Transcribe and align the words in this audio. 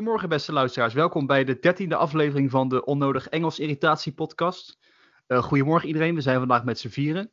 Goedemorgen 0.00 0.28
beste 0.28 0.52
luisteraars, 0.52 0.94
welkom 0.94 1.26
bij 1.26 1.44
de 1.44 1.58
dertiende 1.58 1.96
aflevering 1.96 2.50
van 2.50 2.68
de 2.68 2.84
Onnodig 2.84 3.28
Engels 3.28 3.58
Irritatie 3.58 4.12
podcast. 4.12 4.78
Uh, 5.26 5.42
goedemorgen 5.42 5.88
iedereen, 5.88 6.14
we 6.14 6.20
zijn 6.20 6.38
vandaag 6.38 6.64
met 6.64 6.78
z'n 6.78 6.88
vieren. 6.88 7.30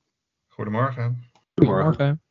Goedemorgen. 0.47 1.23
Goedemorgen. 1.55 2.21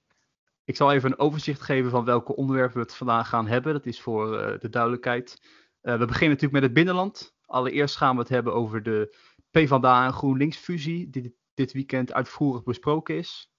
Ik 0.64 0.76
zal 0.76 0.92
even 0.92 1.10
een 1.10 1.18
overzicht 1.18 1.60
geven 1.60 1.90
van 1.90 2.04
welke 2.04 2.36
onderwerpen 2.36 2.76
we 2.76 2.82
het 2.82 2.94
vandaag 2.94 3.28
gaan 3.28 3.46
hebben, 3.46 3.72
dat 3.72 3.86
is 3.86 4.00
voor 4.00 4.40
uh, 4.40 4.58
de 4.58 4.68
duidelijkheid. 4.68 5.40
Uh, 5.42 5.98
we 5.98 6.04
beginnen 6.04 6.28
natuurlijk 6.28 6.52
met 6.52 6.62
het 6.62 6.72
binnenland. 6.72 7.34
Allereerst 7.46 7.96
gaan 7.96 8.14
we 8.14 8.20
het 8.20 8.28
hebben 8.28 8.54
over 8.54 8.82
de 8.82 9.16
PvdA 9.50 10.04
en 10.04 10.12
GroenLinks 10.12 10.56
fusie, 10.56 11.10
die 11.10 11.36
dit 11.54 11.72
weekend 11.72 12.12
uitvoerig 12.12 12.62
besproken 12.62 13.16
is. 13.16 13.50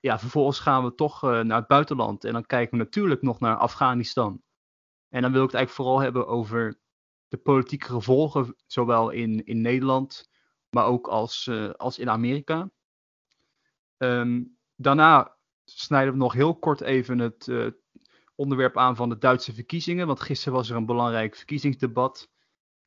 Ja, 0.00 0.18
vervolgens 0.18 0.58
gaan 0.58 0.84
we 0.84 0.94
toch 0.94 1.22
naar 1.22 1.58
het 1.58 1.66
buitenland 1.66 2.24
en 2.24 2.32
dan 2.32 2.46
kijken 2.46 2.78
we 2.78 2.84
natuurlijk 2.84 3.22
nog 3.22 3.40
naar 3.40 3.56
Afghanistan. 3.56 4.42
En 5.12 5.22
dan 5.22 5.32
wil 5.32 5.42
ik 5.42 5.50
het 5.50 5.56
eigenlijk 5.56 5.70
vooral 5.70 6.02
hebben 6.02 6.26
over 6.26 6.78
de 7.28 7.36
politieke 7.36 7.86
gevolgen, 7.86 8.56
zowel 8.66 9.10
in, 9.10 9.44
in 9.44 9.60
Nederland, 9.60 10.28
maar 10.70 10.84
ook 10.84 11.08
als, 11.08 11.46
uh, 11.46 11.70
als 11.70 11.98
in 11.98 12.10
Amerika. 12.10 12.70
Um, 13.98 14.56
daarna 14.76 15.36
snijden 15.64 16.12
we 16.12 16.18
nog 16.18 16.32
heel 16.32 16.58
kort 16.58 16.80
even 16.80 17.18
het 17.18 17.46
uh, 17.46 17.66
onderwerp 18.34 18.76
aan 18.76 18.96
van 18.96 19.08
de 19.08 19.18
Duitse 19.18 19.54
verkiezingen, 19.54 20.06
want 20.06 20.20
gisteren 20.20 20.58
was 20.58 20.70
er 20.70 20.76
een 20.76 20.86
belangrijk 20.86 21.36
verkiezingsdebat. 21.36 22.30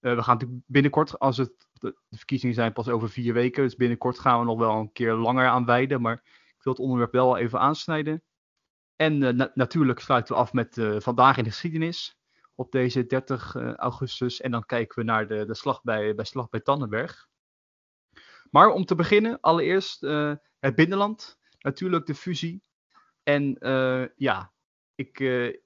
Uh, 0.02 0.16
we 0.16 0.24
gaan 0.24 0.34
natuurlijk 0.34 0.64
binnenkort, 0.68 1.20
als 1.20 1.38
het 1.38 1.68
de, 1.74 2.00
de, 2.10 2.18
verkiezingen 2.18 2.56
zijn 2.56 2.74
pas 2.74 2.88
over 2.90 3.10
vier 3.10 3.34
weken, 3.34 3.64
dus 3.64 3.76
binnenkort 3.76 4.20
gaan 4.20 4.40
we 4.40 4.46
nog 4.46 4.58
wel 4.58 4.76
een 4.76 4.92
keer 4.92 5.14
langer 5.14 5.48
aan 5.48 5.66
wijden, 5.66 6.02
maar 6.02 6.16
ik 6.58 6.64
wil 6.64 6.74
het 6.74 6.82
onderwerp 6.82 7.12
wel 7.12 7.38
even 7.38 7.60
aansnijden. 7.60 8.24
En 8.96 9.18
na 9.18 9.52
natuurlijk 9.54 10.00
sluiten 10.00 10.34
we 10.34 10.42
af 10.42 10.54
met 10.54 10.78
uh, 10.78 11.00
vandaag 11.00 11.38
in 11.38 11.44
de 11.44 11.50
geschiedenis 11.50 12.18
op 12.56 12.72
deze 12.72 13.06
30 13.06 13.56
uh, 13.56 13.74
augustus. 13.74 14.42
En 14.42 14.52
dan 14.52 14.66
kijken 14.66 15.00
we 15.00 15.04
naar 15.04 15.28
de, 15.28 15.46
de 15.46 15.56
slag, 15.56 15.84
bij, 15.84 16.16
bij 16.16 16.26
slag 16.26 16.50
bij 16.50 16.60
Tannenberg. 16.60 17.28
Maar 18.52 18.70
om 18.70 18.86
te 18.86 18.96
beginnen, 18.96 19.40
allereerst 19.40 20.02
het 20.60 20.76
binnenland. 20.76 21.38
Natuurlijk 21.60 22.06
de 22.06 22.16
fusie. 22.16 22.64
En 23.24 23.58
ja, 24.16 24.54
ik, 24.96 25.20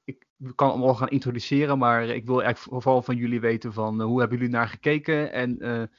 ik 0.03 0.25
kan 0.55 0.71
hem 0.71 0.81
al 0.81 0.95
gaan 0.95 1.09
introduceren, 1.09 1.77
maar 1.77 2.03
ik 2.03 2.25
wil 2.25 2.43
eigenlijk 2.43 2.83
vooral 2.83 3.02
van 3.02 3.16
jullie 3.16 3.39
weten 3.39 3.73
van 3.73 4.02
hoe 4.02 4.19
hebben 4.19 4.38
jullie 4.38 4.53
naar 4.53 4.67
gekeken 4.67 5.31
en 5.31 5.91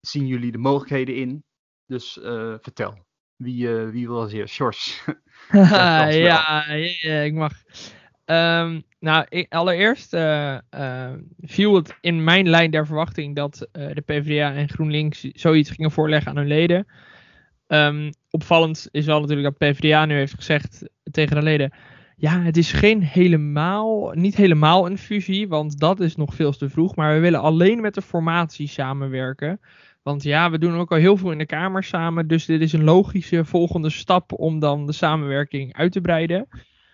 zien 0.00 0.26
jullie 0.26 0.52
de 0.52 0.58
mogelijkheden 0.58 1.16
in? 1.16 1.44
Dus 1.86 2.12
vertel. 2.60 3.06
Wie, 3.36 3.68
wie 3.68 4.06
wil 4.06 4.20
als 4.20 4.32
eerst? 4.32 4.54
George. 4.54 5.16
ja, 5.52 6.08
ja, 6.10 6.66
ik 7.22 7.32
mag. 7.32 7.52
Um, 8.26 8.82
nou, 9.00 9.26
ik, 9.28 9.52
allereerst 9.52 10.14
uh, 10.14 10.58
uh, 10.74 11.12
viel 11.40 11.74
het 11.74 11.96
in 12.00 12.24
mijn 12.24 12.48
lijn 12.48 12.70
der 12.70 12.86
verwachting 12.86 13.36
dat 13.36 13.68
uh, 13.72 13.86
de 13.94 14.00
PvdA 14.00 14.54
en 14.54 14.68
GroenLinks 14.68 15.20
zoiets 15.20 15.70
gingen 15.70 15.90
voorleggen 15.90 16.30
aan 16.30 16.36
hun 16.36 16.46
leden. 16.46 16.86
Um, 17.68 18.10
opvallend 18.30 18.88
is 18.90 19.06
wel 19.06 19.20
natuurlijk 19.20 19.58
dat 19.58 19.70
PvdA 19.70 20.04
nu 20.04 20.14
heeft 20.14 20.34
gezegd 20.34 20.88
tegen 21.10 21.36
de 21.36 21.42
leden: 21.42 21.72
ja, 22.16 22.40
het 22.40 22.56
is 22.56 22.72
geen 22.72 23.02
helemaal, 23.02 24.12
niet 24.14 24.36
helemaal 24.36 24.86
een 24.86 24.98
fusie, 24.98 25.48
want 25.48 25.80
dat 25.80 26.00
is 26.00 26.16
nog 26.16 26.34
veel 26.34 26.52
te 26.52 26.68
vroeg. 26.68 26.96
Maar 26.96 27.14
we 27.14 27.20
willen 27.20 27.40
alleen 27.40 27.80
met 27.80 27.94
de 27.94 28.02
formatie 28.02 28.68
samenwerken. 28.68 29.60
Want 30.04 30.22
ja, 30.22 30.50
we 30.50 30.58
doen 30.58 30.76
ook 30.76 30.90
al 30.90 30.98
heel 30.98 31.16
veel 31.16 31.30
in 31.30 31.38
de 31.38 31.46
Kamer 31.46 31.84
samen. 31.84 32.28
Dus 32.28 32.44
dit 32.44 32.60
is 32.60 32.72
een 32.72 32.84
logische 32.84 33.44
volgende 33.44 33.90
stap 33.90 34.32
om 34.32 34.58
dan 34.58 34.86
de 34.86 34.92
samenwerking 34.92 35.76
uit 35.76 35.92
te 35.92 36.00
breiden. 36.00 36.48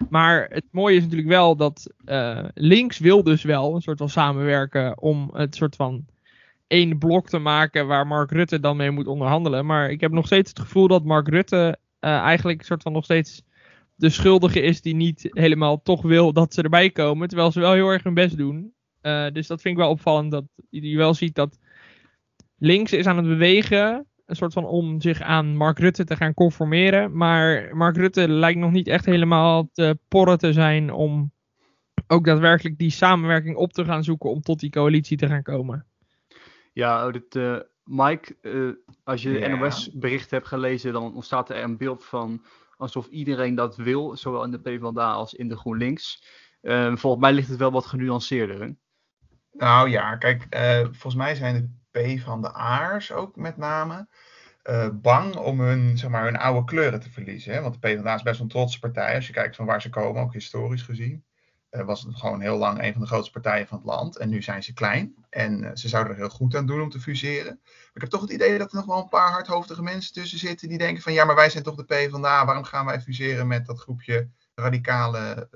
Maar 0.09 0.47
het 0.51 0.65
mooie 0.71 0.97
is 0.97 1.03
natuurlijk 1.03 1.29
wel 1.29 1.57
dat 1.57 1.93
uh, 2.05 2.45
links 2.55 2.99
wil 2.99 3.23
dus 3.23 3.43
wel 3.43 3.75
een 3.75 3.81
soort 3.81 3.99
van 3.99 4.09
samenwerken 4.09 5.01
om 5.01 5.31
het 5.33 5.55
soort 5.55 5.77
van 5.77 6.05
één 6.67 6.99
blok 6.99 7.29
te 7.29 7.39
maken 7.39 7.87
waar 7.87 8.07
Mark 8.07 8.31
Rutte 8.31 8.61
dan 8.61 8.77
mee 8.77 8.91
moet 8.91 9.07
onderhandelen. 9.07 9.67
Maar 9.67 9.91
ik 9.91 10.01
heb 10.01 10.13
nog 10.13 10.27
steeds 10.27 10.49
het 10.49 10.59
gevoel 10.59 10.89
dat 10.89 11.05
Mark 11.05 11.29
Rutte 11.29 11.79
uh, 12.01 12.11
eigenlijk 12.11 12.63
soort 12.63 12.83
van 12.83 12.93
nog 12.93 13.05
steeds 13.05 13.43
de 13.95 14.11
schuldige 14.11 14.61
is 14.61 14.83
die 14.83 14.95
niet 14.95 15.29
helemaal 15.31 15.83
toch 15.83 16.03
wil 16.03 16.33
dat 16.33 16.55
ze 16.55 16.63
erbij 16.63 16.91
komen. 16.91 17.29
Terwijl 17.29 17.53
ze 17.53 17.61
wel 17.61 17.73
heel 17.73 17.89
erg 17.89 18.03
hun 18.03 18.15
best 18.15 18.37
doen. 18.37 18.73
Uh, 19.03 19.31
dus 19.33 19.47
dat 19.47 19.61
vind 19.61 19.75
ik 19.75 19.81
wel 19.81 19.91
opvallend 19.91 20.31
dat 20.31 20.45
je 20.71 20.97
wel 20.97 21.15
ziet 21.15 21.35
dat 21.35 21.59
links 22.61 22.93
is 22.93 23.07
aan 23.07 23.17
het 23.17 23.27
bewegen 23.27 24.07
een 24.31 24.37
soort 24.37 24.53
van 24.53 24.65
om 24.65 25.01
zich 25.01 25.21
aan 25.21 25.57
Mark 25.57 25.79
Rutte 25.79 26.05
te 26.05 26.17
gaan 26.17 26.35
conformeren. 26.35 27.17
Maar 27.17 27.77
Mark 27.77 27.97
Rutte 27.97 28.29
lijkt 28.29 28.59
nog 28.59 28.71
niet 28.71 28.89
echt 28.89 29.05
helemaal 29.05 29.69
te 29.73 29.99
porren 30.09 30.39
te 30.39 30.53
zijn 30.53 30.93
om 30.93 31.33
ook 32.07 32.25
daadwerkelijk 32.25 32.79
die 32.79 32.91
samenwerking 32.91 33.57
op 33.57 33.73
te 33.73 33.85
gaan 33.85 34.05
zoeken 34.05 34.31
om 34.31 34.41
tot 34.41 34.61
die 34.61 34.71
coalitie 34.71 35.17
te 35.17 35.27
gaan 35.27 35.43
komen. 35.43 35.87
Ja, 36.73 37.11
dit, 37.11 37.35
uh, 37.35 37.57
Mike, 37.85 38.37
uh, 38.43 38.73
als 39.05 39.23
je 39.23 39.31
yeah. 39.31 39.61
NOS-bericht 39.61 40.31
hebt 40.31 40.47
gelezen, 40.47 40.93
dan 40.93 41.15
ontstaat 41.15 41.51
er 41.51 41.63
een 41.63 41.77
beeld 41.77 42.05
van 42.05 42.45
alsof 42.77 43.07
iedereen 43.07 43.55
dat 43.55 43.77
wil, 43.77 44.17
zowel 44.17 44.45
in 44.45 44.51
de 44.51 44.61
PvdA 44.61 45.13
als 45.13 45.35
in 45.35 45.49
de 45.49 45.57
GroenLinks. 45.57 46.25
Uh, 46.63 46.97
volgens 46.97 47.23
mij 47.23 47.33
ligt 47.33 47.49
het 47.49 47.59
wel 47.59 47.73
wat 47.73 47.87
genuanceerder. 47.87 48.61
Hè? 48.61 48.69
Nou 49.53 49.91
ja, 49.91 50.17
kijk, 50.17 50.47
volgens 50.83 51.15
mij 51.15 51.35
zijn 51.35 51.55
de 51.55 51.80
P 51.91 52.21
van 52.21 52.43
de 52.43 52.53
Aars 52.53 53.13
ook 53.13 53.37
met 53.37 53.57
name. 53.57 54.07
Uh, 54.65 54.89
bang 54.93 55.37
om 55.37 55.61
hun, 55.61 55.99
zeg 55.99 56.11
maar, 56.11 56.25
hun 56.25 56.37
oude 56.37 56.65
kleuren 56.65 57.01
te 57.01 57.11
verliezen. 57.11 57.53
Hè? 57.53 57.61
Want 57.61 57.75
de 57.75 57.81
PvdA 57.81 58.15
is 58.15 58.23
best 58.23 58.41
een 58.41 58.49
trotse 58.49 58.79
partij. 58.79 59.15
Als 59.15 59.27
je 59.27 59.33
kijkt 59.33 59.57
van 59.57 59.67
waar 59.67 59.83
ze 59.83 59.89
komen, 59.89 60.23
ook 60.23 60.33
historisch 60.33 60.83
gezien. 60.83 61.25
Uh, 61.71 61.85
was 61.85 62.03
het 62.03 62.17
gewoon 62.17 62.41
heel 62.41 62.57
lang 62.57 62.83
een 62.83 62.93
van 62.93 63.01
de 63.01 63.07
grootste 63.07 63.33
partijen 63.33 63.67
van 63.67 63.77
het 63.77 63.87
land. 63.87 64.17
En 64.17 64.29
nu 64.29 64.43
zijn 64.43 64.63
ze 64.63 64.73
klein. 64.73 65.15
En 65.31 65.63
uh, 65.63 65.71
ze 65.75 65.89
zouden 65.89 66.13
er 66.13 66.19
heel 66.19 66.29
goed 66.29 66.57
aan 66.57 66.67
doen 66.67 66.81
om 66.81 66.91
te 66.91 67.01
fuseren. 67.01 67.61
Maar 67.63 67.91
ik 67.95 68.01
heb 68.01 68.11
toch 68.11 68.21
het 68.21 68.31
idee 68.31 68.59
dat 68.59 68.71
er 68.71 68.77
nog 68.77 68.87
wel 68.87 68.99
een 68.99 69.09
paar 69.09 69.31
hardhoofdige 69.31 69.83
mensen 69.83 70.13
tussen 70.13 70.39
zitten. 70.39 70.69
Die 70.69 70.79
denken 70.79 71.03
van 71.03 71.13
ja, 71.13 71.25
maar 71.25 71.35
wij 71.35 71.51
zijn 71.51 71.65
toch 71.65 71.75
de 71.77 71.85
PvdA. 71.85 72.45
Waarom 72.45 72.65
gaan 72.65 72.87
wij 72.87 73.01
fuseren 73.01 73.47
met 73.47 73.67
dat 73.67 73.81
groepje 73.81 74.29
radicale 74.55 75.49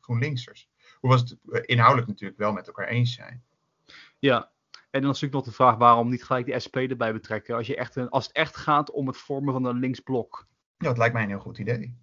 GroenLinksers? 0.00 0.68
Hoewel 1.00 1.18
ze 1.18 1.38
het 1.50 1.66
inhoudelijk 1.66 2.08
natuurlijk 2.08 2.38
wel 2.38 2.52
met 2.52 2.66
elkaar 2.66 2.88
eens 2.88 3.14
zijn. 3.14 3.42
Ja, 4.18 4.51
en 4.92 5.00
dan 5.00 5.10
is 5.10 5.20
natuurlijk 5.20 5.32
nog 5.32 5.44
de 5.44 5.62
vraag 5.62 5.76
waarom 5.76 6.10
niet 6.10 6.24
gelijk 6.24 6.46
de 6.46 6.60
SP 6.64 6.76
erbij 6.76 7.12
betrekken. 7.12 7.56
Als, 7.56 7.66
je 7.66 7.76
echt 7.76 7.96
een, 7.96 8.08
als 8.08 8.26
het 8.26 8.36
echt 8.36 8.56
gaat 8.56 8.90
om 8.90 9.06
het 9.06 9.16
vormen 9.16 9.52
van 9.52 9.64
een 9.64 9.78
linksblok. 9.78 10.46
Ja, 10.76 10.88
dat 10.88 10.98
lijkt 10.98 11.14
mij 11.14 11.22
een 11.22 11.28
heel 11.28 11.38
goed 11.38 11.58
idee. 11.58 12.00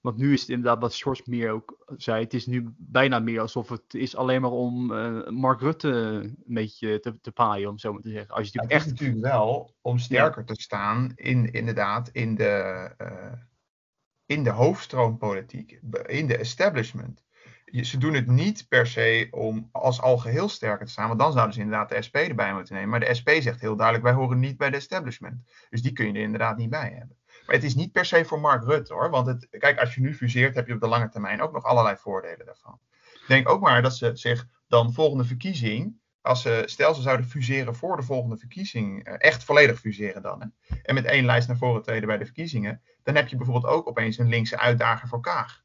Want 0.00 0.16
nu 0.16 0.32
is 0.32 0.40
het 0.40 0.48
inderdaad 0.48 0.80
wat 0.80 0.94
George 0.94 1.22
meer 1.24 1.50
ook 1.50 1.94
zei. 1.96 2.24
Het 2.24 2.34
is 2.34 2.46
nu 2.46 2.74
bijna 2.76 3.18
meer 3.18 3.40
alsof 3.40 3.68
het 3.68 3.94
is 3.94 4.16
alleen 4.16 4.40
maar 4.40 4.50
om 4.50 4.92
uh, 4.92 5.28
Mark 5.28 5.60
Rutte 5.60 5.88
een 5.88 6.36
beetje 6.46 7.00
te, 7.00 7.20
te 7.20 7.32
paaien, 7.32 7.68
om 7.68 7.78
zo 7.78 7.92
maar 7.92 8.02
te 8.02 8.10
zeggen. 8.10 8.34
Als 8.34 8.46
je 8.46 8.52
ja, 8.52 8.62
het 8.62 8.70
echt... 8.70 8.86
natuurlijk 8.86 9.20
wel 9.20 9.74
om 9.80 9.98
sterker 9.98 10.44
ja. 10.46 10.54
te 10.54 10.60
staan 10.60 11.12
in 11.14 11.52
inderdaad 11.52 12.08
in 12.08 12.34
de, 12.34 12.90
uh, 13.02 13.32
in 14.26 14.44
de 14.44 14.50
hoofdstroompolitiek, 14.50 15.80
in 16.06 16.26
de 16.26 16.36
establishment 16.36 17.24
ze 17.70 17.98
doen 17.98 18.14
het 18.14 18.26
niet 18.26 18.66
per 18.68 18.86
se 18.86 19.28
om 19.30 19.68
als 19.72 20.00
algeheel 20.00 20.48
sterker 20.48 20.86
te 20.86 20.92
staan. 20.92 21.06
Want 21.08 21.20
dan 21.20 21.32
zouden 21.32 21.54
ze 21.54 21.60
inderdaad 21.60 21.88
de 21.88 22.02
SP 22.06 22.16
erbij 22.16 22.54
moeten 22.54 22.74
nemen. 22.74 22.88
Maar 22.88 23.00
de 23.00 23.14
SP 23.18 23.30
zegt 23.40 23.60
heel 23.60 23.76
duidelijk: 23.76 24.06
wij 24.06 24.14
horen 24.14 24.38
niet 24.38 24.56
bij 24.56 24.70
de 24.70 24.76
establishment. 24.76 25.42
Dus 25.70 25.82
die 25.82 25.92
kun 25.92 26.06
je 26.06 26.12
er 26.12 26.20
inderdaad 26.20 26.56
niet 26.56 26.70
bij 26.70 26.94
hebben. 26.98 27.16
Maar 27.46 27.54
het 27.54 27.64
is 27.64 27.74
niet 27.74 27.92
per 27.92 28.04
se 28.04 28.24
voor 28.24 28.40
Mark 28.40 28.64
Rutte 28.64 28.92
hoor. 28.94 29.10
Want 29.10 29.26
het, 29.26 29.48
kijk, 29.50 29.78
als 29.78 29.94
je 29.94 30.00
nu 30.00 30.14
fuseert, 30.14 30.54
heb 30.54 30.66
je 30.66 30.74
op 30.74 30.80
de 30.80 30.88
lange 30.88 31.08
termijn 31.08 31.42
ook 31.42 31.52
nog 31.52 31.64
allerlei 31.64 31.96
voordelen 31.96 32.46
daarvan. 32.46 32.78
Ik 33.12 33.24
denk 33.26 33.48
ook 33.48 33.60
maar 33.60 33.82
dat 33.82 33.96
ze 33.96 34.10
zich 34.16 34.46
dan 34.66 34.92
volgende 34.92 35.24
verkiezing. 35.24 36.00
Als 36.20 36.42
ze, 36.42 36.62
stel 36.66 36.94
ze 36.94 37.02
zouden 37.02 37.26
fuseren 37.26 37.74
voor 37.74 37.96
de 37.96 38.02
volgende 38.02 38.36
verkiezing, 38.36 39.04
echt 39.04 39.44
volledig 39.44 39.80
fuseren 39.80 40.22
dan. 40.22 40.40
Hè, 40.40 40.76
en 40.82 40.94
met 40.94 41.04
één 41.04 41.24
lijst 41.24 41.48
naar 41.48 41.56
voren 41.56 41.82
treden 41.82 42.08
bij 42.08 42.18
de 42.18 42.24
verkiezingen. 42.24 42.82
Dan 43.02 43.14
heb 43.14 43.28
je 43.28 43.36
bijvoorbeeld 43.36 43.72
ook 43.72 43.88
opeens 43.88 44.18
een 44.18 44.28
linkse 44.28 44.58
uitdager 44.58 45.08
voor 45.08 45.20
Kaag. 45.20 45.62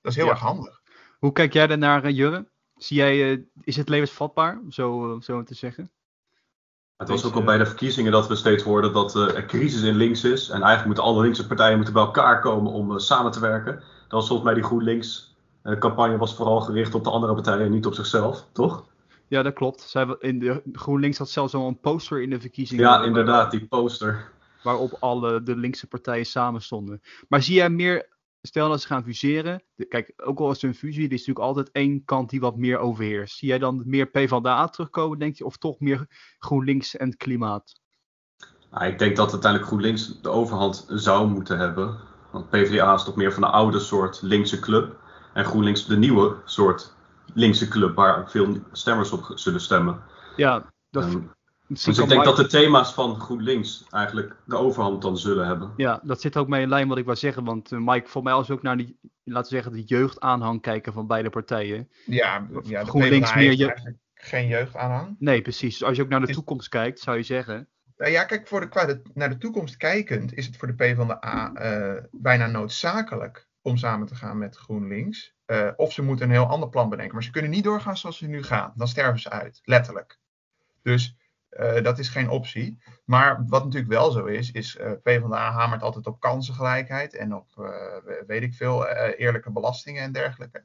Dat 0.00 0.12
is 0.12 0.16
heel 0.16 0.26
ja. 0.26 0.30
erg 0.30 0.40
handig. 0.40 0.81
Hoe 1.22 1.32
kijk 1.32 1.52
jij 1.52 1.66
daarnaar, 1.66 2.10
Jurre? 2.10 2.46
Zie 2.76 2.96
jij, 2.96 3.32
uh, 3.32 3.38
is 3.60 3.76
het 3.76 3.88
levensvatbaar, 3.88 4.60
zo, 4.68 5.14
uh, 5.14 5.20
zo 5.20 5.42
te 5.42 5.54
zeggen? 5.54 5.90
Het 6.96 7.08
was 7.08 7.24
ook 7.24 7.34
al 7.34 7.44
bij 7.44 7.58
de 7.58 7.66
verkiezingen 7.66 8.12
dat 8.12 8.28
we 8.28 8.34
steeds 8.34 8.62
hoorden 8.62 8.92
dat 8.92 9.16
uh, 9.16 9.36
er 9.36 9.46
crisis 9.46 9.82
in 9.82 9.94
links 9.94 10.24
is. 10.24 10.48
En 10.48 10.54
eigenlijk 10.54 10.86
moeten 10.86 11.04
alle 11.04 11.22
linkse 11.22 11.46
partijen 11.46 11.76
moeten 11.76 11.94
bij 11.94 12.02
elkaar 12.02 12.40
komen 12.40 12.72
om 12.72 12.98
samen 12.98 13.32
te 13.32 13.40
werken. 13.40 13.74
Dat 13.74 13.84
was 14.08 14.26
volgens 14.26 14.48
mij 14.48 14.54
die 14.54 14.62
GroenLinks 14.62 15.36
campagne 15.78 16.16
was 16.16 16.34
vooral 16.34 16.60
gericht 16.60 16.94
op 16.94 17.04
de 17.04 17.10
andere 17.10 17.34
partijen 17.34 17.66
en 17.66 17.72
niet 17.72 17.86
op 17.86 17.94
zichzelf, 17.94 18.46
toch? 18.52 18.86
Ja, 19.28 19.42
dat 19.42 19.54
klopt. 19.54 19.80
Zij, 19.80 20.16
in 20.18 20.38
de, 20.38 20.62
GroenLinks 20.72 21.18
had 21.18 21.30
zelfs 21.30 21.54
al 21.54 21.68
een 21.68 21.80
poster 21.80 22.22
in 22.22 22.30
de 22.30 22.40
verkiezingen. 22.40 22.84
Ja, 22.84 23.02
inderdaad, 23.02 23.50
die 23.50 23.66
poster. 23.66 24.30
Waarop 24.62 24.96
alle 25.00 25.42
de 25.42 25.56
linkse 25.56 25.86
partijen 25.86 26.26
samen 26.26 26.62
stonden. 26.62 27.02
Maar 27.28 27.42
zie 27.42 27.54
jij 27.54 27.70
meer 27.70 28.10
stel 28.42 28.68
dat 28.68 28.80
ze 28.80 28.86
gaan 28.86 29.04
fuseren. 29.04 29.62
De, 29.74 29.84
kijk, 29.84 30.12
ook 30.16 30.38
al 30.38 30.50
is 30.50 30.60
het 30.60 30.70
een 30.70 30.78
fusie, 30.78 31.06
er 31.06 31.12
is 31.12 31.26
natuurlijk 31.26 31.46
altijd 31.46 31.70
één 31.70 32.04
kant 32.04 32.30
die 32.30 32.40
wat 32.40 32.56
meer 32.56 32.78
overheerst. 32.78 33.36
Zie 33.36 33.48
jij 33.48 33.58
dan 33.58 33.82
meer 33.86 34.06
PvdA 34.06 34.68
terugkomen, 34.68 35.18
denk 35.18 35.36
je? 35.36 35.44
Of 35.44 35.56
toch 35.56 35.80
meer 35.80 36.06
GroenLinks 36.38 36.96
en 36.96 37.16
klimaat? 37.16 37.80
Nou, 38.70 38.86
ik 38.86 38.98
denk 38.98 39.16
dat 39.16 39.32
uiteindelijk 39.32 39.70
GroenLinks 39.70 40.20
de 40.20 40.28
overhand 40.28 40.86
zou 40.88 41.28
moeten 41.28 41.58
hebben. 41.58 41.98
Want 42.30 42.50
PvdA 42.50 42.94
is 42.94 43.04
toch 43.04 43.16
meer 43.16 43.32
van 43.32 43.42
de 43.42 43.48
oude 43.48 43.78
soort 43.78 44.22
linkse 44.22 44.60
club. 44.60 45.00
En 45.34 45.44
GroenLinks 45.44 45.86
de 45.86 45.96
nieuwe 45.96 46.36
soort 46.44 46.94
linkse 47.34 47.68
club 47.68 47.94
waar 47.94 48.30
veel 48.30 48.56
stemmers 48.72 49.12
op 49.12 49.30
zullen 49.34 49.60
stemmen. 49.60 50.02
Ja, 50.36 50.72
dat, 50.90 51.04
Ehm, 51.04 51.20
dus 51.74 51.98
ik 51.98 52.08
denk 52.08 52.24
dat 52.24 52.36
de 52.36 52.46
thema's 52.46 52.94
van 52.94 53.20
GroenLinks 53.20 53.84
eigenlijk 53.90 54.36
de 54.46 54.56
overhand 54.56 55.02
dan 55.02 55.18
zullen 55.18 55.46
hebben. 55.46 55.72
Ja, 55.76 56.00
dat 56.02 56.20
zit 56.20 56.36
ook 56.36 56.48
mee 56.48 56.62
in 56.62 56.68
lijn 56.68 56.88
wat 56.88 56.98
ik 56.98 57.04
wou 57.04 57.16
zeggen. 57.16 57.44
Want 57.44 57.72
eh, 57.72 57.78
Mike, 57.78 58.08
voor 58.08 58.22
mij 58.22 58.32
als 58.32 58.48
we 58.48 58.52
ook 58.54 58.62
naar 58.62 58.76
die, 58.76 58.98
laten 59.24 59.50
we 59.50 59.56
zeggen, 59.56 59.72
de 59.72 59.82
jeugdaanhang 59.84 60.60
kijken 60.60 60.92
van 60.92 61.06
beide 61.06 61.30
partijen. 61.30 61.88
Ja, 62.06 62.46
ja 62.62 62.80
de 62.80 62.86
GroenLinks 62.86 63.30
PvdA 63.30 63.40
meer 63.40 63.52
je- 63.56 63.66
eigenlijk 63.66 63.96
geen 64.14 64.46
jeugdaanhang. 64.46 65.16
Nee, 65.18 65.42
precies. 65.42 65.78
Dus 65.78 65.88
als 65.88 65.96
je 65.96 66.02
ook 66.02 66.08
naar 66.08 66.20
de 66.20 66.26
Is- 66.26 66.34
toekomst 66.34 66.68
kijkt, 66.68 67.00
zou 67.00 67.16
je 67.16 67.22
zeggen. 67.22 67.68
Nou 67.96 68.10
ja, 68.12 68.24
kijk, 68.24 68.48
voor 68.48 68.60
de, 68.60 68.68
qua 68.68 68.84
de, 68.86 69.02
naar 69.14 69.28
de 69.30 69.38
toekomst 69.38 69.76
kijkend 69.76 70.34
is 70.34 70.46
het 70.46 70.56
voor 70.56 70.68
de 70.68 70.74
PvdA 70.74 71.52
eh 71.54 72.04
bijna 72.10 72.46
noodzakelijk 72.46 73.48
om 73.62 73.76
samen 73.76 74.06
te 74.06 74.14
gaan 74.14 74.38
met 74.38 74.56
GroenLinks. 74.56 75.34
Eh, 75.46 75.68
of 75.76 75.92
ze 75.92 76.02
moeten 76.02 76.26
een 76.26 76.32
heel 76.32 76.46
ander 76.46 76.68
plan 76.68 76.88
bedenken. 76.88 77.14
Maar 77.14 77.22
ze 77.22 77.30
kunnen 77.30 77.50
niet 77.50 77.64
doorgaan 77.64 77.96
zoals 77.96 78.16
ze 78.18 78.26
nu 78.26 78.42
gaan. 78.42 78.72
Dan 78.76 78.88
sterven 78.88 79.20
ze 79.20 79.30
uit, 79.30 79.60
letterlijk. 79.64 80.18
Dus 80.82 81.16
eh, 81.52 81.82
dat 81.82 81.98
is 81.98 82.08
geen 82.08 82.28
optie. 82.28 82.78
Maar 83.04 83.44
wat 83.46 83.64
natuurlijk 83.64 83.92
wel 83.92 84.10
zo 84.10 84.24
is, 84.24 84.50
is 84.50 84.76
eh 84.76 84.92
PvdA 85.02 85.50
hamert 85.52 85.82
altijd 85.82 86.06
op 86.06 86.20
kansengelijkheid 86.20 87.14
en 87.16 87.34
op, 87.34 87.48
eh, 87.56 88.16
weet 88.26 88.42
ik 88.42 88.54
veel, 88.54 88.86
eerlijke 88.88 89.50
belastingen 89.50 90.02
en 90.02 90.12
dergelijke. 90.12 90.56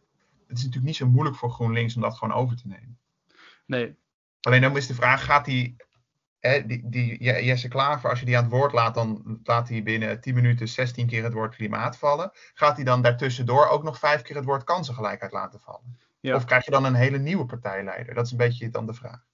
Het 0.48 0.58
is 0.58 0.64
natuurlijk 0.64 0.86
niet 0.86 0.96
zo 0.96 1.08
moeilijk 1.08 1.36
voor 1.38 1.52
GroenLinks 1.52 1.96
om 1.96 2.02
dat 2.02 2.18
gewoon 2.18 2.36
over 2.36 2.56
te 2.56 2.68
nemen. 2.68 2.98
Nee, 3.66 3.98
Alleen 4.42 4.62
dan 4.62 4.78
is 4.78 4.88
de 4.88 4.94
vraag, 4.94 5.26
gaat 5.26 5.46
die, 5.46 5.76
hè, 6.40 6.66
die, 6.66 6.82
die 6.90 7.24
Je- 7.24 7.44
Jesse 7.46 7.68
Klaver, 7.68 8.10
als 8.10 8.20
je 8.20 8.26
die 8.26 8.38
aan 8.38 8.44
het 8.44 8.52
woord 8.52 8.74
laat, 8.74 8.94
dan 8.94 9.40
laat 9.44 9.70
hij 9.70 9.84
binnen 9.84 10.22
10 10.22 10.34
minuten 10.36 10.68
16 10.68 11.08
keer 11.08 11.24
het 11.24 11.34
woord 11.34 11.56
klimaat 11.56 11.98
vallen. 11.98 12.32
Gaat 12.54 12.76
hij 12.76 12.86
dan 12.86 13.02
daartussendoor 13.02 13.68
ook 13.68 13.84
nog 13.84 14.00
vijf 14.00 14.22
keer 14.22 14.36
het 14.36 14.46
woord 14.46 14.64
kansengelijkheid 14.64 15.32
laten 15.32 15.60
vallen? 15.60 15.98
Ja. 16.20 16.36
Of 16.36 16.46
krijg 16.46 16.66
je 16.66 16.72
dan 16.72 16.86
een 16.86 16.94
hele 16.96 17.18
nieuwe 17.18 17.46
partijleider? 17.46 18.14
Dat 18.14 18.26
is 18.26 18.32
een 18.32 18.38
beetje 18.38 18.70
dan 18.70 18.86
de 18.86 18.94
vraag. 18.94 19.26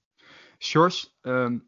Sjors, 0.58 1.14
ehm, 1.20 1.58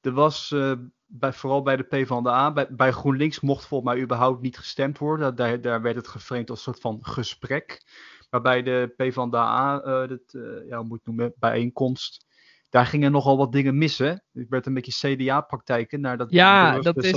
er 0.00 0.12
was 0.12 0.52
eh, 0.52 0.72
bij, 1.06 1.32
vooral 1.32 1.62
bij 1.62 1.76
de 1.76 1.82
PvdA, 1.82 2.52
bij, 2.52 2.66
bij 2.70 2.90
GroenLinks 2.92 3.40
mocht 3.40 3.66
volgens 3.66 3.92
mij 3.92 4.02
überhaupt 4.02 4.42
niet 4.42 4.58
gestemd 4.58 4.98
worden. 4.98 5.34
Daar, 5.36 5.60
daar 5.60 5.82
werd 5.82 5.96
het 5.96 6.08
geframed 6.08 6.50
als 6.50 6.58
een 6.58 6.64
soort 6.64 6.80
van 6.80 6.98
gesprek. 7.00 7.82
Maar 8.30 8.40
bij 8.40 8.62
de 8.62 8.92
PvdA, 8.96 9.80
eh 9.80 10.08
dat, 10.08 10.20
eh, 10.32 10.68
ja, 10.68 10.76
hoe 10.76 10.86
moet 10.86 10.98
ik 10.98 11.04
het 11.04 11.14
noemen, 11.16 11.32
bijeenkomst, 11.36 12.26
daar 12.70 12.86
gingen 12.86 13.12
nogal 13.12 13.36
wat 13.36 13.52
dingen 13.52 13.78
missen. 13.78 14.22
Ik 14.32 14.46
werd 14.48 14.66
een 14.66 14.74
beetje 14.74 15.16
CDA-praktijken 15.16 16.00
naar 16.00 16.16
dat 16.16 16.30
Ja, 16.30 16.72
dat 16.82 16.96
is, 17.04 17.12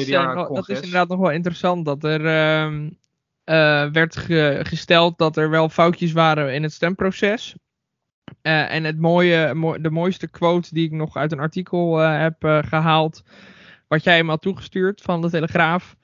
dat 0.55 0.69
is 0.69 0.75
inderdaad 0.83 1.07
nog 1.07 1.19
wel 1.19 1.31
interessant. 1.31 1.85
Dat 1.85 2.03
er 2.03 2.25
ehm, 2.25 2.89
eh, 3.43 3.91
werd 3.91 4.15
ge- 4.15 4.59
gesteld 4.63 5.17
dat 5.17 5.37
er 5.37 5.49
wel 5.49 5.69
foutjes 5.69 6.11
waren 6.11 6.53
in 6.53 6.63
het 6.63 6.73
stemproces. 6.73 7.55
Eh, 8.43 8.73
en 8.73 8.83
het 8.83 8.99
mooie, 8.99 9.53
mo- 9.53 9.81
de 9.81 9.89
mooiste 9.89 10.27
quote 10.27 10.73
die 10.73 10.85
ik 10.85 10.91
nog 10.91 11.15
uit 11.15 11.31
een 11.31 11.39
artikel 11.39 12.01
eh, 12.01 12.19
heb 12.19 12.43
eh, 12.43 12.59
gehaald, 12.63 13.23
wat 13.87 14.03
jij 14.03 14.15
hem 14.15 14.29
had 14.29 14.41
toegestuurd 14.41 15.01
van 15.01 15.21
de 15.21 15.29
Telegraaf, 15.29 15.95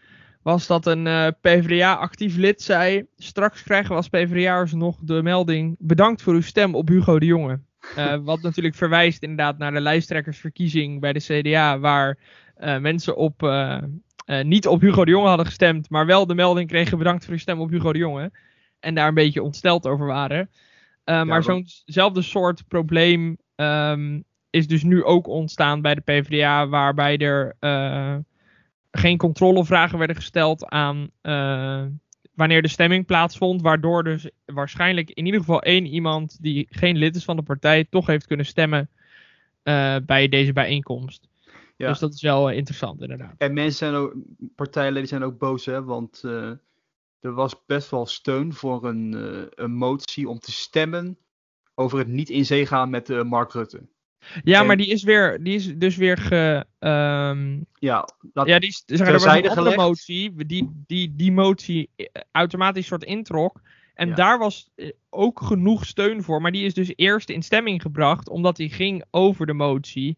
was 0.42 0.68
dat 0.68 0.86
een 0.86 1.34
PvdA-actief 1.42 2.36
lid 2.36 2.62
zei: 2.62 3.06
Straks 3.18 3.64
krijgen 3.64 3.90
we 3.90 3.96
als 3.96 4.10
PvdA'ers 4.10 4.74
nog 4.74 4.98
de 5.02 5.24
melding: 5.24 5.76
Bedankt 5.80 6.22
voor 6.22 6.34
uw 6.34 6.42
stem 6.42 6.76
op 6.76 6.88
Hugo 6.88 7.20
de 7.20 7.26
Jonge. 7.26 7.60
Wat 8.24 8.42
natuurlijk 8.42 8.76
verwijst 8.76 9.24
inderdaad 9.24 9.58
naar 9.58 9.72
de 9.72 9.82
lijsttrekkersverkiezing 9.82 11.00
bij 11.00 11.14
de 11.14 11.20
CDA, 11.20 11.80
waar 11.80 12.18
mensen 12.80 13.16
op, 13.16 13.52
niet 14.44 14.68
op 14.68 14.82
Hugo 14.82 15.06
de 15.06 15.12
Jonge 15.12 15.28
hadden 15.28 15.46
gestemd, 15.46 15.90
maar 15.90 16.06
wel 16.06 16.28
de 16.28 16.36
melding 16.36 16.70
kregen: 16.70 16.98
Bedankt 16.98 17.24
voor 17.24 17.34
uw 17.34 17.40
stem 17.40 17.60
op 17.60 17.70
Hugo 17.70 17.94
de 17.94 18.00
Jonge. 18.00 18.32
En 18.80 18.96
daar 18.96 19.08
een 19.08 19.14
beetje 19.14 19.44
ontsteld 19.44 19.88
over 19.88 20.06
waren. 20.06 20.50
Eh, 21.10 21.24
maar 21.24 21.44
zo'nzelfde 21.44 22.22
soort 22.22 22.68
probleem 22.68 23.38
ehm, 23.56 24.22
is 24.50 24.68
dus 24.68 24.84
nu 24.84 25.04
ook 25.04 25.28
ontstaan 25.28 25.82
bij 25.82 25.96
de 25.96 26.02
PvdA, 26.02 26.68
waarbij 26.68 27.18
er 27.18 27.56
eh, 27.60 28.16
geen 28.92 29.18
controlevragen 29.18 29.98
werden 29.98 30.16
gesteld 30.16 30.66
aan 30.66 31.10
eh, 31.22 31.86
wanneer 32.34 32.62
de 32.62 32.68
stemming 32.68 33.06
plaatsvond, 33.06 33.62
waardoor 33.62 34.04
dus 34.04 34.30
waarschijnlijk 34.46 35.10
in 35.10 35.26
ieder 35.26 35.40
geval 35.40 35.62
één 35.62 35.86
iemand 35.86 36.38
die 36.42 36.68
geen 36.70 36.98
lid 36.98 37.16
is 37.16 37.24
van 37.24 37.36
de 37.36 37.44
partij 37.44 37.86
toch 37.90 38.08
heeft 38.08 38.28
kunnen 38.28 38.46
stemmen 38.46 38.90
bij 40.06 40.28
deze 40.30 40.54
bijeenkomst. 40.54 41.28
Ja. 41.78 41.88
Dus 41.88 42.00
dat 42.00 42.14
is 42.14 42.22
wel 42.22 42.50
interessant 42.50 43.02
inderdaad. 43.02 43.36
En 43.38 43.54
mensen 43.54 43.78
zijn 43.78 43.94
ook, 43.94 44.16
partijleden 44.56 45.08
zijn 45.08 45.24
ook 45.24 45.38
boos, 45.38 45.66
hè, 45.66 45.84
want 45.84 46.24
er 47.20 47.34
was 47.34 47.66
best 47.66 47.90
wel 47.90 48.06
steun 48.06 48.54
voor 48.54 48.86
een, 48.86 49.14
eh, 49.14 49.64
een 49.66 49.72
motie 49.74 50.30
om 50.30 50.40
te 50.40 50.52
stemmen 50.52 51.18
over 51.76 51.98
het 51.98 52.08
niet 52.08 52.30
in 52.30 52.46
zee 52.46 52.66
gaan 52.66 52.90
met 52.90 53.10
eh, 53.10 53.24
Mark 53.24 53.52
Rutte. 53.54 53.88
Ja, 54.44 54.60
En- 54.60 54.66
maar 54.68 54.78
die 54.78 54.88
is, 54.88 55.04
weer, 55.04 55.44
die 55.44 55.56
is 55.56 55.78
dus 55.78 55.96
weer 55.96 56.18
ge, 56.18 56.66
ehm, 56.80 57.60
Ja, 57.74 58.08
laat, 58.34 58.48
Ja, 58.48 58.60
die, 58.60 58.70
is- 58.70 58.84
zeg 58.86 59.08
er 59.08 59.14
was 59.14 59.24
een 59.24 59.30
andere 59.30 59.54
gelegd. 59.54 59.78
motie, 59.78 60.46
die, 60.46 60.84
die 60.88 61.16
die 61.16 61.32
motie 61.32 61.90
eh, 61.96 62.06
automatisch 62.32 62.88
soort 62.88 63.04
introk. 63.04 63.62
En 63.94 64.08
Ja. 64.08 64.16
daar 64.16 64.38
was 64.40 64.70
ook 65.10 65.42
genoeg 65.42 65.86
steun 65.86 66.24
voor, 66.24 66.42
maar 66.42 66.52
die 66.52 66.66
is 66.66 66.74
dus 66.74 66.92
eerst 66.96 67.30
in 67.30 67.42
stemming 67.44 67.82
gebracht, 67.82 68.30
omdat 68.30 68.56
die 68.56 68.70
ging 68.70 69.04
over 69.12 69.46
de 69.46 69.54
motie 69.54 70.18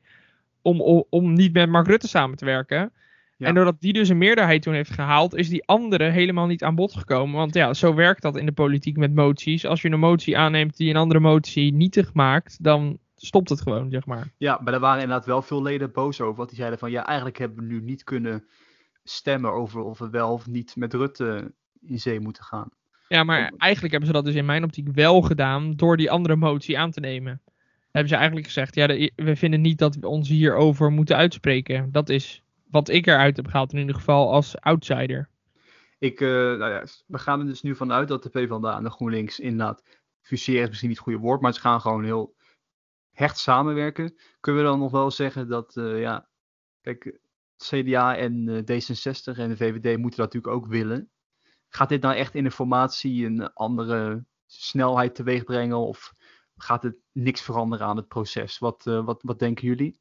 om, 0.61 0.81
om, 0.81 1.03
om 1.09 1.33
niet 1.33 1.53
met 1.53 1.69
Mark 1.69 1.87
Rutte 1.87 2.07
samen 2.07 2.37
te 2.37 2.45
werken. 2.45 2.91
Ja. 3.41 3.47
En 3.47 3.53
doordat 3.53 3.81
die 3.81 3.93
dus 3.93 4.09
een 4.09 4.17
meerderheid 4.17 4.61
toen 4.61 4.73
heeft 4.73 4.91
gehaald, 4.91 5.35
is 5.35 5.49
die 5.49 5.65
andere 5.65 6.09
helemaal 6.09 6.45
niet 6.45 6.63
aan 6.63 6.75
bod 6.75 6.93
gekomen. 6.93 7.35
Want 7.35 7.53
ja, 7.53 7.73
zo 7.73 7.93
werkt 7.93 8.21
dat 8.21 8.37
in 8.37 8.45
de 8.45 8.51
politiek 8.51 8.97
met 8.97 9.15
moties. 9.15 9.65
Als 9.65 9.81
je 9.81 9.89
een 9.89 9.99
motie 9.99 10.37
aanneemt 10.37 10.77
die 10.77 10.89
een 10.89 10.95
andere 10.95 11.19
motie 11.19 11.73
nietig 11.73 12.13
maakt, 12.13 12.63
dan 12.63 12.97
stopt 13.15 13.49
het 13.49 13.61
gewoon, 13.61 13.89
zeg 13.89 14.05
maar. 14.05 14.33
ja, 14.37 14.59
maar 14.63 14.73
er 14.73 14.79
waren 14.79 15.01
inderdaad 15.01 15.25
wel 15.25 15.41
veel 15.41 15.61
leden 15.61 15.91
boos 15.91 16.21
over. 16.21 16.35
Want 16.35 16.49
die 16.49 16.57
zeiden 16.57 16.79
van 16.79 16.91
ja, 16.91 17.05
eigenlijk 17.05 17.37
hebben 17.37 17.57
we 17.57 17.73
nu 17.73 17.81
niet 17.81 18.03
kunnen 18.03 18.45
stemmen 19.03 19.51
over 19.51 19.81
of 19.81 19.99
we 19.99 20.09
wel 20.09 20.33
of 20.33 20.47
niet 20.47 20.75
met 20.75 20.93
Rutte 20.93 21.53
in 21.81 21.99
zee 21.99 22.19
moeten 22.19 22.43
gaan. 22.43 22.69
Ja, 23.07 23.23
maar 23.23 23.53
eigenlijk 23.57 23.91
hebben 23.91 24.09
ze 24.09 24.15
dat 24.15 24.25
dus 24.25 24.35
in 24.35 24.45
mijn 24.45 24.63
optiek 24.63 24.87
wel 24.91 25.21
gedaan 25.21 25.71
door 25.75 25.97
die 25.97 26.11
andere 26.11 26.35
motie 26.35 26.79
aan 26.79 26.91
te 26.91 26.99
nemen. 26.99 27.41
Hebben 27.91 28.09
ze 28.09 28.15
eigenlijk 28.15 28.45
gezegd, 28.45 28.75
ja, 28.75 28.87
we 29.15 29.35
vinden 29.35 29.61
niet 29.61 29.77
dat 29.77 29.95
we 29.95 30.07
ons 30.07 30.29
hierover 30.29 30.91
moeten 30.91 31.15
uitspreken. 31.15 31.91
Dat 31.91 32.09
is 32.09 32.40
wat 32.71 32.89
ik 32.89 33.07
eruit 33.07 33.35
heb 33.35 33.47
gehaald 33.47 33.73
in 33.73 33.79
ieder 33.79 33.95
geval 33.95 34.31
als 34.31 34.59
outsider. 34.59 35.29
Ik, 35.99 36.21
eh, 36.21 36.27
nou 36.29 36.71
ja, 36.71 36.83
we 37.07 37.17
gaan 37.17 37.39
er 37.39 37.45
dus 37.45 37.61
nu 37.61 37.75
vanuit 37.75 38.07
dat 38.07 38.23
de 38.23 38.29
PvdA 38.29 38.77
en 38.77 38.83
de 38.83 38.89
GroenLinks 38.89 39.39
inderdaad, 39.39 39.83
fuseren 40.21 40.61
is 40.61 40.67
misschien 40.67 40.89
niet 40.89 40.97
het 40.97 41.07
goede 41.07 41.23
woord, 41.23 41.41
maar 41.41 41.53
ze 41.53 41.59
gaan 41.59 41.81
gewoon 41.81 42.03
heel 42.03 42.35
hecht 43.11 43.37
samenwerken. 43.37 44.15
Kunnen 44.39 44.63
we 44.63 44.67
dan 44.67 44.79
nog 44.79 44.91
wel 44.91 45.11
zeggen 45.11 45.47
dat, 45.47 45.77
eh, 45.77 45.99
ja, 45.99 46.29
kijk, 46.81 47.19
CDA 47.57 48.17
en 48.17 48.47
eh, 48.47 48.57
D66 48.57 49.37
en 49.37 49.49
de 49.49 49.57
VVD 49.57 49.97
moeten 49.97 50.19
dat 50.19 50.33
natuurlijk 50.33 50.53
ook 50.53 50.67
willen. 50.67 51.09
Gaat 51.67 51.89
dit 51.89 52.01
nou 52.01 52.15
echt 52.15 52.35
in 52.35 52.43
de 52.43 52.51
formatie 52.51 53.25
een 53.25 53.53
andere 53.53 54.25
snelheid 54.45 55.15
teweeg 55.15 55.43
brengen 55.43 55.77
of 55.77 56.13
gaat 56.55 56.83
het 56.83 56.95
niks 57.11 57.41
veranderen 57.41 57.87
aan 57.87 57.97
het 57.97 58.07
proces? 58.07 58.57
Wat, 58.57 58.83
wat, 58.83 59.21
wat 59.23 59.39
denken 59.39 59.67
jullie? 59.67 60.00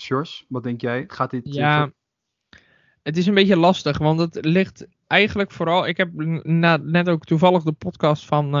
Sjors, 0.00 0.44
wat 0.48 0.62
denk 0.62 0.80
jij? 0.80 1.04
Gaat 1.06 1.30
dit... 1.30 1.46
eh, 1.46 1.52
Ja, 1.52 1.82
ver- 1.82 1.92
het 3.02 3.16
is 3.16 3.26
een 3.26 3.34
beetje 3.34 3.56
lastig, 3.56 3.98
want 3.98 4.20
het 4.20 4.38
ligt 4.44 4.86
eigenlijk 5.06 5.50
vooral... 5.50 5.86
Ik 5.86 5.96
heb 5.96 6.08
na- 6.42 6.76
net 6.82 7.08
ook 7.08 7.24
toevallig 7.24 7.62
de 7.62 7.72
podcast 7.72 8.24
van 8.24 8.54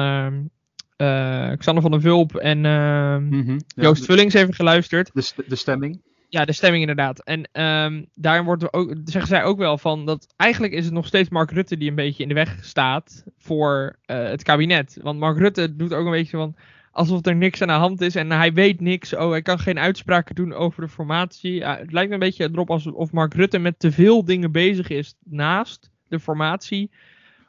eh, 0.96 1.52
Xander 1.56 1.82
van 1.82 1.90
der 1.90 2.00
Vulp 2.00 2.34
en 2.36 2.64
ehm, 2.64 3.28
Mhm, 3.28 3.50
ja, 3.52 3.82
Joost 3.82 4.00
de, 4.00 4.06
Vullings 4.06 4.34
even 4.34 4.54
geluisterd. 4.54 5.10
de, 5.14 5.20
st- 5.20 5.42
de 5.50 5.56
stemming. 5.56 6.02
Ja, 6.28 6.44
de 6.44 6.52
stemming 6.52 6.80
inderdaad. 6.80 7.24
En 7.24 7.48
ehm, 7.52 8.04
daarin 8.14 8.44
wordt 8.44 8.62
er 8.62 8.72
ook, 8.72 8.94
zeggen 9.04 9.26
zij 9.30 9.44
ook 9.44 9.58
wel 9.58 9.78
van 9.78 10.06
dat 10.06 10.34
eigenlijk 10.36 10.72
is 10.72 10.84
het 10.84 10.94
nog 10.94 11.06
steeds 11.06 11.28
Mark 11.28 11.50
Rutte 11.50 11.76
die 11.76 11.88
een 11.88 11.94
beetje 11.94 12.22
in 12.22 12.28
de 12.28 12.34
weg 12.34 12.64
staat 12.64 13.24
voor 13.38 13.96
eh, 14.04 14.22
het 14.22 14.42
kabinet. 14.42 14.98
Want 15.02 15.18
Mark 15.18 15.38
Rutte 15.38 15.76
doet 15.76 15.92
ook 15.94 16.04
een 16.04 16.10
beetje 16.10 16.36
van 16.36 16.54
alsof 16.90 17.26
er 17.26 17.36
niks 17.36 17.62
aan 17.62 17.68
de 17.68 17.74
hand 17.74 18.00
is 18.00 18.14
en 18.14 18.30
hij 18.30 18.52
weet 18.52 18.80
niks. 18.80 19.14
Oh, 19.14 19.30
hij 19.30 19.42
kan 19.42 19.58
geen 19.58 19.78
uitspraken 19.78 20.34
doen 20.34 20.52
over 20.52 20.82
de 20.82 20.88
formatie. 20.88 21.64
Het 21.64 21.92
lijkt 21.92 22.08
me 22.08 22.14
een 22.14 22.20
beetje 22.20 22.48
erop 22.52 22.70
alsof 22.70 23.12
Mark 23.12 23.34
Rutte 23.34 23.58
met 23.58 23.78
te 23.78 23.92
veel 23.92 24.24
dingen 24.24 24.52
bezig 24.52 24.88
is 24.88 25.14
naast 25.24 25.90
de 26.08 26.20
formatie. 26.20 26.90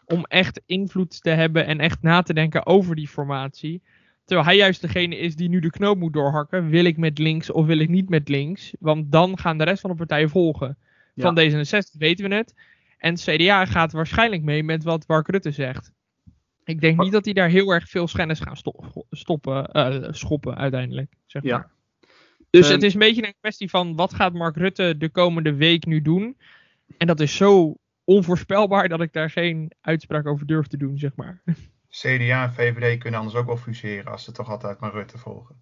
Om 0.06 0.26
echt 0.28 0.62
invloed 0.66 1.24
te 1.24 1.30
hebben 1.30 1.66
en 1.66 1.80
echt 1.80 2.02
na 2.02 2.22
te 2.22 2.34
denken 2.34 2.66
over 2.66 2.96
die 2.96 3.08
formatie. 3.08 3.82
Terwijl 4.26 4.48
hij 4.48 4.58
juist 4.58 4.82
degene 4.82 5.18
is 5.18 5.36
die 5.36 5.50
nu 5.50 5.60
de 5.60 5.70
knoop 5.70 5.98
moet 5.98 6.14
doorhakken. 6.14 6.70
Wil 6.70 6.86
ik 6.86 6.98
met 6.98 7.18
links 7.18 7.52
of 7.52 7.66
wil 7.66 7.80
ik 7.80 7.90
niet 7.90 8.10
met 8.10 8.30
links? 8.30 8.74
Want 8.80 9.12
dan 9.12 9.38
gaan 9.38 9.58
de 9.58 9.64
rest 9.64 9.82
van 9.82 9.90
de 9.90 9.96
partijen 9.96 10.30
volgen. 10.30 10.78
Ja. 11.14 11.24
Van 11.24 11.40
D66 11.40 11.98
weten 11.98 12.30
we 12.30 12.36
het. 12.36 12.54
En 12.98 13.14
het 13.14 13.22
CDA 13.22 13.66
gaat 13.66 13.92
waarschijnlijk 13.92 14.44
mee 14.44 14.64
met 14.64 14.84
wat 14.84 15.08
Mark 15.08 15.28
Rutte 15.28 15.52
zegt. 15.52 15.92
Ik 16.64 16.82
denk 16.82 17.00
niet 17.02 17.12
dat 17.12 17.24
die 17.24 17.34
daar 17.34 17.50
heel 17.50 17.72
erg 17.72 17.90
veel 17.90 18.08
schennis 18.08 18.40
gaan 18.40 18.58
sto- 18.58 19.06
stoppen, 19.10 19.66
eh, 19.72 20.08
schoppen 20.12 20.56
uiteindelijk. 20.58 21.14
Zeg 21.26 21.44
Ja. 21.44 21.58
maar. 21.58 21.72
Dus 22.50 22.66
Ehm, 22.66 22.74
het 22.74 22.84
is 22.84 22.94
een 22.94 23.00
beetje 23.00 23.26
een 23.28 23.36
kwestie 23.40 23.70
van 23.70 23.96
wat 23.96 24.14
gaat 24.14 24.34
Mark 24.34 24.56
Rutte 24.56 24.98
de 24.98 25.10
komende 25.10 25.54
week 25.56 25.86
nu 25.86 26.02
doen. 26.02 26.38
En 26.98 27.08
dat 27.08 27.20
is 27.20 27.36
zo 27.36 27.76
onvoorspelbaar 28.04 28.90
dat 28.90 29.02
ik 29.02 29.14
daar 29.14 29.30
geen 29.30 29.72
uitspraak 29.82 30.28
over 30.28 30.46
durf 30.46 30.68
te 30.68 30.78
doen, 30.78 30.98
zeg 30.98 31.16
maar. 31.16 31.42
CDA 31.90 32.44
en 32.44 32.54
VVD 32.54 33.00
kunnen 33.00 33.20
anders 33.20 33.38
ook 33.38 33.46
wel 33.46 33.58
fuseren 33.58 34.12
als 34.12 34.24
ze 34.24 34.32
toch 34.32 34.50
altijd 34.50 34.80
maar 34.80 34.92
Rutte 34.92 35.18
volgen. 35.18 35.56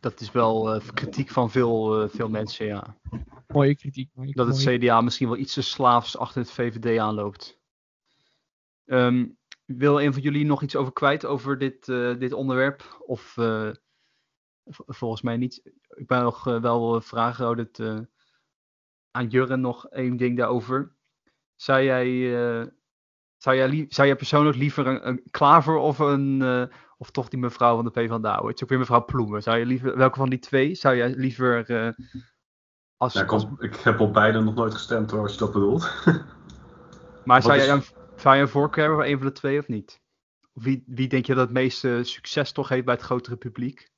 Dat 0.00 0.20
is 0.20 0.32
wel 0.32 0.74
uh, 0.74 0.80
kritiek 0.94 1.28
van 1.30 1.50
veel, 1.50 2.02
uh, 2.02 2.08
veel 2.08 2.28
mensen, 2.28 2.66
ja. 2.66 2.96
Mooie 3.46 3.76
kritiek. 3.76 4.10
Mooie, 4.14 4.32
dat 4.32 4.46
het 4.46 4.58
CDA 4.58 5.00
misschien 5.00 5.28
wel 5.28 5.36
iets 5.36 5.54
te 5.54 5.62
slaafs 5.62 6.18
achter 6.18 6.40
het 6.40 6.50
VVD 6.50 6.98
aanloopt. 6.98 7.60
Um, 8.86 9.36
wil 9.64 10.00
een 10.00 10.12
van 10.12 10.22
jullie 10.22 10.44
nog 10.44 10.62
iets 10.62 10.76
over 10.76 10.92
kwijt 10.92 11.24
over 11.24 11.58
dit, 11.58 11.88
uh, 11.88 12.18
dit 12.18 12.32
onderwerp? 12.32 13.02
Of 13.06 13.34
volgens 14.86 15.22
mij 15.22 15.36
niet. 15.36 15.62
Ik 15.88 16.06
ben 16.06 16.22
nog 16.22 16.44
wel 16.44 17.00
vragen 17.00 17.48
oh, 17.48 17.98
aan 19.10 19.26
Jurren 19.28 19.60
nog 19.60 19.86
één 19.86 20.16
ding 20.16 20.36
daarover. 20.36 20.96
Zou 21.56 21.82
jij, 21.82 22.30
zou 23.36 23.56
jij, 23.56 23.86
zou 23.88 24.06
jij 24.06 24.16
persoonlijk 24.16 24.56
liever 24.56 24.86
een, 24.86 25.08
een 25.08 25.22
klaver 25.30 25.76
of 25.76 25.98
een 25.98 26.42
of 26.96 27.10
toch 27.10 27.28
die 27.28 27.38
mevrouw 27.38 27.74
van 27.74 27.84
de 27.84 27.90
PvdA. 27.90 28.44
Het 28.44 28.54
is 28.54 28.62
ook 28.62 28.68
weer 28.68 28.78
mevrouw 28.78 29.04
Ploemen. 29.04 29.42
Zou 29.42 29.58
je 29.58 29.66
liever, 29.66 29.96
welke 29.96 30.18
van 30.18 30.30
die 30.30 30.38
twee 30.38 30.74
zou 30.74 30.96
jij 30.96 31.14
liever... 31.14 31.94
Als, 32.96 33.14
ik, 33.14 33.32
als... 33.32 33.46
ik, 33.58 33.76
heb 33.76 34.00
op 34.00 34.12
beide 34.12 34.40
nog 34.40 34.54
nooit 34.54 34.74
gestemd 34.74 35.10
hoor, 35.10 35.22
als 35.22 35.32
je 35.32 35.38
dat 35.38 35.52
bedoelt. 35.52 36.04
maar 37.24 37.42
zou, 37.42 37.56
jij 37.56 37.82
zou 38.22 38.36
je 38.36 38.40
een 38.40 38.48
voorkeur 38.48 38.84
hebben 38.84 39.04
voor 39.04 39.12
een 39.12 39.18
van 39.18 39.26
de 39.26 39.32
twee 39.32 39.58
of 39.58 39.68
niet? 39.68 40.00
Of 40.52 40.64
wie, 40.64 40.82
wie 40.86 41.08
denk 41.08 41.26
je 41.26 41.34
dat 41.34 41.44
het 41.44 41.52
meeste 41.52 42.00
succes 42.02 42.52
toch 42.52 42.68
heeft 42.68 42.84
bij 42.84 42.94
het 42.94 43.02
grotere 43.02 43.36
publiek? 43.36 43.90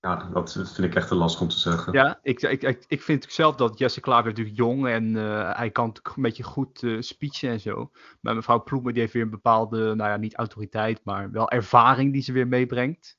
Ja, 0.00 0.30
dat 0.32 0.52
vind 0.52 0.78
ik 0.78 0.94
echt 0.94 1.08
te 1.08 1.14
lastig 1.14 1.40
om 1.40 1.48
te 1.48 1.58
zeggen. 1.58 1.92
Ja, 1.92 2.18
ik, 2.22 2.42
ik, 2.42 2.62
ik, 2.62 2.84
ik 2.88 3.02
vind 3.02 3.26
zelf 3.28 3.54
dat 3.54 3.78
Jesse 3.78 4.00
Klaver 4.00 4.28
natuurlijk 4.28 4.56
jong 4.56 4.86
en 4.86 5.14
uh, 5.14 5.56
hij 5.56 5.70
kan 5.70 5.96
een 6.02 6.22
beetje 6.22 6.42
goed 6.42 6.82
uh, 6.82 7.00
speechen 7.00 7.50
en 7.50 7.60
zo. 7.60 7.90
Maar 8.20 8.34
mevrouw 8.34 8.62
Ploemen 8.62 8.92
die 8.92 9.00
heeft 9.00 9.14
weer 9.14 9.22
een 9.22 9.30
bepaalde, 9.30 9.94
nou 9.94 10.10
ja, 10.10 10.16
niet 10.16 10.34
autoriteit, 10.34 11.00
maar 11.04 11.30
wel 11.30 11.50
ervaring 11.50 12.12
die 12.12 12.22
ze 12.22 12.32
weer 12.32 12.48
meebrengt. 12.48 13.18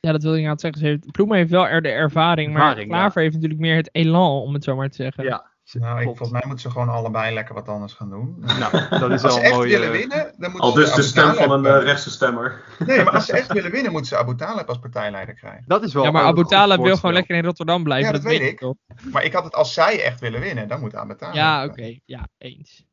Ja, 0.00 0.12
dat 0.12 0.22
wil 0.22 0.34
ik 0.34 0.44
aan 0.44 0.50
het 0.50 0.60
zeggen. 0.60 0.80
Ze 0.80 0.86
heeft, 0.86 1.12
Ploemen 1.12 1.36
heeft 1.36 1.50
wel 1.50 1.66
er 1.66 1.82
de 1.82 1.88
ervaring, 1.88 2.54
ervaring 2.54 2.88
maar 2.88 2.98
Klaver 2.98 3.22
heeft 3.22 3.34
natuurlijk 3.34 3.60
meer 3.60 3.76
het 3.76 3.88
elan, 3.92 4.42
om 4.42 4.54
het 4.54 4.64
zo 4.64 4.76
maar 4.76 4.90
te 4.90 4.96
zeggen. 4.96 5.24
Ja, 5.24 5.51
nou, 5.70 5.98
ik, 5.98 6.04
volgens 6.04 6.30
mij 6.30 6.42
moeten 6.44 6.60
ze 6.60 6.70
gewoon 6.70 6.88
allebei 6.88 7.34
lekker 7.34 7.54
wat 7.54 7.68
anders 7.68 7.92
gaan 7.92 8.10
doen. 8.10 8.36
Nou, 8.40 8.88
dat 9.00 9.10
is 9.10 9.22
als 9.22 9.34
ze 9.34 9.40
echt 9.40 9.54
mooi, 9.54 9.70
willen 9.70 9.86
uh... 9.86 9.92
winnen, 9.92 10.34
dan 10.36 10.50
moeten 10.50 10.60
Al 10.60 10.72
dus 10.72 10.92
de 10.92 11.02
stem 11.02 11.34
van 11.34 11.50
een 11.50 11.64
uh, 11.64 11.82
rechtse 11.82 12.10
stemmer. 12.10 12.64
Nee, 12.78 13.04
maar 13.04 13.12
als 13.12 13.26
ze 13.26 13.32
echt 13.32 13.52
willen 13.52 13.70
winnen, 13.70 13.92
moeten 13.92 14.10
ze 14.10 14.16
Abu 14.16 14.36
Talib 14.36 14.68
als 14.68 14.78
partijleider 14.78 15.34
krijgen. 15.34 15.64
Dat 15.66 15.82
is 15.82 15.94
wel 15.94 16.02
ja, 16.02 16.10
maar 16.10 16.22
Abu 16.22 16.44
Talib 16.44 16.82
wil 16.82 16.96
gewoon 16.96 17.12
lekker 17.12 17.36
in 17.36 17.44
Rotterdam 17.44 17.82
blijven. 17.82 18.06
Ja, 18.06 18.12
dat, 18.12 18.22
dat 18.22 18.32
weet 18.32 18.50
ik. 18.50 18.58
Toch? 18.58 18.76
Maar 19.12 19.24
ik 19.24 19.32
had 19.32 19.44
het 19.44 19.54
als 19.54 19.74
zij 19.74 20.02
echt 20.02 20.20
willen 20.20 20.40
winnen, 20.40 20.68
dan 20.68 20.80
moet 20.80 20.94
Abu 20.94 21.16
Talib. 21.16 21.34
Ja, 21.34 21.64
oké. 21.64 21.72
Okay. 21.72 22.02
Ja, 22.04 22.28
eens. 22.38 22.84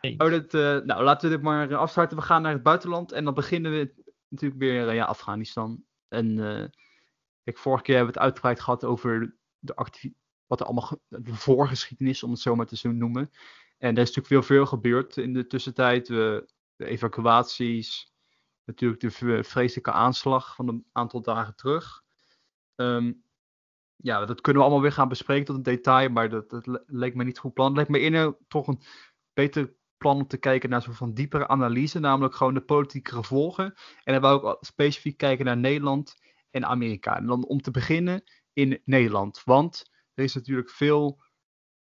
eens. 0.00 0.22
Oh, 0.22 0.30
dat, 0.30 0.54
uh, 0.54 0.78
nou, 0.84 1.02
laten 1.02 1.28
we 1.28 1.34
dit 1.34 1.44
maar 1.44 1.76
afsluiten. 1.76 2.16
We 2.16 2.22
gaan 2.22 2.42
naar 2.42 2.52
het 2.52 2.62
buitenland 2.62 3.12
en 3.12 3.24
dan 3.24 3.34
beginnen 3.34 3.72
we 3.72 3.92
natuurlijk 4.28 4.60
weer 4.60 4.92
ja, 4.92 5.04
Afghanistan. 5.04 5.82
En 6.08 6.70
ik 7.44 7.58
vorige 7.58 7.82
keer 7.82 7.96
hebben 7.96 8.14
we 8.14 8.18
het 8.18 8.28
uitgebreid 8.28 8.60
gehad 8.60 8.84
over 8.84 9.36
de 9.58 9.74
activiteit 9.74 10.20
wat 10.52 10.60
er 10.60 10.66
allemaal 10.66 10.98
de 11.08 11.34
voorgeschiedenis, 11.34 12.22
om 12.22 12.30
het 12.30 12.40
zo 12.40 12.54
maar 12.54 12.66
te 12.66 12.88
noemen. 12.88 13.30
En 13.78 13.94
er 13.94 14.02
is 14.02 14.14
natuurlijk 14.14 14.26
veel, 14.26 14.42
veel 14.42 14.66
gebeurd 14.66 15.16
in 15.16 15.32
de 15.32 15.46
tussentijd. 15.46 16.06
de 16.06 16.46
evacuaties, 16.76 18.12
natuurlijk 18.64 19.00
de 19.00 19.44
vreselijke 19.44 19.92
aanslag 19.92 20.54
van 20.54 20.68
een 20.68 20.84
aantal 20.92 21.22
dagen 21.22 21.54
terug. 21.54 22.02
Um, 22.74 23.24
ja, 23.96 24.24
dat 24.24 24.40
kunnen 24.40 24.62
we 24.62 24.68
allemaal 24.68 24.84
weer 24.84 24.96
gaan 24.96 25.08
bespreken 25.08 25.44
tot 25.44 25.56
een 25.56 25.62
detail, 25.62 26.08
maar 26.08 26.28
dat, 26.28 26.50
dat 26.50 26.82
leek 26.86 27.14
me 27.14 27.24
niet 27.24 27.38
goed 27.38 27.54
plan. 27.54 27.68
Het 27.68 27.76
leek 27.76 27.88
me 27.88 27.98
eerder 27.98 28.36
toch 28.48 28.66
een 28.66 28.82
beter 29.32 29.74
plan 29.96 30.16
om 30.16 30.26
te 30.26 30.38
kijken 30.38 30.70
naar 30.70 30.82
soort 30.82 30.96
van 30.96 31.14
diepere 31.14 31.48
analyse, 31.48 31.98
namelijk 31.98 32.34
gewoon 32.34 32.54
de 32.54 32.64
politieke 32.64 33.14
gevolgen. 33.14 33.74
En 34.04 34.12
dan 34.12 34.22
wou 34.22 34.38
ik 34.38 34.44
ook 34.44 34.64
specifiek 34.64 35.16
kijken 35.16 35.44
naar 35.44 35.56
Nederland 35.56 36.14
en 36.50 36.64
Amerika. 36.64 37.16
En 37.16 37.26
dan 37.26 37.44
om 37.44 37.60
te 37.60 37.70
beginnen 37.70 38.22
in 38.52 38.80
Nederland, 38.84 39.42
want 39.44 39.91
er 40.14 40.24
is 40.24 40.34
natuurlijk 40.34 40.70
veel 40.70 41.22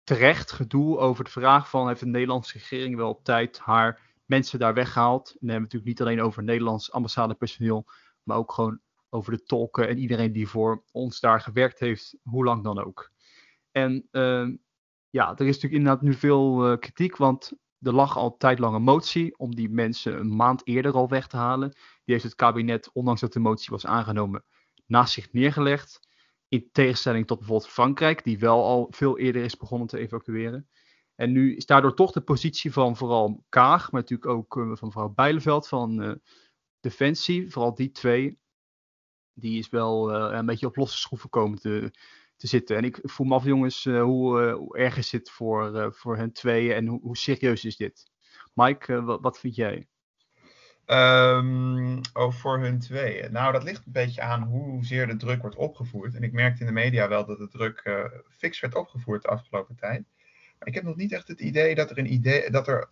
terecht 0.03 0.51
gedoe 0.51 0.97
over 0.97 1.23
de 1.23 1.29
vraag 1.29 1.69
van 1.69 1.87
heeft 1.87 1.99
de 1.99 2.05
Nederlandse 2.05 2.57
regering 2.57 2.95
wel 2.95 3.09
op 3.09 3.23
tijd 3.23 3.59
haar 3.59 4.13
mensen 4.25 4.59
daar 4.59 4.73
weggehaald. 4.73 5.29
En 5.29 5.37
dan 5.39 5.49
hebben 5.49 5.69
we 5.69 5.75
natuurlijk 5.75 5.99
niet 5.99 6.01
alleen 6.01 6.25
over 6.25 6.43
Nederlands 6.43 6.91
ambassadepersoneel, 6.91 7.85
maar 8.23 8.37
ook 8.37 8.51
gewoon 8.51 8.79
over 9.09 9.31
de 9.31 9.43
tolken 9.43 9.87
en 9.87 9.97
iedereen 9.97 10.31
die 10.31 10.47
voor 10.47 10.83
ons 10.91 11.19
daar 11.19 11.41
gewerkt 11.41 11.79
heeft, 11.79 12.17
hoe 12.23 12.43
lang 12.43 12.63
dan 12.63 12.85
ook. 12.85 13.11
En 13.71 14.07
uh, 14.11 14.47
ja, 15.09 15.29
er 15.29 15.45
is 15.45 15.55
natuurlijk 15.55 15.73
inderdaad 15.73 16.01
nu 16.01 16.13
veel 16.13 16.71
uh, 16.71 16.77
kritiek, 16.77 17.17
want 17.17 17.51
er 17.81 17.93
lag 17.93 18.17
al 18.17 18.37
tijd 18.37 18.59
lang 18.59 18.75
een 18.75 18.81
motie 18.81 19.37
om 19.37 19.55
die 19.55 19.69
mensen 19.69 20.19
een 20.19 20.35
maand 20.35 20.67
eerder 20.67 20.93
al 20.93 21.09
weg 21.09 21.27
te 21.27 21.37
halen. 21.37 21.69
Die 21.69 22.13
heeft 22.13 22.23
het 22.23 22.35
kabinet, 22.35 22.89
ondanks 22.93 23.21
dat 23.21 23.33
de 23.33 23.39
motie 23.39 23.69
was 23.69 23.85
aangenomen, 23.85 24.43
naast 24.85 25.13
zich 25.13 25.33
neergelegd. 25.33 26.07
In 26.55 26.69
tegenstelling 26.71 27.27
tot 27.27 27.37
bijvoorbeeld 27.37 27.71
Frankrijk, 27.71 28.23
die 28.23 28.39
wel 28.39 28.63
al 28.63 28.87
veel 28.89 29.17
eerder 29.17 29.43
is 29.43 29.57
begonnen 29.57 29.87
te 29.87 29.97
evacueren. 29.97 30.69
En 31.15 31.31
nu 31.31 31.55
is 31.55 31.65
daardoor 31.65 31.93
toch 31.93 32.11
de 32.11 32.21
positie 32.21 32.73
van 32.73 32.97
vooral 32.97 33.43
Kaag, 33.49 33.91
maar 33.91 34.01
natuurlijk 34.01 34.29
ook 34.29 34.55
uh, 34.55 34.75
van 34.75 34.87
mevrouw 34.87 35.09
Bijleveld 35.09 35.67
van 35.67 36.03
uh, 36.03 36.11
Defensie, 36.79 37.51
vooral 37.51 37.75
die 37.75 37.91
twee, 37.91 38.39
die 39.33 39.59
is 39.59 39.69
wel 39.69 40.15
uh, 40.15 40.37
een 40.37 40.45
beetje 40.45 40.67
op 40.67 40.75
losse 40.75 40.97
schroeven 40.97 41.29
komen 41.29 41.59
te, 41.59 41.91
te 42.35 42.47
zitten. 42.47 42.77
En 42.77 42.83
ik 42.83 42.99
voel 43.01 43.27
me 43.27 43.33
af, 43.33 43.43
jongens, 43.43 43.83
hoe, 43.83 44.51
hoe, 44.51 44.77
erg 44.77 44.97
is 44.97 45.09
dit 45.09 45.29
voor, 45.29 45.93
voor 45.95 46.17
hen 46.17 46.31
tweeën 46.31 46.75
en 46.75 46.87
hoe, 46.87 47.01
hoe 47.01 47.17
serieus 47.17 47.65
is 47.65 47.77
dit? 47.77 48.11
Mike, 48.53 49.01
wat, 49.03 49.21
wat 49.21 49.39
vind 49.39 49.55
jij? 49.55 49.87
Um, 50.87 52.01
voor 52.13 52.59
hun 52.59 52.79
tweeën. 52.79 53.31
Nou, 53.31 53.51
dat 53.51 53.63
ligt 53.63 53.85
een 53.85 53.91
beetje 53.91 54.21
aan 54.21 54.43
hoezeer 54.43 55.07
de 55.07 55.15
druk 55.15 55.41
wordt 55.41 55.55
opgevoerd. 55.55 56.15
En 56.15 56.23
ik 56.23 56.31
merkte 56.31 56.59
in 56.59 56.65
de 56.65 56.71
media 56.71 57.07
wel 57.07 57.25
dat 57.25 57.37
de 57.37 57.47
druk 57.47 57.81
uh, 57.83 58.05
fix 58.29 58.59
werd 58.59 58.75
opgevoerd 58.75 59.21
de 59.21 59.27
afgelopen 59.27 59.75
tijd. 59.75 60.03
Maar 60.59 60.67
ik 60.67 60.73
heb 60.73 60.83
nog 60.83 60.95
niet 60.95 61.11
echt 61.11 61.27
het 61.27 61.39
idee 61.39 61.75
dat 61.75 61.89
er 61.89 61.97
een, 61.97 62.13
idee, 62.13 62.49
dat 62.49 62.67
er 62.67 62.89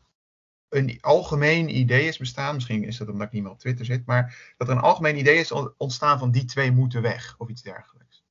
een 0.69 0.97
algemeen 1.01 1.77
idee 1.77 2.07
is 2.07 2.17
bestaan. 2.17 2.55
Misschien 2.55 2.83
is 2.83 2.97
dat 2.97 3.07
omdat 3.07 3.27
ik 3.27 3.33
niet 3.33 3.43
meer 3.43 3.51
op 3.51 3.59
Twitter 3.59 3.85
zit. 3.85 4.05
Maar 4.05 4.53
dat 4.57 4.67
er 4.67 4.75
een 4.75 4.81
algemeen 4.81 5.17
idee 5.17 5.37
is 5.37 5.51
ontstaan 5.77 6.19
van 6.19 6.31
die 6.31 6.45
twee 6.45 6.71
moeten 6.71 7.01
weg. 7.01 7.35
Of 7.37 7.49
iets 7.49 7.61
dergelijks. 7.61 8.23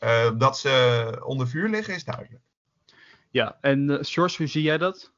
Uh, 0.00 0.38
dat 0.38 0.58
ze 0.58 1.22
onder 1.24 1.48
vuur 1.48 1.68
liggen 1.68 1.94
is 1.94 2.04
duidelijk. 2.04 2.42
Ja, 3.30 3.58
en 3.60 3.90
uh, 3.90 3.98
George, 4.00 4.36
hoe 4.36 4.46
zie 4.46 4.62
jij 4.62 4.78
dat? 4.78 5.14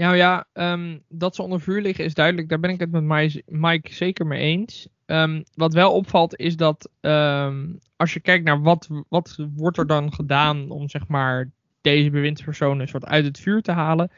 Nou 0.00 0.16
ja, 0.16 0.46
um, 0.52 1.02
dat 1.08 1.34
ze 1.34 1.42
onder 1.42 1.60
vuur 1.60 1.82
liggen 1.82 2.04
is 2.04 2.14
duidelijk. 2.14 2.48
Daar 2.48 2.60
ben 2.60 2.70
ik 2.70 2.80
het 2.80 2.90
met 2.90 3.42
Mike 3.46 3.92
zeker 3.92 4.26
mee 4.26 4.40
eens. 4.40 4.88
Um, 5.06 5.44
wat 5.54 5.72
wel 5.74 5.92
opvalt 5.92 6.36
is 6.38 6.56
dat 6.56 6.90
um, 7.00 7.78
als 7.96 8.12
je 8.12 8.20
kijkt 8.20 8.44
naar 8.44 8.62
wat, 8.62 8.88
wat 9.08 9.36
wordt 9.54 9.78
er 9.78 9.86
dan 9.86 10.12
gedaan 10.12 10.70
om 10.70 10.88
zeg 10.88 11.08
maar 11.08 11.50
deze 11.80 12.10
bewindspersonen 12.10 12.88
soort 12.88 13.04
uit 13.04 13.24
het 13.24 13.40
vuur 13.40 13.62
te 13.62 13.72
halen. 13.72 14.10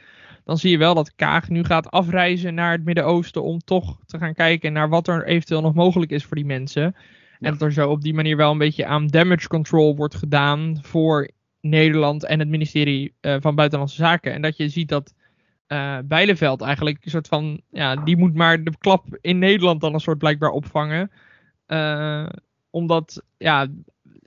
Dan 0.45 0.59
zie 0.59 0.71
je 0.71 0.79
wel 0.79 0.95
dat 0.95 1.15
Kaag 1.15 1.49
nu 1.49 1.65
gaat 1.65 1.91
afreizen 1.91 2.55
naar 2.55 2.73
het 2.73 2.85
Midden-Oosten 2.85 3.43
om 3.43 3.59
toch 3.59 3.99
te 4.07 4.19
gaan 4.19 4.35
kijken 4.35 4.73
naar 4.73 4.89
wat 4.89 5.09
er 5.09 5.27
eventueel 5.27 5.61
nog 5.61 5.75
mogelijk 5.75 6.11
is 6.11 6.25
voor 6.25 6.37
die 6.37 6.47
mensen. 6.47 6.83
Ja. 6.83 6.93
En 7.41 7.53
dat 7.53 7.63
er 7.63 7.73
zo 7.73 7.91
op 7.91 8.03
die 8.03 8.15
manier 8.15 8.37
wel 8.37 8.51
een 8.51 8.59
beetje 8.59 8.87
aan 8.87 9.07
damage 9.07 9.49
control 9.49 9.97
wordt 9.97 10.15
gedaan 10.15 10.79
voor 10.83 11.31
Nederland 11.61 12.25
en 12.25 12.39
het 12.39 12.49
ministerie 12.49 13.15
uh, 13.21 13.37
van 13.41 13.55
Buitenlandse 13.55 13.97
Zaken. 13.97 14.33
En 14.33 14.43
dat 14.43 14.57
je 14.57 14.69
ziet 14.69 14.89
dat 14.89 15.15
uh, 15.73 15.99
Bijleveld 16.05 16.61
eigenlijk 16.61 17.05
een 17.05 17.11
soort 17.11 17.29
van, 17.29 17.61
ja, 17.71 17.97
die 17.97 18.17
moet 18.17 18.35
maar 18.35 18.65
de 18.65 18.73
klap 18.79 19.19
in 19.21 19.39
Nederland 19.39 19.81
dan 19.81 19.95
een 19.95 20.01
soort 20.01 20.19
blijkbaar 20.19 20.51
opvangen. 20.51 21.11
Uh, 21.67 22.29
omdat, 22.71 23.23
ja, 23.37 23.67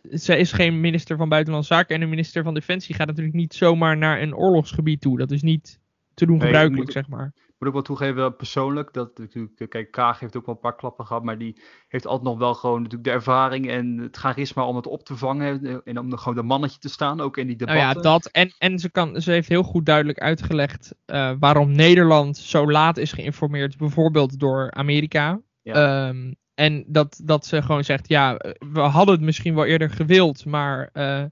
zij 0.01 0.39
is 0.39 0.51
geen 0.51 0.79
minister 0.79 1.17
van 1.17 1.29
Buitenlandse 1.29 1.73
Zaken 1.73 1.95
en 1.95 2.01
de 2.01 2.07
minister 2.07 2.43
van 2.43 2.53
Defensie 2.53 2.95
gaat 2.95 3.07
natuurlijk 3.07 3.35
niet 3.35 3.53
zomaar 3.53 3.97
naar 3.97 4.21
een 4.21 4.35
oorlogsgebied 4.35 5.01
toe. 5.01 5.17
Dat 5.17 5.31
is 5.31 5.41
niet 5.41 5.79
te 6.13 6.25
doen 6.25 6.41
gebruikelijk, 6.41 6.91
zeg 6.91 7.07
maar 7.07 7.33
moet 7.59 7.67
ook 7.67 7.73
wel 7.73 7.81
toegeven, 7.81 8.35
persoonlijk, 8.35 8.93
dat 8.93 9.17
natuurlijk, 9.17 9.59
eh, 9.59 9.67
kijk, 9.67 9.91
Kaag 9.91 10.19
heeft 10.19 10.35
ook 10.35 10.45
wel 10.45 10.55
een 10.55 10.61
paar 10.61 10.75
klappen 10.75 11.05
gehad, 11.05 11.23
maar 11.23 11.37
die 11.37 11.61
heeft 11.87 12.07
altijd 12.07 12.29
nog 12.29 12.37
wel 12.37 12.53
gewoon 12.53 12.81
natuurlijk 12.81 13.03
de 13.03 13.11
ervaring 13.11 13.69
en 13.69 13.97
het 13.97 14.17
charisma 14.17 14.65
om 14.65 14.75
het 14.75 14.87
op 14.87 15.03
te 15.03 15.17
vangen 15.17 15.65
eh, 15.65 15.75
en 15.83 15.99
om 15.99 16.17
gewoon 16.17 16.35
de 16.35 16.43
mannetje 16.43 16.79
te 16.79 16.89
staan, 16.89 17.21
ook 17.21 17.37
in 17.37 17.47
die 17.47 17.55
debatten. 17.55 17.83
Nou 17.83 17.95
ja, 17.95 18.01
dat. 18.01 18.25
En, 18.25 18.53
en 18.57 18.79
ze, 18.79 18.91
kan, 18.91 19.21
ze 19.21 19.31
heeft 19.31 19.49
heel 19.49 19.63
goed 19.63 19.85
duidelijk 19.85 20.19
uitgelegd 20.19 20.95
uh, 21.05 21.31
waarom 21.39 21.71
Nederland 21.71 22.37
zo 22.37 22.71
laat 22.71 22.97
is 22.97 23.11
geïnformeerd, 23.11 23.77
bijvoorbeeld 23.77 24.39
door 24.39 24.71
Amerika. 24.71 25.41
Ja. 25.61 26.07
Um, 26.07 26.35
en 26.53 26.85
dat, 26.87 27.21
dat 27.23 27.45
ze 27.45 27.61
gewoon 27.61 27.83
zegt, 27.83 28.07
ja, 28.07 28.39
we 28.59 28.79
hadden 28.79 29.15
het 29.15 29.23
misschien 29.23 29.55
wel 29.55 29.65
eerder 29.65 29.89
gewild, 29.89 30.45
maar... 30.45 30.89
Uh, 30.93 31.23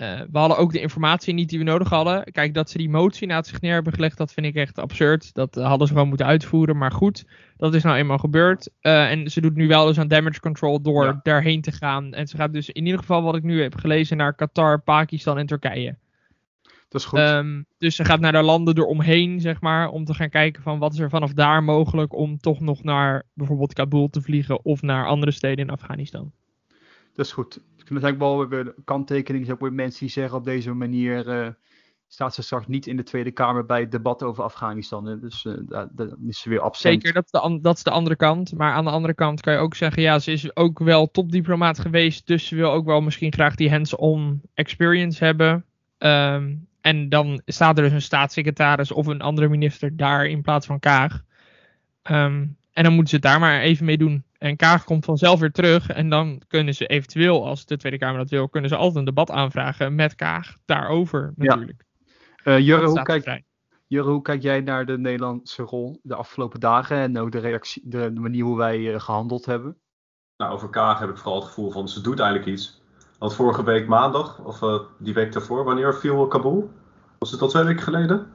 uh, 0.00 0.20
we 0.30 0.38
hadden 0.38 0.58
ook 0.58 0.72
de 0.72 0.80
informatie 0.80 1.34
niet 1.34 1.48
die 1.48 1.58
we 1.58 1.64
nodig 1.64 1.88
hadden. 1.88 2.32
Kijk, 2.32 2.54
dat 2.54 2.70
ze 2.70 2.78
die 2.78 2.88
motie 2.88 3.26
naast 3.26 3.50
zich 3.50 3.60
neer 3.60 3.72
hebben 3.72 3.92
gelegd, 3.92 4.16
dat 4.16 4.32
vind 4.32 4.46
ik 4.46 4.54
echt 4.54 4.78
absurd. 4.78 5.34
Dat 5.34 5.56
uh, 5.56 5.66
hadden 5.66 5.86
ze 5.86 5.92
gewoon 5.92 6.08
moeten 6.08 6.26
uitvoeren. 6.26 6.76
Maar 6.76 6.92
goed, 6.92 7.24
dat 7.56 7.74
is 7.74 7.82
nou 7.82 7.96
eenmaal 7.96 8.18
gebeurd. 8.18 8.70
Uh, 8.82 9.10
en 9.10 9.30
ze 9.30 9.40
doet 9.40 9.54
nu 9.54 9.68
wel 9.68 9.86
dus 9.86 9.98
aan 9.98 10.08
damage 10.08 10.40
control 10.40 10.80
door 10.80 11.04
ja. 11.04 11.20
daarheen 11.22 11.60
te 11.60 11.72
gaan. 11.72 12.14
En 12.14 12.26
ze 12.26 12.36
gaat 12.36 12.52
dus 12.52 12.70
in 12.70 12.84
ieder 12.84 13.00
geval, 13.00 13.22
wat 13.22 13.36
ik 13.36 13.42
nu 13.42 13.62
heb 13.62 13.74
gelezen, 13.74 14.16
naar 14.16 14.34
Qatar, 14.34 14.80
Pakistan 14.80 15.38
en 15.38 15.46
Turkije. 15.46 15.96
Dat 16.88 17.00
is 17.00 17.06
goed. 17.06 17.18
Ehm, 17.18 17.62
dus 17.78 17.96
ze 17.96 18.04
gaat 18.04 18.20
naar 18.20 18.32
de 18.32 18.42
landen 18.42 18.76
eromheen, 18.78 19.40
zeg 19.40 19.60
maar, 19.60 19.88
om 19.88 20.04
te 20.04 20.14
gaan 20.14 20.28
kijken 20.28 20.62
van 20.62 20.78
wat 20.78 20.92
is 20.92 20.98
er 20.98 21.10
vanaf 21.10 21.32
daar 21.32 21.64
mogelijk 21.64 22.14
om 22.14 22.38
toch 22.38 22.60
nog 22.60 22.82
naar 22.82 23.22
bijvoorbeeld 23.34 23.72
Kabul 23.72 24.08
te 24.08 24.20
vliegen 24.20 24.64
of 24.64 24.82
naar 24.82 25.06
andere 25.06 25.32
steden 25.32 25.64
in 25.64 25.70
Afghanistan. 25.70 26.32
Dat 27.18 27.26
is 27.26 27.32
goed. 27.32 27.54
Het 27.54 27.90
eigenlijk 27.90 28.18
wel 28.18 28.48
weer 28.48 28.64
de 28.64 28.74
kanttekening. 28.84 29.48
Er 29.48 29.56
zijn 29.58 29.74
mensen 29.74 30.00
die 30.00 30.08
zeggen 30.08 30.36
op 30.36 30.44
deze 30.44 30.74
manier 30.74 31.28
eh, 31.28 31.48
staat 32.08 32.34
ze 32.34 32.42
straks 32.42 32.66
niet 32.66 32.86
in 32.86 32.96
de 32.96 33.02
Tweede 33.02 33.30
Kamer 33.30 33.66
bij 33.66 33.80
het 33.80 33.90
debat 33.90 34.22
over 34.22 34.44
Afghanistan. 34.44 35.06
Hè? 35.06 35.18
Dus 35.18 35.44
uh, 35.44 35.84
dan 35.90 36.16
is 36.26 36.40
ze 36.40 36.48
weer 36.48 36.60
absent. 36.60 37.02
Zeker, 37.02 37.12
dat 37.12 37.24
is, 37.24 37.30
de, 37.30 37.58
dat 37.60 37.76
is 37.76 37.82
de 37.82 37.90
andere 37.90 38.16
kant. 38.16 38.52
Maar 38.52 38.72
aan 38.72 38.84
de 38.84 38.90
andere 38.90 39.14
kant 39.14 39.40
kan 39.40 39.52
je 39.52 39.58
ook 39.58 39.74
zeggen, 39.74 40.02
ja, 40.02 40.18
ze 40.18 40.32
is 40.32 40.56
ook 40.56 40.78
wel 40.78 41.10
topdiplomaat 41.10 41.78
geweest. 41.78 42.26
Dus 42.26 42.46
ze 42.46 42.56
wil 42.56 42.70
ook 42.70 42.86
wel 42.86 43.00
misschien 43.00 43.32
graag 43.32 43.54
die 43.54 43.70
hands-on 43.70 44.40
experience 44.54 45.24
hebben. 45.24 45.64
Um, 45.98 46.68
en 46.80 47.08
dan 47.08 47.42
staat 47.46 47.76
er 47.76 47.84
dus 47.84 47.92
een 47.92 48.02
staatssecretaris 48.02 48.92
of 48.92 49.06
een 49.06 49.20
andere 49.20 49.48
minister 49.48 49.96
daar 49.96 50.26
in 50.26 50.42
plaats 50.42 50.66
van 50.66 50.80
Kaag. 50.80 51.22
Um, 52.10 52.57
en 52.78 52.84
dan 52.84 52.92
moeten 52.92 53.10
ze 53.10 53.16
het 53.16 53.24
daar 53.24 53.40
maar 53.40 53.60
even 53.60 53.84
mee 53.84 53.98
doen. 53.98 54.24
En 54.38 54.56
Kaag 54.56 54.84
komt 54.84 55.04
vanzelf 55.04 55.40
weer 55.40 55.52
terug. 55.52 55.88
En 55.90 56.08
dan 56.08 56.42
kunnen 56.48 56.74
ze 56.74 56.86
eventueel, 56.86 57.46
als 57.46 57.66
de 57.66 57.76
Tweede 57.76 57.98
Kamer 57.98 58.18
dat 58.18 58.30
wil, 58.30 58.48
kunnen 58.48 58.70
ze 58.70 58.76
altijd 58.76 58.96
een 58.96 59.04
debat 59.04 59.30
aanvragen 59.30 59.94
met 59.94 60.14
Kaag 60.14 60.56
daarover 60.64 61.32
natuurlijk. 61.36 61.84
Ja. 62.44 62.52
Uh, 62.52 62.58
Jurre, 62.66 62.86
hoe 62.86 63.02
kijk, 63.02 63.42
Jurre, 63.86 64.10
hoe 64.10 64.22
kijk 64.22 64.42
jij 64.42 64.60
naar 64.60 64.86
de 64.86 64.98
Nederlandse 64.98 65.62
rol 65.62 66.00
de 66.02 66.14
afgelopen 66.14 66.60
dagen 66.60 66.96
en 66.96 67.18
ook 67.18 67.32
de, 67.32 67.38
reactie, 67.38 67.82
de, 67.84 68.12
de 68.12 68.20
manier 68.20 68.44
hoe 68.44 68.56
wij 68.56 68.78
uh, 68.78 69.00
gehandeld 69.00 69.46
hebben? 69.46 69.76
Nou, 70.36 70.52
over 70.52 70.68
Kaag 70.68 70.98
heb 70.98 71.08
ik 71.08 71.16
vooral 71.16 71.38
het 71.38 71.48
gevoel 71.48 71.70
van 71.70 71.88
ze 71.88 72.00
doet 72.00 72.20
eigenlijk 72.20 72.50
iets. 72.50 72.82
Want 73.18 73.34
vorige 73.34 73.64
week 73.64 73.86
maandag, 73.86 74.38
of 74.44 74.62
uh, 74.62 74.80
die 74.98 75.14
week 75.14 75.32
daarvoor, 75.32 75.64
wanneer 75.64 75.94
viel 75.94 76.26
Kabul? 76.26 76.70
Was 77.18 77.30
het 77.30 77.40
al 77.40 77.48
twee 77.48 77.64
weken 77.64 77.82
geleden? 77.82 78.26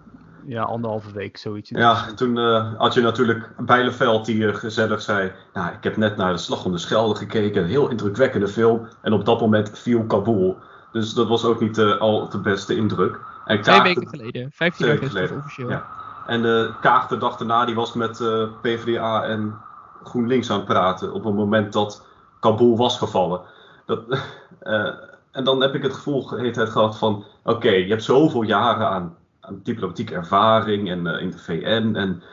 Ja, 0.45 0.63
anderhalve 0.63 1.11
week, 1.11 1.37
zoiets. 1.37 1.69
Ja, 1.69 2.13
toen 2.13 2.37
uh, 2.37 2.73
had 2.77 2.93
je 2.93 3.01
natuurlijk 3.01 3.49
Bijleveld 3.57 4.25
die 4.25 4.35
uh, 4.35 4.55
gezellig 4.55 5.01
zei... 5.01 5.31
Nou, 5.53 5.73
ik 5.73 5.83
heb 5.83 5.97
net 5.97 6.17
naar 6.17 6.31
de 6.31 6.37
Slag 6.37 6.65
om 6.65 6.71
de 6.71 6.77
Schelde 6.77 7.15
gekeken. 7.15 7.61
Een 7.61 7.69
heel 7.69 7.89
indrukwekkende 7.89 8.47
film. 8.47 8.87
En 9.01 9.13
op 9.13 9.25
dat 9.25 9.39
moment 9.39 9.79
viel 9.79 10.05
Kabul. 10.05 10.57
Dus 10.91 11.13
dat 11.13 11.27
was 11.27 11.45
ook 11.45 11.59
niet 11.59 11.77
uh, 11.77 11.97
al 11.99 12.29
de 12.29 12.39
beste 12.39 12.75
indruk. 12.75 13.19
En 13.45 13.61
twee 13.61 13.81
weken 13.81 14.07
geleden. 14.07 14.51
Vijftien 14.53 14.87
weken 14.87 15.07
geleden 15.07 15.37
officieel. 15.37 15.69
Ja. 15.69 15.85
En 16.27 16.45
uh, 16.45 16.81
Kaag 16.81 17.07
de 17.07 17.17
dag 17.17 17.37
daarna 17.37 17.65
die 17.65 17.75
was 17.75 17.93
met 17.93 18.23
PvdA 18.61 19.23
en 19.23 19.55
GroenLinks 20.03 20.49
aan 20.49 20.57
het 20.57 20.65
praten. 20.65 21.13
Op 21.13 21.23
het 21.23 21.33
moment 21.33 21.73
dat 21.73 22.05
Kabul 22.39 22.77
was 22.77 22.97
gevallen. 22.97 23.41
Dat, 23.85 23.99
en 25.31 25.43
dan 25.43 25.61
heb 25.61 25.75
ik 25.75 25.83
het 25.83 25.93
gevoel 25.93 26.35
heet 26.35 26.55
het 26.55 26.69
gehad 26.69 26.97
van... 26.97 27.25
Oké, 27.43 27.69
je 27.69 27.89
hebt 27.89 28.03
zoveel 28.03 28.41
jaren 28.41 28.89
aan 28.89 29.15
diplomatieke 29.51 30.13
ervaring 30.13 30.89
en 30.89 31.05
uh, 31.05 31.21
in 31.21 31.31
de 31.31 31.37
VN. 31.37 31.95
En 31.95 32.23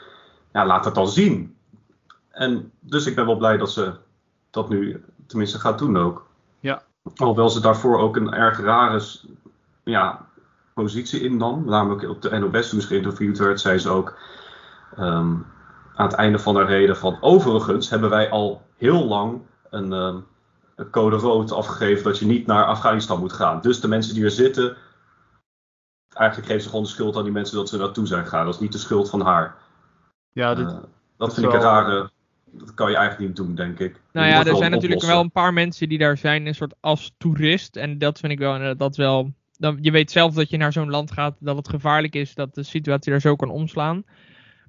ja, 0.53 0.67
laat 0.67 0.85
dat 0.85 0.95
dan 0.95 1.09
zien. 1.09 1.57
En 2.31 2.73
dus 2.81 3.07
ik 3.07 3.15
ben 3.15 3.27
wel 3.27 3.37
blij 3.37 3.57
dat 3.57 3.71
ze 3.71 3.93
dat 4.51 4.69
nu 4.69 5.05
tenminste 5.27 5.59
gaat 5.59 5.79
doen 5.79 5.97
ook. 5.97 6.27
Ja. 6.61 6.83
Alhoewel 7.17 7.51
ze 7.51 7.61
daarvoor 7.61 7.99
ook 7.99 8.17
een 8.17 8.33
erg 8.33 8.61
rare 8.61 9.03
ja, 9.85 10.27
positie 10.75 11.21
innam. 11.21 11.65
Namelijk 11.65 12.09
op 12.09 12.23
de 12.23 12.39
NOS 12.39 12.69
toen 12.69 12.81
ze 12.81 12.87
geïnterviewd 12.87 13.39
werd, 13.39 13.61
zei 13.61 13.79
ze 13.79 13.89
ook... 13.89 14.19
Um, 14.99 15.47
aan 15.95 16.07
het 16.07 16.13
einde 16.13 16.39
van 16.39 16.57
haar 16.57 16.67
reden 16.67 16.97
van... 16.97 17.19
Overigens 17.21 17.91
hebben 17.91 18.11
wij 18.11 18.31
al 18.31 18.63
heel 18.77 19.05
lang 19.05 19.41
een... 19.71 19.93
Um, 19.93 20.25
code 20.91 21.17
rood 21.17 21.53
afgegeven 21.53 22.05
dat 22.05 22.19
je 22.19 22.27
niet 22.27 22.47
naar 22.47 22.65
Afghanistan 22.65 23.19
moet 23.19 23.33
gaan. 23.33 23.61
Dus 23.61 23.81
de 23.81 23.89
mensen 23.89 24.15
die 24.15 24.25
er 24.25 24.31
zitten, 24.31 24.77
eigenlijk 26.21 26.51
geven 26.51 26.63
ze 26.63 26.69
gewoon 26.69 26.85
de 26.85 26.91
schuld 26.91 27.17
aan 27.17 27.23
die 27.23 27.33
mensen 27.33 27.57
dat 27.57 27.69
ze 27.69 27.77
naartoe 27.77 28.07
zijn 28.07 28.25
gegaan. 28.25 28.45
Dat 28.45 28.55
is 28.55 28.61
niet 28.61 28.73
de 28.73 28.79
schuld 28.79 29.11
van 29.11 29.21
haar. 29.21 29.57
Ja, 30.33 30.55
dit, 30.55 30.67
uh, 30.67 30.79
dat 31.17 31.35
vind 31.35 31.47
ik 31.47 31.53
een 31.53 31.61
rare. 31.61 32.11
Dat 32.45 32.75
kan 32.75 32.91
je 32.91 32.97
eigenlijk 32.97 33.29
niet 33.29 33.37
doen, 33.37 33.55
denk 33.55 33.79
ik. 33.79 34.01
Nou 34.13 34.27
ja, 34.27 34.45
er 34.45 34.57
zijn 34.57 34.71
natuurlijk 34.71 35.03
wel 35.03 35.21
een 35.21 35.31
paar 35.31 35.53
mensen 35.53 35.89
die 35.89 35.99
daar 35.99 36.17
zijn, 36.17 36.47
een 36.47 36.55
soort 36.55 36.75
als 36.81 37.15
toerist. 37.19 37.77
En 37.77 37.99
dat 37.99 38.19
vind 38.19 38.33
ik 38.33 38.39
wel, 38.39 38.77
dat 38.77 38.97
wel. 38.97 39.33
Dan, 39.53 39.79
je 39.81 39.91
weet 39.91 40.11
zelf 40.11 40.35
dat 40.35 40.51
je 40.51 40.57
naar 40.57 40.73
zo'n 40.73 40.91
land 40.91 41.13
gaat, 41.13 41.37
dat 41.39 41.57
het 41.57 41.69
gevaarlijk 41.69 42.15
is, 42.15 42.35
dat 42.35 42.55
de 42.55 42.63
situatie 42.63 43.11
daar 43.11 43.21
zo 43.21 43.37
kan 43.37 43.51
omslaan. 43.51 44.05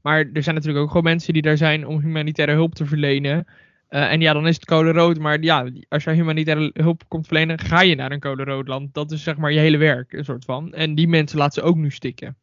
Maar 0.02 0.30
er 0.34 0.44
zijn 0.44 0.56
natuurlijk 0.56 0.84
ook 0.84 0.90
gewoon 0.90 1.04
mensen 1.04 1.34
die 1.34 1.42
daar 1.42 1.58
zijn 1.58 1.88
om 1.88 2.00
humanitaire 2.00 2.54
hulp 2.54 2.76
te 2.76 2.86
verlenen. 2.86 3.48
Uh, 3.94 4.12
en 4.12 4.22
ja, 4.22 4.34
dan 4.34 4.48
is 4.48 4.56
het 4.56 4.66
code 4.66 4.92
rood. 4.92 5.20
Maar 5.20 5.42
ja, 5.42 5.70
als 5.90 6.04
je 6.04 6.12
humanitaire 6.12 6.72
hulp 6.74 7.04
komt 7.08 7.26
verlenen, 7.26 7.60
ga 7.60 7.82
je 7.82 7.96
naar 7.96 8.12
een 8.12 8.20
code 8.20 8.44
rood 8.44 8.68
land. 8.68 8.94
Dat 8.94 9.12
is 9.12 9.24
zeg 9.24 9.38
maar 9.38 9.52
je 9.52 9.60
hele 9.60 9.78
werk, 9.78 10.14
een 10.14 10.26
soort 10.26 10.46
van. 10.46 10.74
En 10.74 10.96
die 10.96 11.08
mensen 11.08 11.38
laten 11.38 11.62
ze 11.62 11.68
ook 11.68 11.76
nu 11.76 11.92
stikken. 11.92 12.38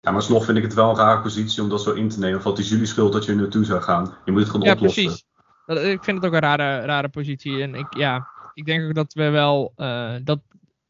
Ja, 0.00 0.10
maar 0.10 0.20
alsnog 0.20 0.44
vind 0.44 0.56
ik 0.56 0.62
het 0.62 0.74
wel 0.74 0.90
een 0.90 0.96
rare 0.96 1.20
positie 1.20 1.62
om 1.62 1.68
dat 1.68 1.82
zo 1.82 1.92
in 1.92 2.08
te 2.08 2.18
nemen. 2.18 2.42
Want 2.42 2.56
het 2.56 2.66
is 2.66 2.72
jullie 2.72 2.86
schuld 2.86 3.12
dat 3.12 3.24
je 3.24 3.30
er 3.30 3.38
naartoe 3.38 3.64
zou 3.64 3.82
gaan. 3.82 4.14
Je 4.24 4.32
moet 4.32 4.40
het 4.40 4.50
gewoon 4.50 4.66
ja, 4.66 4.72
oplossen. 4.72 5.04
Precies. 5.04 5.26
Dat, 5.66 5.82
ik 5.82 6.04
vind 6.04 6.16
het 6.16 6.26
ook 6.26 6.32
een 6.32 6.40
rare, 6.40 6.86
rare 6.86 7.08
positie. 7.08 7.62
En 7.62 7.74
ik, 7.74 7.96
ja, 7.96 8.28
ik 8.54 8.64
denk 8.64 8.88
ook 8.88 8.94
dat 8.94 9.12
we 9.12 9.28
wel, 9.28 9.72
uh, 9.76 10.14
dat 10.22 10.40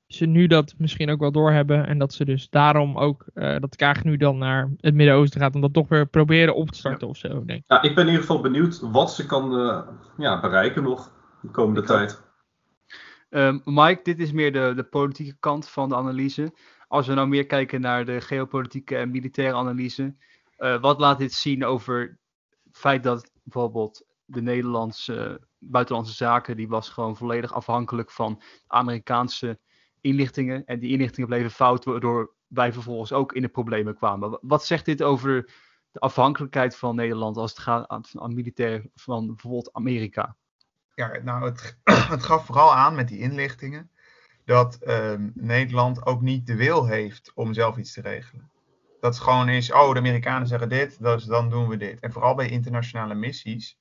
ze 0.08 0.26
nu 0.26 0.46
dat 0.46 0.74
misschien 0.78 1.10
ook 1.10 1.20
wel 1.20 1.32
doorhebben. 1.32 1.86
En 1.86 1.98
dat 1.98 2.12
ze 2.12 2.24
dus 2.24 2.50
daarom 2.50 2.98
ook, 2.98 3.24
uh, 3.34 3.56
dat 3.58 3.76
Kaag 3.76 4.04
nu 4.04 4.16
dan 4.16 4.38
naar 4.38 4.70
het 4.80 4.94
Midden-Oosten 4.94 5.40
gaat. 5.40 5.54
Om 5.54 5.60
dat 5.60 5.72
toch 5.72 5.88
weer 5.88 6.06
proberen 6.06 6.54
op 6.54 6.70
te 6.70 6.78
starten 6.78 7.06
ja. 7.06 7.12
of 7.12 7.16
zo. 7.16 7.28
Denk 7.28 7.58
ik. 7.58 7.64
Ja, 7.66 7.82
ik 7.82 7.94
ben 7.94 8.04
in 8.04 8.10
ieder 8.10 8.26
geval 8.26 8.40
benieuwd 8.40 8.80
wat 8.80 9.12
ze 9.12 9.26
kan 9.26 9.60
uh, 9.60 9.80
ja, 10.16 10.40
bereiken 10.40 10.82
nog 10.82 11.12
de 11.42 11.48
komende 11.48 11.82
tijd. 11.82 12.22
Um, 13.30 13.60
Mike, 13.64 14.00
dit 14.02 14.18
is 14.18 14.32
meer 14.32 14.52
de, 14.52 14.72
de 14.76 14.84
politieke 14.84 15.36
kant 15.40 15.68
van 15.68 15.88
de 15.88 15.96
analyse. 15.96 16.52
Als 16.88 17.06
we 17.06 17.14
nou 17.14 17.28
meer 17.28 17.46
kijken 17.46 17.80
naar 17.80 18.04
de 18.04 18.20
geopolitieke 18.20 18.96
en 18.96 19.10
militaire 19.10 19.56
analyse. 19.56 20.14
Uh, 20.58 20.80
wat 20.80 21.00
laat 21.00 21.18
dit 21.18 21.32
zien 21.32 21.64
over 21.64 22.18
het 22.64 22.76
feit 22.76 23.02
dat 23.02 23.30
bijvoorbeeld 23.42 24.04
de 24.24 24.42
Nederlandse 24.42 25.40
buitenlandse 25.58 26.14
zaken, 26.14 26.56
die 26.56 26.68
was 26.68 26.88
gewoon 26.88 27.16
volledig 27.16 27.52
afhankelijk 27.52 28.10
van 28.10 28.42
Amerikaanse 28.66 29.58
inlichtingen. 30.08 30.64
En 30.64 30.78
die 30.78 30.90
inlichtingen 30.90 31.28
bleven 31.28 31.50
fout, 31.50 31.84
waardoor 31.84 32.34
wij 32.46 32.72
vervolgens 32.72 33.12
ook 33.12 33.32
in 33.32 33.42
de 33.42 33.48
problemen 33.48 33.94
kwamen. 33.94 34.38
Wat 34.42 34.64
zegt 34.64 34.84
dit 34.84 35.02
over 35.02 35.50
de 35.90 36.00
afhankelijkheid 36.00 36.76
van 36.76 36.96
Nederland 36.96 37.36
als 37.36 37.50
het 37.50 37.60
gaat 37.60 37.88
aan, 37.88 38.34
militair 38.34 38.84
van 38.94 39.26
bijvoorbeeld 39.26 39.72
Amerika? 39.72 40.36
Ja, 40.94 41.20
nou, 41.22 41.44
het, 41.44 41.78
het 42.14 42.22
gaf 42.22 42.46
vooral 42.46 42.74
aan 42.74 42.94
met 42.94 43.08
die 43.08 43.18
inlichtingen 43.18 43.90
dat 44.48 44.78
um, 44.88 45.32
Nederland 45.34 46.06
ook 46.06 46.20
niet 46.20 46.46
de 46.46 46.56
wil 46.56 46.86
heeft 46.86 47.32
om 47.34 47.54
zelf 47.54 47.76
iets 47.76 47.92
te 47.92 48.00
regelen. 48.00 48.50
Dat 49.00 49.14
het 49.14 49.22
gewoon 49.22 49.48
is, 49.48 49.72
oh, 49.72 49.92
de 49.92 49.98
Amerikanen 49.98 50.48
zeggen 50.48 50.68
dit, 50.68 51.02
dus 51.02 51.24
dan 51.24 51.50
doen 51.50 51.68
we 51.68 51.76
dit. 51.76 52.00
En 52.00 52.12
vooral 52.12 52.34
bij 52.34 52.48
internationale 52.48 53.14
missies. 53.14 53.78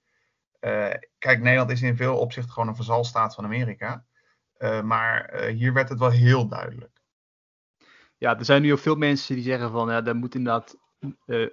Uh, 0.62 0.90
kijk, 1.18 1.42
Nederland 1.42 1.72
is 1.72 1.82
in 1.82 1.96
veel 1.96 2.18
opzichten 2.18 2.54
gewoon 2.54 2.70
een 2.70 2.76
vazalstaat 2.76 3.36
van 3.36 3.44
Amerika. 3.44 4.06
Uh, 4.60 4.82
maar 4.82 5.34
uh, 5.34 5.56
hier 5.56 5.74
werd 5.74 5.90
het 5.90 6.00
wel 6.00 6.10
heel 6.10 6.48
duidelijk. 6.48 7.02
Ja, 8.18 8.38
er 8.38 8.46
zijn 8.46 8.62
nu 8.62 8.72
ook 8.72 8.80
veel 8.80 8.96
mensen 8.96 9.36
die 9.36 9.44
zeggen 9.44 9.72
van, 9.72 9.90
ja, 9.90 10.02
daar 10.02 10.16
moet 10.16 10.36
inderdaad, 10.36 10.78
uh, 11.26 11.48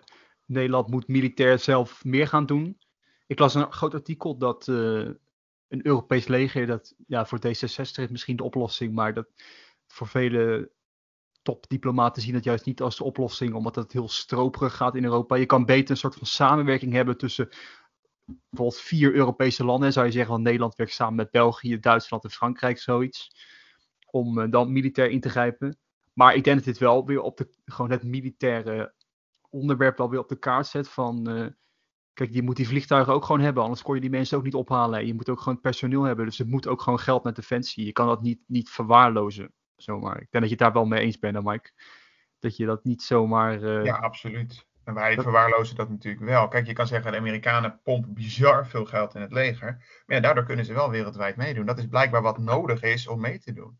Nederland 0.46 0.88
moet 0.88 1.08
militair 1.08 1.58
zelf 1.58 2.04
meer 2.04 2.28
gaan 2.28 2.46
doen. 2.46 2.78
Ik 3.26 3.38
las 3.38 3.54
een 3.54 3.72
groot 3.72 3.94
artikel 3.94 4.38
dat 4.38 4.66
een 4.66 5.86
Europees 5.86 6.26
leger, 6.26 6.66
dat 6.66 6.94
ja, 7.06 7.26
voor 7.26 7.38
D66 7.38 8.02
is 8.02 8.08
misschien 8.08 8.36
de 8.36 8.44
oplossing, 8.44 8.94
maar 8.94 9.14
dat 9.14 9.26
voor 9.86 10.06
vele 10.06 10.70
topdiplomaten 11.42 12.22
zien 12.22 12.32
dat 12.32 12.44
juist 12.44 12.64
niet 12.64 12.82
als 12.82 12.96
de 12.96 13.04
oplossing, 13.04 13.54
omdat 13.54 13.74
het 13.74 13.92
heel 13.92 14.08
stroperig 14.08 14.76
gaat 14.76 14.94
in 14.94 15.04
Europa. 15.04 15.36
Je 15.36 15.46
kan 15.46 15.64
beter 15.64 15.90
een 15.90 15.96
soort 15.96 16.14
van 16.14 16.26
samenwerking 16.26 16.92
hebben 16.92 17.16
tussen 17.16 17.48
bijvoorbeeld 18.24 18.80
vier 18.80 19.14
Europese 19.14 19.64
landen, 19.64 19.92
zou 19.92 20.06
je 20.06 20.12
zeggen, 20.12 20.32
want 20.32 20.44
Nederland 20.44 20.74
werkt 20.74 20.92
samen 20.92 21.14
met 21.14 21.30
België, 21.30 21.78
Duitsland 21.78 22.24
en 22.24 22.30
Frankrijk, 22.30 22.78
zoiets, 22.78 23.30
om 24.10 24.38
uh, 24.38 24.50
dan 24.50 24.72
militair 24.72 25.10
in 25.10 25.20
te 25.20 25.28
grijpen. 25.28 25.78
Maar 26.12 26.34
ik 26.34 26.44
denk 26.44 26.56
dat 26.56 26.64
dit 26.64 26.78
wel 26.78 27.06
weer 27.06 27.20
op 27.20 27.36
de, 27.36 27.48
gewoon 27.64 27.90
het 27.90 28.02
militaire 28.02 28.94
onderwerp 29.50 29.98
wel 29.98 30.10
weer 30.10 30.18
op 30.18 30.28
de 30.28 30.38
kaart 30.38 30.66
zet 30.66 30.88
van, 30.88 31.30
uh, 31.30 31.46
kijk, 32.12 32.32
je 32.32 32.42
moet 32.42 32.56
die 32.56 32.68
vliegtuigen 32.68 33.12
ook 33.12 33.24
gewoon 33.24 33.40
hebben, 33.40 33.62
anders 33.62 33.82
kon 33.82 33.94
je 33.94 34.00
die 34.00 34.10
mensen 34.10 34.38
ook 34.38 34.44
niet 34.44 34.54
ophalen. 34.54 35.06
Je 35.06 35.14
moet 35.14 35.28
ook 35.28 35.40
gewoon 35.40 35.60
personeel 35.60 36.02
hebben, 36.02 36.24
dus 36.24 36.38
er 36.38 36.46
moet 36.46 36.66
ook 36.66 36.82
gewoon 36.82 36.98
geld 36.98 37.24
naar 37.24 37.34
defensie. 37.34 37.84
Je 37.84 37.92
kan 37.92 38.06
dat 38.06 38.22
niet, 38.22 38.40
niet 38.46 38.70
verwaarlozen, 38.70 39.52
zomaar. 39.76 40.14
Ik 40.20 40.30
denk 40.30 40.30
dat 40.30 40.42
je 40.42 40.50
het 40.50 40.58
daar 40.58 40.72
wel 40.72 40.84
mee 40.84 41.00
eens 41.00 41.18
bent, 41.18 41.44
Mike. 41.44 41.70
Dat 42.38 42.56
je 42.56 42.66
dat 42.66 42.84
niet 42.84 43.02
zomaar... 43.02 43.62
Uh, 43.62 43.84
ja, 43.84 43.96
absoluut. 43.96 44.66
En 44.84 44.94
wij 44.94 45.14
verwaarlozen 45.14 45.76
dat 45.76 45.88
natuurlijk 45.88 46.24
wel. 46.24 46.48
Kijk, 46.48 46.66
je 46.66 46.72
kan 46.72 46.86
zeggen, 46.86 47.12
de 47.12 47.18
Amerikanen 47.18 47.80
pompen 47.82 48.14
bizar 48.14 48.66
veel 48.66 48.84
geld 48.84 49.14
in 49.14 49.20
het 49.20 49.32
leger. 49.32 49.76
Maar 50.06 50.16
ja, 50.16 50.22
daardoor 50.22 50.44
kunnen 50.44 50.64
ze 50.64 50.74
wel 50.74 50.90
wereldwijd 50.90 51.36
meedoen. 51.36 51.66
Dat 51.66 51.78
is 51.78 51.86
blijkbaar 51.86 52.22
wat 52.22 52.38
nodig 52.38 52.82
is 52.82 53.08
om 53.08 53.20
mee 53.20 53.38
te 53.38 53.52
doen. 53.52 53.78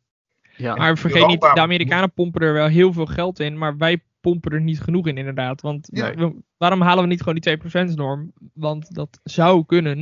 Ja. 0.57 0.75
Maar 0.75 0.99
vergeet 0.99 1.23
Europa... 1.23 1.47
niet, 1.47 1.55
de 1.55 1.63
Amerikanen 1.63 2.13
pompen 2.13 2.41
er 2.41 2.53
wel 2.53 2.67
heel 2.67 2.93
veel 2.93 3.07
geld 3.07 3.41
in. 3.41 3.59
Maar 3.59 3.77
wij 3.77 4.03
pompen 4.21 4.53
er 4.53 4.61
niet 4.61 4.81
genoeg 4.81 5.07
in, 5.07 5.19
inderdaad. 5.19 5.61
Want 5.61 5.89
ja. 5.93 6.15
we, 6.15 6.35
waarom 6.57 6.81
halen 6.81 7.03
we 7.03 7.09
niet 7.09 7.23
gewoon 7.23 7.39
die 7.41 7.59
2% 7.91 7.95
norm? 7.95 8.33
Want 8.53 8.95
dat 8.95 9.21
zou 9.23 9.65
kunnen. 9.67 9.99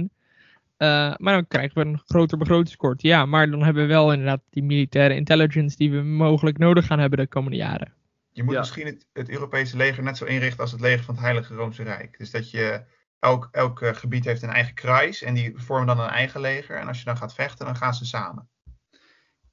Uh, 0.79 1.15
maar 1.17 1.35
dan 1.35 1.47
krijgen 1.47 1.83
we 1.83 1.88
een 1.88 2.03
groter 2.07 2.38
begrotingskort. 2.38 3.03
Ja, 3.03 3.27
maar 3.27 3.51
dan 3.51 3.62
hebben 3.62 3.83
we 3.83 3.88
wel 3.88 4.12
inderdaad 4.12 4.41
die 4.51 4.62
militaire 4.62 5.15
intelligence 5.15 5.77
die 5.77 5.91
we 5.91 6.03
mogelijk 6.03 6.59
nodig 6.59 6.87
gaan 6.87 6.99
hebben 6.99 7.19
de 7.19 7.27
komende 7.27 7.57
jaren. 7.57 7.93
Je 8.33 8.42
moet 8.42 8.53
Ja. 8.53 8.59
misschien 8.59 8.87
het, 8.87 9.07
het 9.12 9.31
Europese 9.31 9.77
leger 9.77 10.03
net 10.03 10.16
zo 10.16 10.25
inrichten 10.25 10.61
als 10.61 10.73
het 10.73 10.81
leger 10.81 11.05
van 11.05 11.14
het 11.14 11.23
Heilige 11.23 11.55
Roomse 11.55 11.83
Rijk. 11.83 12.18
Dus 12.18 12.31
dat 12.31 12.51
je 12.51 12.85
elk, 13.18 13.49
elk 13.53 13.81
eh, 13.83 13.95
gebied 13.95 14.25
heeft 14.25 14.42
een 14.42 14.51
eigen 14.51 14.75
kruis 14.75 15.23
en 15.23 15.35
die 15.35 15.53
vormen 15.55 15.87
dan 15.87 16.01
een 16.01 16.11
eigen 16.11 16.40
leger. 16.40 16.77
En 16.77 16.88
als 16.88 16.99
je 16.99 17.05
dan 17.05 17.16
gaat 17.16 17.35
vechten, 17.35 17.66
dan 17.66 17.77
gaan 17.77 17.95
ze 17.95 18.05
samen. 18.05 18.49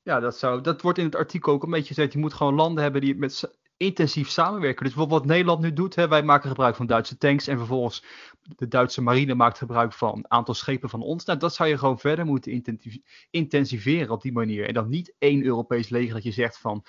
Ja, 0.01 0.19
dat, 0.19 0.37
zou, 0.37 0.61
dat 0.61 0.81
wordt 0.81 0.97
in 0.97 1.05
het 1.05 1.15
artikel 1.15 1.53
ook 1.53 1.63
een 1.63 1.69
beetje 1.69 1.93
gezegd. 1.93 2.13
Je 2.13 2.19
moet 2.19 2.33
gewoon 2.33 2.53
landen 2.55 2.83
hebben 2.83 3.01
die 3.01 3.15
met 3.15 3.57
intensief 3.77 4.29
samenwerken. 4.29 4.83
Dus 4.85 4.93
bijvoorbeeld 4.93 5.21
wat 5.21 5.29
Nederland 5.29 5.61
nu 5.61 5.73
doet. 5.73 5.95
Hè, 5.95 6.07
wij 6.07 6.23
maken 6.23 6.49
gebruik 6.49 6.75
van 6.75 6.85
Duitse 6.85 7.17
tanks. 7.17 7.47
En 7.47 7.57
vervolgens 7.57 8.03
de 8.41 8.67
Duitse 8.67 9.01
marine 9.01 9.35
maakt 9.35 9.57
gebruik 9.57 9.93
van 9.93 10.17
een 10.17 10.31
aantal 10.31 10.53
schepen 10.53 10.89
van 10.89 11.01
ons. 11.01 11.25
Nou, 11.25 11.39
dat 11.39 11.53
zou 11.53 11.69
je 11.69 11.77
gewoon 11.77 11.99
verder 11.99 12.25
moeten 12.25 12.51
intensiv- 12.51 13.01
intensiveren 13.29 14.09
op 14.09 14.21
die 14.21 14.31
manier. 14.31 14.67
En 14.67 14.73
dan 14.73 14.89
niet 14.89 15.15
één 15.17 15.43
Europees 15.43 15.89
leger 15.89 16.13
dat 16.13 16.23
je 16.23 16.31
zegt 16.31 16.57
van... 16.57 16.85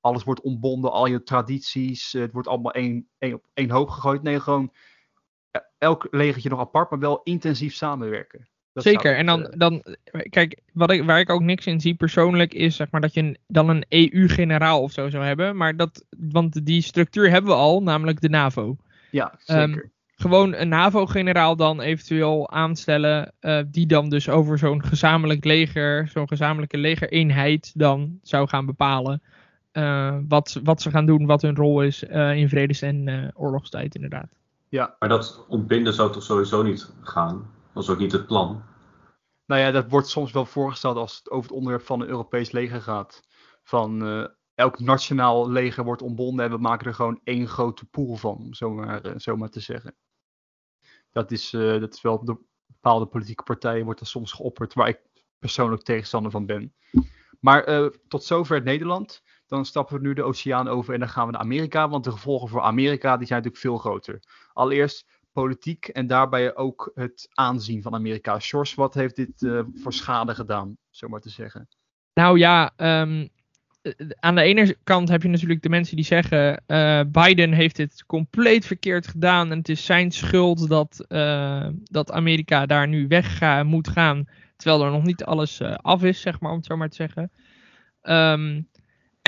Alles 0.00 0.24
wordt 0.24 0.40
ontbonden, 0.40 0.92
al 0.92 1.06
je 1.06 1.22
tradities. 1.22 2.14
eh, 2.14 2.22
Het 2.22 2.32
wordt 2.32 2.48
allemaal 2.48 2.72
één, 2.72 3.08
één, 3.18 3.34
op 3.34 3.44
één 3.54 3.70
hoop 3.70 3.88
gegooid. 3.88 4.22
Nee, 4.22 4.40
gewoon 4.40 4.72
elk 5.78 6.06
legertje 6.10 6.48
nog 6.48 6.60
apart, 6.60 6.90
maar 6.90 6.98
wel 6.98 7.20
intensief 7.24 7.74
samenwerken. 7.74 8.48
Dat 8.72 8.84
Zeker. 8.84 9.16
En 9.16 9.26
dan, 9.26 9.46
eh, 9.46 9.58
dan 9.58 9.84
kijk, 10.30 10.60
wat 10.72 10.90
ik, 10.90 11.04
waar 11.04 11.20
ik 11.20 11.30
ook 11.30 11.42
niks 11.42 11.66
in 11.66 11.80
zie 11.80 11.94
persoonlijk 11.94 12.54
is 12.54 12.76
zeg 12.76 12.90
maar 12.90 13.00
dat 13.00 13.14
je 13.14 13.20
een, 13.20 13.38
dan 13.46 13.68
een 13.68 13.84
EU-generaal 13.88 14.82
of 14.82 14.92
zo 14.92 15.08
zou 15.08 15.24
hebben. 15.24 15.56
Maar 15.56 15.76
dat, 15.76 16.04
want 16.18 16.66
die 16.66 16.82
structuur 16.82 17.30
hebben 17.30 17.50
we 17.50 17.56
al, 17.56 17.82
namelijk 17.82 18.20
de 18.20 18.28
NAVO. 18.28 18.76
ja, 19.10 19.38
ehm, 19.46 19.68
zeker. 19.68 19.90
Gewoon 20.20 20.54
een 20.54 20.68
NAVO-generaal 20.68 21.56
dan 21.56 21.80
eventueel 21.80 22.50
aanstellen, 22.50 23.32
eh, 23.40 23.60
die 23.66 23.86
dan 23.86 24.08
dus 24.08 24.28
over 24.28 24.58
zo'n 24.58 24.84
gezamenlijk 24.84 25.44
leger, 25.44 26.08
zo'n 26.08 26.28
gezamenlijke 26.28 26.78
legereenheid 26.78 27.72
dan 27.74 28.18
zou 28.22 28.48
gaan 28.48 28.66
bepalen. 28.66 29.22
Eh, 29.70 30.18
wat, 30.28 30.60
wat 30.62 30.82
ze 30.82 30.90
gaan 30.90 31.06
doen, 31.06 31.26
wat 31.26 31.42
hun 31.42 31.56
rol 31.56 31.82
is 31.82 32.04
eh, 32.04 32.36
in 32.36 32.48
vredes- 32.48 32.82
en 32.82 33.08
eh, 33.08 33.28
oorlogstijd 33.34 33.94
inderdaad. 33.94 34.36
ja. 34.68 34.96
Maar 34.98 35.08
dat 35.08 35.44
ontbinden 35.48 35.94
zou 35.94 36.12
toch 36.12 36.22
sowieso 36.22 36.62
niet 36.62 36.92
gaan? 37.02 37.50
Dat 37.72 37.82
is 37.82 37.88
ook 37.88 37.98
niet 37.98 38.12
het 38.12 38.26
plan. 38.26 38.62
Nou 39.46 39.60
ja, 39.60 39.70
dat 39.70 39.90
wordt 39.90 40.08
soms 40.08 40.32
wel 40.32 40.46
voorgesteld 40.46 40.96
als 40.96 41.16
het 41.16 41.30
over 41.30 41.48
het 41.48 41.58
onderwerp 41.58 41.86
van 41.86 42.00
een 42.00 42.08
Europees 42.08 42.50
leger 42.50 42.80
gaat. 42.82 43.22
Van 43.62 44.06
eh, 44.06 44.24
elk 44.54 44.78
nationaal 44.78 45.50
leger 45.50 45.84
wordt 45.84 46.02
ontbonden 46.02 46.44
en 46.44 46.50
we 46.50 46.58
maken 46.58 46.86
er 46.86 46.94
gewoon 46.94 47.20
één 47.24 47.48
grote 47.48 47.86
pool 47.86 48.16
van, 48.16 48.36
om 48.36 48.54
zo 48.54 48.70
maar, 48.70 49.02
eh, 49.02 49.12
zo 49.16 49.36
maar 49.36 49.48
te 49.50 49.60
zeggen. 49.60 49.96
Dat 51.10 51.30
is, 51.30 51.52
eh, 51.52 51.80
dat 51.80 51.94
is 51.94 52.00
wel 52.00 52.24
door 52.24 52.40
bepaalde 52.66 53.06
politieke 53.06 53.42
partijen 53.42 53.84
wordt 53.84 53.98
dat 54.00 54.08
soms 54.08 54.32
geopperd, 54.32 54.74
waar 54.74 54.88
ik 54.88 55.00
persoonlijk 55.38 55.82
tegenstander 55.82 56.30
van 56.30 56.46
ben. 56.46 56.74
Maar 57.40 57.64
eh, 57.64 57.86
tot 58.08 58.24
zover 58.24 58.62
Nederland. 58.62 59.22
Dan 59.48 59.64
stappen 59.64 59.96
we 59.96 60.06
nu 60.06 60.14
de 60.14 60.22
oceaan 60.22 60.68
over 60.68 60.94
en 60.94 61.00
dan 61.00 61.08
gaan 61.08 61.26
we 61.26 61.32
naar 61.32 61.40
Amerika, 61.40 61.88
want 61.88 62.04
de 62.04 62.12
gevolgen 62.12 62.48
voor 62.48 62.60
Amerika 62.60 63.16
die 63.16 63.26
zijn 63.26 63.42
natuurlijk 63.42 63.64
veel 63.64 63.78
groter. 63.78 64.22
Allereerst 64.52 65.06
politiek 65.32 65.88
en 65.88 66.06
daarbij 66.06 66.56
ook 66.56 66.90
het 66.94 67.28
aanzien 67.34 67.82
van 67.82 67.94
Amerika. 67.94 68.38
Sjors, 68.38 68.74
wat 68.74 68.94
heeft 68.94 69.16
dit 69.16 69.42
eh, 69.42 69.60
voor 69.74 69.92
schade 69.92 70.34
gedaan, 70.34 70.76
zo 70.90 71.08
maar 71.08 71.20
te 71.20 71.30
zeggen? 71.30 71.68
Nou 72.14 72.38
ja, 72.38 72.72
ehm, 72.76 73.26
eh, 73.82 73.92
aan 74.20 74.34
de 74.34 74.42
ene 74.42 74.76
kant 74.84 75.08
heb 75.08 75.22
je 75.22 75.28
natuurlijk 75.28 75.62
de 75.62 75.68
mensen 75.68 75.96
die 75.96 76.04
zeggen: 76.04 76.62
eh, 76.66 77.00
Biden 77.06 77.52
heeft 77.52 77.76
dit 77.76 78.04
compleet 78.06 78.66
verkeerd 78.66 79.06
gedaan 79.06 79.50
en 79.50 79.58
het 79.58 79.68
is 79.68 79.84
zijn 79.84 80.10
schuld 80.10 80.68
dat, 80.68 81.04
dat 81.82 82.10
Amerika 82.10 82.66
daar 82.66 82.88
nu 82.88 83.06
weg 83.08 83.62
moet 83.64 83.88
gaan, 83.88 84.28
terwijl 84.56 84.84
er 84.84 84.90
nog 84.90 85.04
niet 85.04 85.24
alles 85.24 85.62
af 85.62 86.02
is, 86.02 86.20
zeg 86.20 86.40
maar, 86.40 86.50
om 86.50 86.56
het 86.56 86.66
zo 86.66 86.76
maar 86.76 86.88
te 86.88 86.96
zeggen. 86.96 87.30
Ehm, 88.02 88.60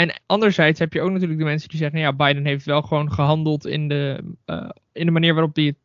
en 0.01 0.21
anderzijds 0.27 0.79
heb 0.79 0.93
je 0.93 1.01
ook 1.01 1.11
natuurlijk 1.11 1.39
de 1.39 1.45
mensen 1.45 1.69
die 1.69 1.79
zeggen: 1.79 2.01
ja, 2.01 2.13
Biden 2.13 2.45
heeft 2.47 2.65
wel 2.65 2.83
gewoon 2.83 3.13
gehandeld 3.13 3.67
in 3.67 3.89
de, 3.89 4.35
eh, 4.45 4.71
in 4.93 5.07
de 5.07 5.13
manier 5.13 5.35
waarop 5.35 5.57
hij 5.57 5.65
het 5.65 5.79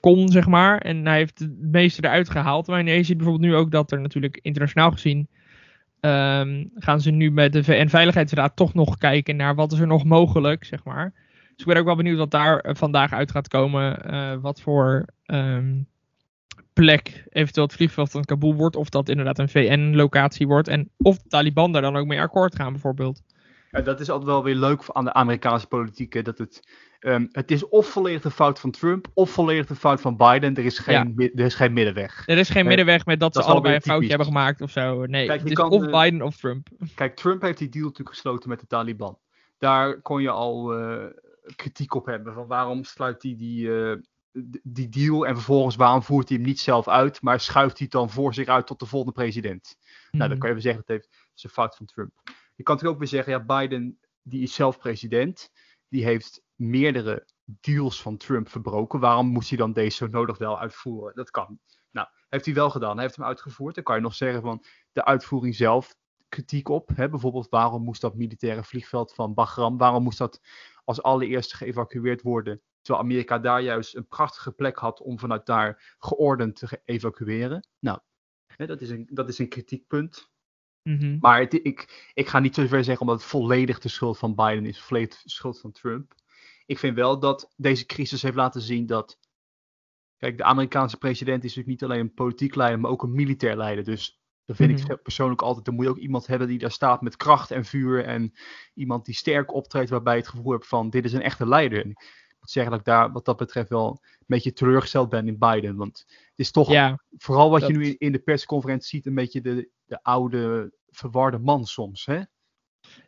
kon, 0.00 0.28
zeg 0.28 0.46
maar. 0.46 0.78
En 0.78 1.06
hij 1.06 1.16
heeft 1.16 1.38
het 1.38 1.60
meeste 1.60 2.04
eruit 2.04 2.30
gehaald. 2.30 2.66
Maar 2.66 2.84
je 2.84 3.02
ziet 3.02 3.16
bijvoorbeeld 3.16 3.50
nu 3.50 3.56
ook 3.56 3.70
dat 3.70 3.92
er 3.92 4.00
natuurlijk 4.00 4.38
internationaal 4.42 4.90
gezien 4.90 5.28
Ehm, 6.04 6.64
gaan 6.74 7.00
ze 7.00 7.10
nu 7.10 7.30
met 7.30 7.52
de 7.52 7.64
VN-veiligheidsraad 7.64 8.56
toch 8.56 8.74
nog 8.74 8.96
kijken 8.98 9.36
naar 9.36 9.54
wat 9.54 9.72
is 9.72 9.78
er 9.78 9.86
nog 9.86 10.04
mogelijk, 10.04 10.64
zeg 10.64 10.84
maar. 10.84 11.12
Dus 11.30 11.56
ik 11.56 11.66
ben 11.66 11.76
ook 11.76 11.84
wel 11.84 11.96
benieuwd 11.96 12.18
wat 12.18 12.30
daar 12.30 12.58
eh, 12.58 12.74
vandaag 12.74 13.12
uit 13.12 13.30
gaat 13.30 13.48
komen. 13.48 14.04
eh, 14.04 14.36
wat 14.40 14.60
voor 14.60 15.06
ehm, 15.24 15.82
plek 16.72 17.24
eventueel 17.28 17.66
het 17.66 17.74
vliegveld 17.74 18.10
van 18.10 18.24
Kabul 18.24 18.54
wordt. 18.54 18.76
Of 18.76 18.88
dat 18.88 19.08
inderdaad 19.08 19.38
een 19.38 19.48
VN-locatie 19.48 20.46
wordt. 20.46 20.68
En 20.68 20.90
of 20.96 21.18
de 21.18 21.28
Taliban 21.28 21.72
daar 21.72 21.82
dan 21.82 21.96
ook 21.96 22.06
mee 22.06 22.20
akkoord 22.20 22.54
gaan, 22.54 22.72
bijvoorbeeld. 22.72 23.22
Dat 23.82 24.00
is 24.00 24.10
altijd 24.10 24.30
wel 24.30 24.42
weer 24.42 24.54
leuk 24.54 24.80
aan 24.92 25.04
de 25.04 25.12
Amerikaanse 25.12 25.66
politiek. 25.66 26.24
Dat 26.24 26.38
het, 26.38 26.60
ehm, 26.98 27.26
het 27.30 27.50
is 27.50 27.68
of 27.68 27.86
volledig 27.88 28.22
de 28.22 28.30
fout 28.30 28.60
van 28.60 28.70
Trump, 28.70 29.06
of 29.14 29.30
volledig 29.30 29.66
de 29.66 29.74
fout 29.74 30.00
van 30.00 30.16
Biden. 30.16 30.54
Er 30.54 30.64
is 30.64 30.78
geen, 30.78 31.14
Ja. 31.16 31.28
er 31.34 31.44
is 31.44 31.54
geen 31.54 31.72
middenweg. 31.72 32.22
Er 32.26 32.38
is 32.38 32.48
geen 32.48 32.66
middenweg 32.66 33.06
met 33.06 33.20
dat, 33.20 33.32
dat 33.32 33.42
ze 33.42 33.48
wel 33.48 33.56
allebei 33.58 33.74
een 33.74 33.82
foutje 33.90 34.08
hebben 34.08 34.26
gemaakt 34.26 34.60
of 34.60 34.70
zo. 34.70 35.06
Nee, 35.06 35.26
Kijk, 35.26 35.40
het 35.40 35.48
is 35.50 35.54
kan, 35.56 35.70
of 35.70 35.84
eh, 35.86 36.00
Biden 36.02 36.22
of 36.22 36.36
Trump. 36.36 36.68
Kijk, 36.94 37.16
Trump 37.16 37.42
heeft 37.42 37.58
die 37.58 37.68
deal 37.68 37.84
natuurlijk 37.84 38.16
gesloten 38.16 38.48
met 38.48 38.60
de 38.60 38.66
Taliban. 38.66 39.18
Daar 39.58 40.00
kon 40.00 40.22
je 40.22 40.30
al 40.30 40.72
eh, 40.78 41.04
kritiek 41.56 41.94
op 41.94 42.06
hebben. 42.06 42.34
Van 42.34 42.46
waarom 42.46 42.84
sluit 42.84 43.22
hij 43.22 43.34
die, 43.36 43.82
eh, 43.84 43.96
die 44.62 44.88
deal 44.88 45.26
en 45.26 45.34
vervolgens 45.34 45.76
waarom 45.76 46.02
voert 46.02 46.28
hij 46.28 46.36
hem 46.38 46.46
niet 46.46 46.60
zelf 46.60 46.88
uit, 46.88 47.22
maar 47.22 47.40
schuift 47.40 47.78
hij 47.78 47.86
het 47.90 47.90
dan 48.00 48.10
voor 48.10 48.34
zich 48.34 48.46
uit 48.48 48.66
tot 48.66 48.78
de 48.80 48.86
volgende 48.86 49.14
president? 49.14 49.76
Nou, 50.10 50.18
dan 50.18 50.28
Mhm. 50.28 50.38
kan 50.38 50.48
je 50.48 50.54
weer 50.54 50.62
zeggen 50.64 50.82
dat 50.86 50.96
heeft, 50.96 51.08
dat 51.10 51.36
is 51.36 51.44
een 51.44 51.50
fout 51.50 51.76
van 51.76 51.86
Trump. 51.86 52.10
Je 52.54 52.62
kan 52.62 52.74
natuurlijk 52.74 53.02
ook 53.02 53.10
weer 53.10 53.22
zeggen, 53.22 53.32
ja, 53.32 53.60
Biden 53.60 53.98
die 54.22 54.42
is 54.42 54.54
zelf 54.54 54.78
president. 54.78 55.50
Die 55.88 56.04
heeft 56.04 56.42
meerdere 56.54 57.28
deals 57.44 58.02
van 58.02 58.16
Trump 58.16 58.48
verbroken. 58.48 59.00
Waarom 59.00 59.26
moest 59.26 59.48
hij 59.48 59.58
dan 59.58 59.72
deze 59.72 59.96
zo 59.96 60.06
nodig 60.06 60.38
wel 60.38 60.60
uitvoeren? 60.60 61.14
Dat 61.14 61.30
kan. 61.30 61.58
Nou, 61.90 62.08
heeft 62.28 62.44
hij 62.44 62.54
wel 62.54 62.70
gedaan. 62.70 62.94
Hij 62.94 63.02
heeft 63.02 63.16
hem 63.16 63.26
uitgevoerd. 63.26 63.74
Dan 63.74 63.84
kan 63.84 63.96
je 63.96 64.02
nog 64.02 64.14
zeggen 64.14 64.42
van 64.42 64.64
de 64.92 65.04
uitvoering 65.04 65.54
zelf 65.54 65.94
kritiek 66.28 66.68
op. 66.68 66.90
Hè? 66.94 67.08
Bijvoorbeeld 67.08 67.48
waarom 67.48 67.82
moest 67.82 68.00
dat 68.00 68.14
militaire 68.14 68.64
vliegveld 68.64 69.14
van 69.14 69.34
Bagram, 69.34 69.78
waarom 69.78 70.02
moest 70.02 70.18
dat 70.18 70.40
als 70.84 71.02
allereerste 71.02 71.56
geëvacueerd 71.56 72.22
worden? 72.22 72.62
Terwijl 72.80 73.04
Amerika 73.04 73.38
daar 73.38 73.60
juist 73.60 73.96
een 73.96 74.06
prachtige 74.08 74.52
plek 74.52 74.78
had 74.78 75.00
om 75.00 75.18
vanuit 75.18 75.46
daar 75.46 75.96
geordend 75.98 76.56
te 76.56 76.80
evacueren. 76.84 77.68
Nou, 77.78 77.98
hè, 78.46 78.66
dat, 78.66 78.80
is 78.80 78.90
een, 78.90 79.08
dat 79.12 79.28
is 79.28 79.38
een 79.38 79.48
kritiekpunt. 79.48 80.32
Mhm. 80.84 81.16
Maar 81.20 81.40
het, 81.40 81.54
ik, 81.54 82.10
ik 82.14 82.28
ga 82.28 82.38
niet 82.38 82.54
zo 82.54 82.66
ver 82.66 82.84
zeggen 82.84 83.06
omdat 83.06 83.20
het 83.20 83.30
volledig 83.30 83.78
de 83.78 83.88
schuld 83.88 84.18
van 84.18 84.34
Biden 84.34 84.66
is, 84.66 84.80
volledig 84.80 85.22
de 85.22 85.30
schuld 85.30 85.60
van 85.60 85.72
Trump. 85.72 86.14
Ik 86.66 86.78
vind 86.78 86.96
wel 86.96 87.18
dat 87.18 87.52
deze 87.56 87.86
crisis 87.86 88.22
heeft 88.22 88.34
laten 88.36 88.60
zien 88.60 88.86
dat. 88.86 89.18
Kijk, 90.16 90.36
de 90.36 90.44
Amerikaanse 90.44 90.96
president 90.96 91.44
is 91.44 91.54
natuurlijk 91.54 91.80
niet 91.80 91.90
alleen 91.90 92.00
een 92.04 92.14
politiek 92.14 92.54
leider, 92.54 92.80
maar 92.80 92.90
ook 92.90 93.02
een 93.02 93.14
militair 93.14 93.56
leider. 93.56 93.84
Dus 93.84 94.20
dat 94.44 94.56
vind 94.56 94.80
Mhm. 94.80 94.92
ik 94.92 95.02
persoonlijk 95.02 95.42
altijd. 95.42 95.64
Dan 95.64 95.74
moet 95.74 95.84
je 95.84 95.90
ook 95.90 95.98
iemand 95.98 96.26
hebben 96.26 96.48
die 96.48 96.58
daar 96.58 96.70
staat 96.70 97.00
met 97.02 97.16
kracht 97.16 97.50
en 97.50 97.64
vuur. 97.64 98.04
En 98.04 98.32
iemand 98.74 99.04
die 99.04 99.14
sterk 99.14 99.54
optreedt, 99.54 99.90
waarbij 99.90 100.14
je 100.14 100.20
het 100.20 100.28
gevoel 100.28 100.52
hebt 100.52 100.66
van: 100.66 100.90
dit 100.90 101.04
is 101.04 101.12
een 101.12 101.22
echte 101.22 101.46
leider. 101.48 101.92
Moet 102.44 102.52
zeggen 102.52 102.70
dat 102.72 102.80
ik 102.80 102.86
daar 102.86 103.12
wat 103.12 103.24
dat 103.24 103.36
betreft 103.36 103.68
wel 103.68 103.98
een 104.02 104.24
beetje 104.26 104.52
teleurgesteld 104.52 105.08
ben 105.08 105.26
in 105.28 105.38
Biden. 105.38 105.76
Want 105.76 106.04
het 106.08 106.32
is 106.36 106.50
toch 106.50 106.70
Ja, 106.70 106.98
vooral 107.18 107.50
wat 107.50 107.66
je 107.66 107.72
nu 107.72 107.84
in- 107.86 107.96
in 107.98 108.12
de 108.12 108.18
persconferentie 108.18 108.88
ziet, 108.88 109.06
een 109.06 109.14
beetje 109.14 109.40
de, 109.40 109.68
de 109.84 110.02
oude, 110.02 110.72
verwarde 110.90 111.38
man 111.38 111.64
soms. 111.64 112.06
Hè? 112.06 112.20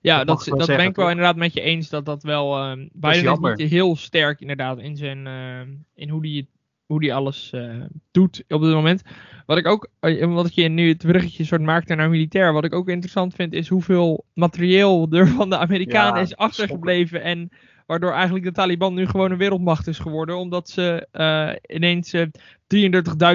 Ja, 0.00 0.24
Dat 0.24 0.44
dat, 0.44 0.66
ben 0.66 0.80
ik 0.86 0.96
wel 0.96 1.10
inderdaad 1.10 1.36
met 1.36 1.52
je 1.52 1.60
eens 1.60 1.88
dat 1.88 2.04
dat 2.04 2.22
wel. 2.22 2.56
ehm 2.56 2.88
Biden 2.92 3.32
is 3.32 3.56
niet 3.56 3.70
heel 3.70 3.96
sterk 3.96 4.40
inderdaad 4.40 4.78
in 4.78 4.96
zijn 4.96 5.26
ehm, 5.26 5.74
in 5.94 6.08
hoe 6.08 6.22
die 6.22 6.48
hoe 6.86 7.00
die 7.00 7.14
alles 7.14 7.52
eh, 7.52 7.80
doet 8.10 8.44
op 8.48 8.60
dit 8.60 8.72
moment. 8.72 9.02
Wat 9.46 9.58
ik 9.58 9.66
ook, 9.66 9.88
eh, 10.00 10.32
wat 10.34 10.54
je 10.54 10.68
nu 10.68 10.88
het 10.88 10.98
bruggetje 11.06 11.44
soort 11.44 11.60
maakt 11.62 11.88
naar 11.88 12.10
militair, 12.10 12.52
wat 12.52 12.64
ik 12.64 12.74
ook 12.74 12.88
interessant 12.88 13.34
vind, 13.34 13.52
is 13.52 13.68
hoeveel 13.68 14.24
materieel 14.34 15.06
er 15.10 15.26
van 15.28 15.50
de 15.50 15.58
Amerikanen 15.58 16.14
Ja, 16.16 16.20
is 16.20 16.36
achtergebleven 16.36 17.22
en 17.22 17.50
waardoor 17.86 18.12
eigenlijk 18.12 18.44
de 18.44 18.52
Taliban 18.52 18.94
nu 18.94 19.06
gewoon 19.06 19.30
een 19.30 19.38
wereldmacht 19.38 19.86
is 19.86 19.98
geworden, 19.98 20.36
omdat 20.36 20.68
ze 20.68 21.08
eh, 21.10 21.76
ineens 21.76 22.12
eh, 22.12 22.26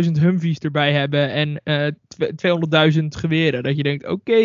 33.000 0.05 0.11
Humvees 0.19 0.57
erbij 0.57 0.93
hebben 0.93 1.31
en 1.31 1.61
eh, 1.63 1.87
tw- 2.07 2.97
200.000 2.99 3.07
geweren. 3.07 3.63
Dat 3.63 3.75
je 3.77 3.83
denkt, 3.83 4.07
oké, 4.07 4.35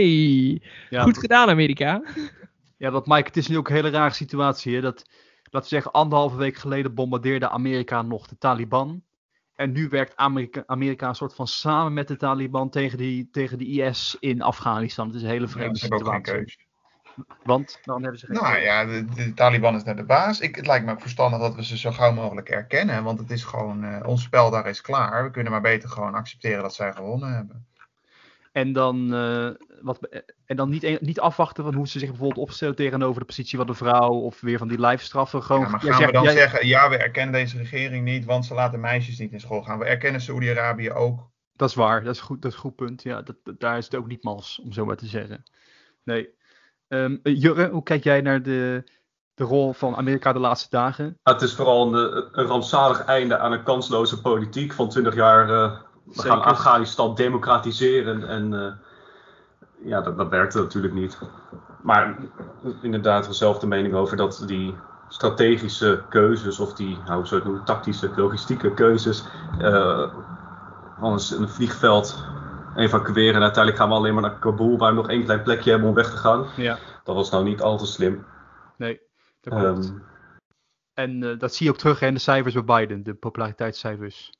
Ja, 0.90 1.02
goed 1.02 1.18
gedaan 1.18 1.48
Amerika. 1.48 2.02
Ja, 2.78 2.90
dat 2.90 3.06
Mike, 3.06 3.26
het 3.26 3.36
is 3.36 3.48
nu 3.48 3.56
ook 3.56 3.68
een 3.68 3.74
hele 3.74 3.90
rare 3.90 4.14
situatie. 4.14 4.74
Hè? 4.74 4.80
Dat, 4.80 5.04
laten 5.42 5.60
we 5.60 5.66
zeggen, 5.66 5.92
anderhalve 5.92 6.36
week 6.36 6.56
geleden 6.56 6.94
bombardeerde 6.94 7.48
Amerika 7.48 8.02
nog 8.02 8.26
de 8.26 8.38
Taliban. 8.38 9.02
En 9.54 9.72
nu 9.72 9.88
werkt 9.88 10.16
Amerika, 10.16 10.62
Amerika 10.66 11.08
een 11.08 11.14
soort 11.14 11.34
van 11.34 11.46
samen 11.46 11.92
met 11.92 12.08
de 12.08 12.16
Taliban 12.16 12.70
tegen, 12.70 12.98
die, 12.98 13.28
tegen 13.30 13.58
de 13.58 13.66
IS 13.66 14.16
in 14.20 14.42
Afghanistan. 14.42 15.06
Het 15.06 15.16
is 15.16 15.22
een 15.22 15.28
hele 15.28 15.48
vreemde 15.48 15.78
ze 15.78 15.86
hebben 15.86 16.06
ook 16.06 16.12
geen 16.12 16.24
situatie. 16.24 16.65
Want 17.42 17.78
dan 17.82 18.02
hebben 18.02 18.20
ze 18.20 18.26
geen 18.26 18.36
Nou 18.36 18.58
ja, 18.58 18.84
de, 18.84 19.04
de 19.04 19.34
Taliban 19.34 19.76
is 19.76 19.84
naar 19.84 19.96
de 19.96 20.04
baas. 20.04 20.40
Ik, 20.40 20.56
het 20.56 20.66
lijkt 20.66 20.84
me 20.84 20.92
ook 20.92 21.00
verstandig 21.00 21.40
dat 21.40 21.54
we 21.54 21.64
ze 21.64 21.78
zo 21.78 21.90
gauw 21.90 22.12
mogelijk 22.12 22.48
erkennen. 22.48 23.04
Want 23.04 23.18
het 23.18 23.30
is 23.30 23.44
gewoon, 23.44 23.84
eh, 23.84 24.08
ons 24.08 24.22
spel 24.22 24.50
daar 24.50 24.66
is 24.66 24.80
klaar. 24.80 25.24
We 25.24 25.30
kunnen 25.30 25.52
maar 25.52 25.60
beter 25.60 25.88
gewoon 25.88 26.14
accepteren 26.14 26.62
dat 26.62 26.74
zij 26.74 26.92
gewonnen 26.92 27.34
hebben. 27.34 27.66
En 28.52 28.72
dan, 28.72 29.14
uh, 29.14 29.50
wat, 29.80 30.22
en 30.46 30.56
dan 30.56 30.68
niet, 30.68 31.00
niet 31.00 31.20
afwachten 31.20 31.64
van 31.64 31.74
hoe 31.74 31.88
ze 31.88 31.98
zich 31.98 32.08
bijvoorbeeld 32.08 32.48
opstellen 32.48 32.76
tegenover 32.76 33.20
de 33.20 33.26
positie 33.26 33.58
van 33.58 33.66
de 33.66 33.74
vrouw 33.74 34.12
of 34.12 34.40
weer 34.40 34.58
van 34.58 34.68
die 34.68 34.78
lijfstraffen. 34.78 35.42
Gewoon, 35.42 35.62
ja, 35.62 35.68
maar 35.68 35.80
gaan 35.80 36.06
we 36.06 36.12
dan 36.12 36.30
zeggen, 36.30 36.66
ja, 36.66 36.88
we 36.88 36.96
erkennen 36.96 37.32
deze 37.32 37.56
regering 37.56 38.04
niet, 38.04 38.24
want 38.24 38.46
ze 38.46 38.54
laten 38.54 38.80
meisjes 38.80 39.18
niet 39.18 39.32
in 39.32 39.40
school 39.40 39.62
gaan. 39.62 39.78
We 39.78 39.84
erkennen 39.84 40.20
Saoedi-Arabië 40.20 40.90
ook. 40.90 41.30
Dat 41.56 41.68
is 41.68 41.74
waar, 41.74 42.04
dat 42.04 42.14
is, 42.14 42.20
goed, 42.20 42.42
dat 42.42 42.50
is 42.50 42.56
een 42.56 42.62
goed 42.62 42.76
punt. 42.76 43.02
Ja, 43.02 43.22
dat, 43.22 43.36
daar 43.58 43.78
is 43.78 43.84
het 43.84 43.94
ook 43.94 44.06
niet 44.06 44.24
mals, 44.24 44.60
om 44.64 44.72
zo 44.72 44.84
maar 44.84 44.96
te 44.96 45.06
zeggen. 45.06 45.42
Nee. 46.02 46.28
Um, 46.88 47.20
Jurre, 47.22 47.68
hoe 47.68 47.82
kijk 47.82 48.04
jij 48.04 48.20
naar 48.20 48.42
de, 48.42 48.84
de 49.34 49.44
rol 49.44 49.72
van 49.72 49.96
Amerika 49.96 50.32
de 50.32 50.38
laatste 50.38 50.68
dagen? 50.70 51.18
het 51.22 51.42
is 51.42 51.54
vooral 51.54 51.94
een, 51.94 52.28
een 52.32 52.46
rampzalig 52.46 53.04
einde 53.04 53.38
aan 53.38 53.52
een 53.52 53.62
kansloze 53.62 54.20
politiek 54.20 54.72
van 54.72 54.88
20 54.88 55.14
jaar. 55.14 55.50
Uh, 55.50 55.76
we 56.04 56.22
gaan 56.22 56.42
Afghanistan 56.42 57.14
democratiseren 57.14 58.28
en 58.28 58.52
uh, 58.52 58.72
ja, 59.84 60.00
dat, 60.00 60.16
dat 60.16 60.28
werkte 60.28 60.58
natuurlijk 60.58 60.94
niet. 60.94 61.18
Maar 61.82 62.16
inderdaad, 62.82 63.26
dezelfde 63.26 63.66
mening 63.66 63.94
over 63.94 64.16
dat 64.16 64.42
die 64.46 64.74
strategische 65.08 66.02
keuzes, 66.08 66.58
of 66.58 66.72
die, 66.72 66.98
nou, 67.04 67.16
hoe 67.16 67.26
zou 67.26 67.44
noemen, 67.44 67.64
tactische, 67.64 68.10
logistieke 68.16 68.74
keuzes, 68.74 69.24
uh, 69.60 70.12
van 71.00 71.12
een, 71.12 71.40
een 71.40 71.48
vliegveld 71.48 72.24
evacueren. 72.76 73.34
En 73.34 73.42
uiteindelijk 73.42 73.82
gaan 73.82 73.88
we 73.88 73.94
alleen 73.94 74.14
maar 74.14 74.22
naar 74.22 74.38
Kabul, 74.38 74.78
waar 74.78 74.90
we 74.90 74.96
nog 74.96 75.08
één 75.08 75.24
klein 75.24 75.42
plekje 75.42 75.70
hebben 75.70 75.88
om 75.88 75.94
weg 75.94 76.10
te 76.10 76.16
gaan. 76.16 76.46
Ja. 76.56 76.78
Dat 77.04 77.14
was 77.14 77.30
nou 77.30 77.44
niet 77.44 77.62
al 77.62 77.78
te 77.78 77.86
slim. 77.86 78.24
Nee, 78.76 79.00
dat 79.40 79.58
klopt. 79.58 79.88
Um, 79.88 80.02
en 80.94 81.22
uh, 81.22 81.38
dat 81.38 81.54
zie 81.54 81.66
je 81.66 81.72
ook 81.72 81.78
terug 81.78 82.00
in 82.00 82.14
de 82.14 82.20
cijfers 82.20 82.54
bij 82.54 82.64
Biden, 82.64 83.02
de 83.02 83.14
populariteitscijfers. 83.14 84.32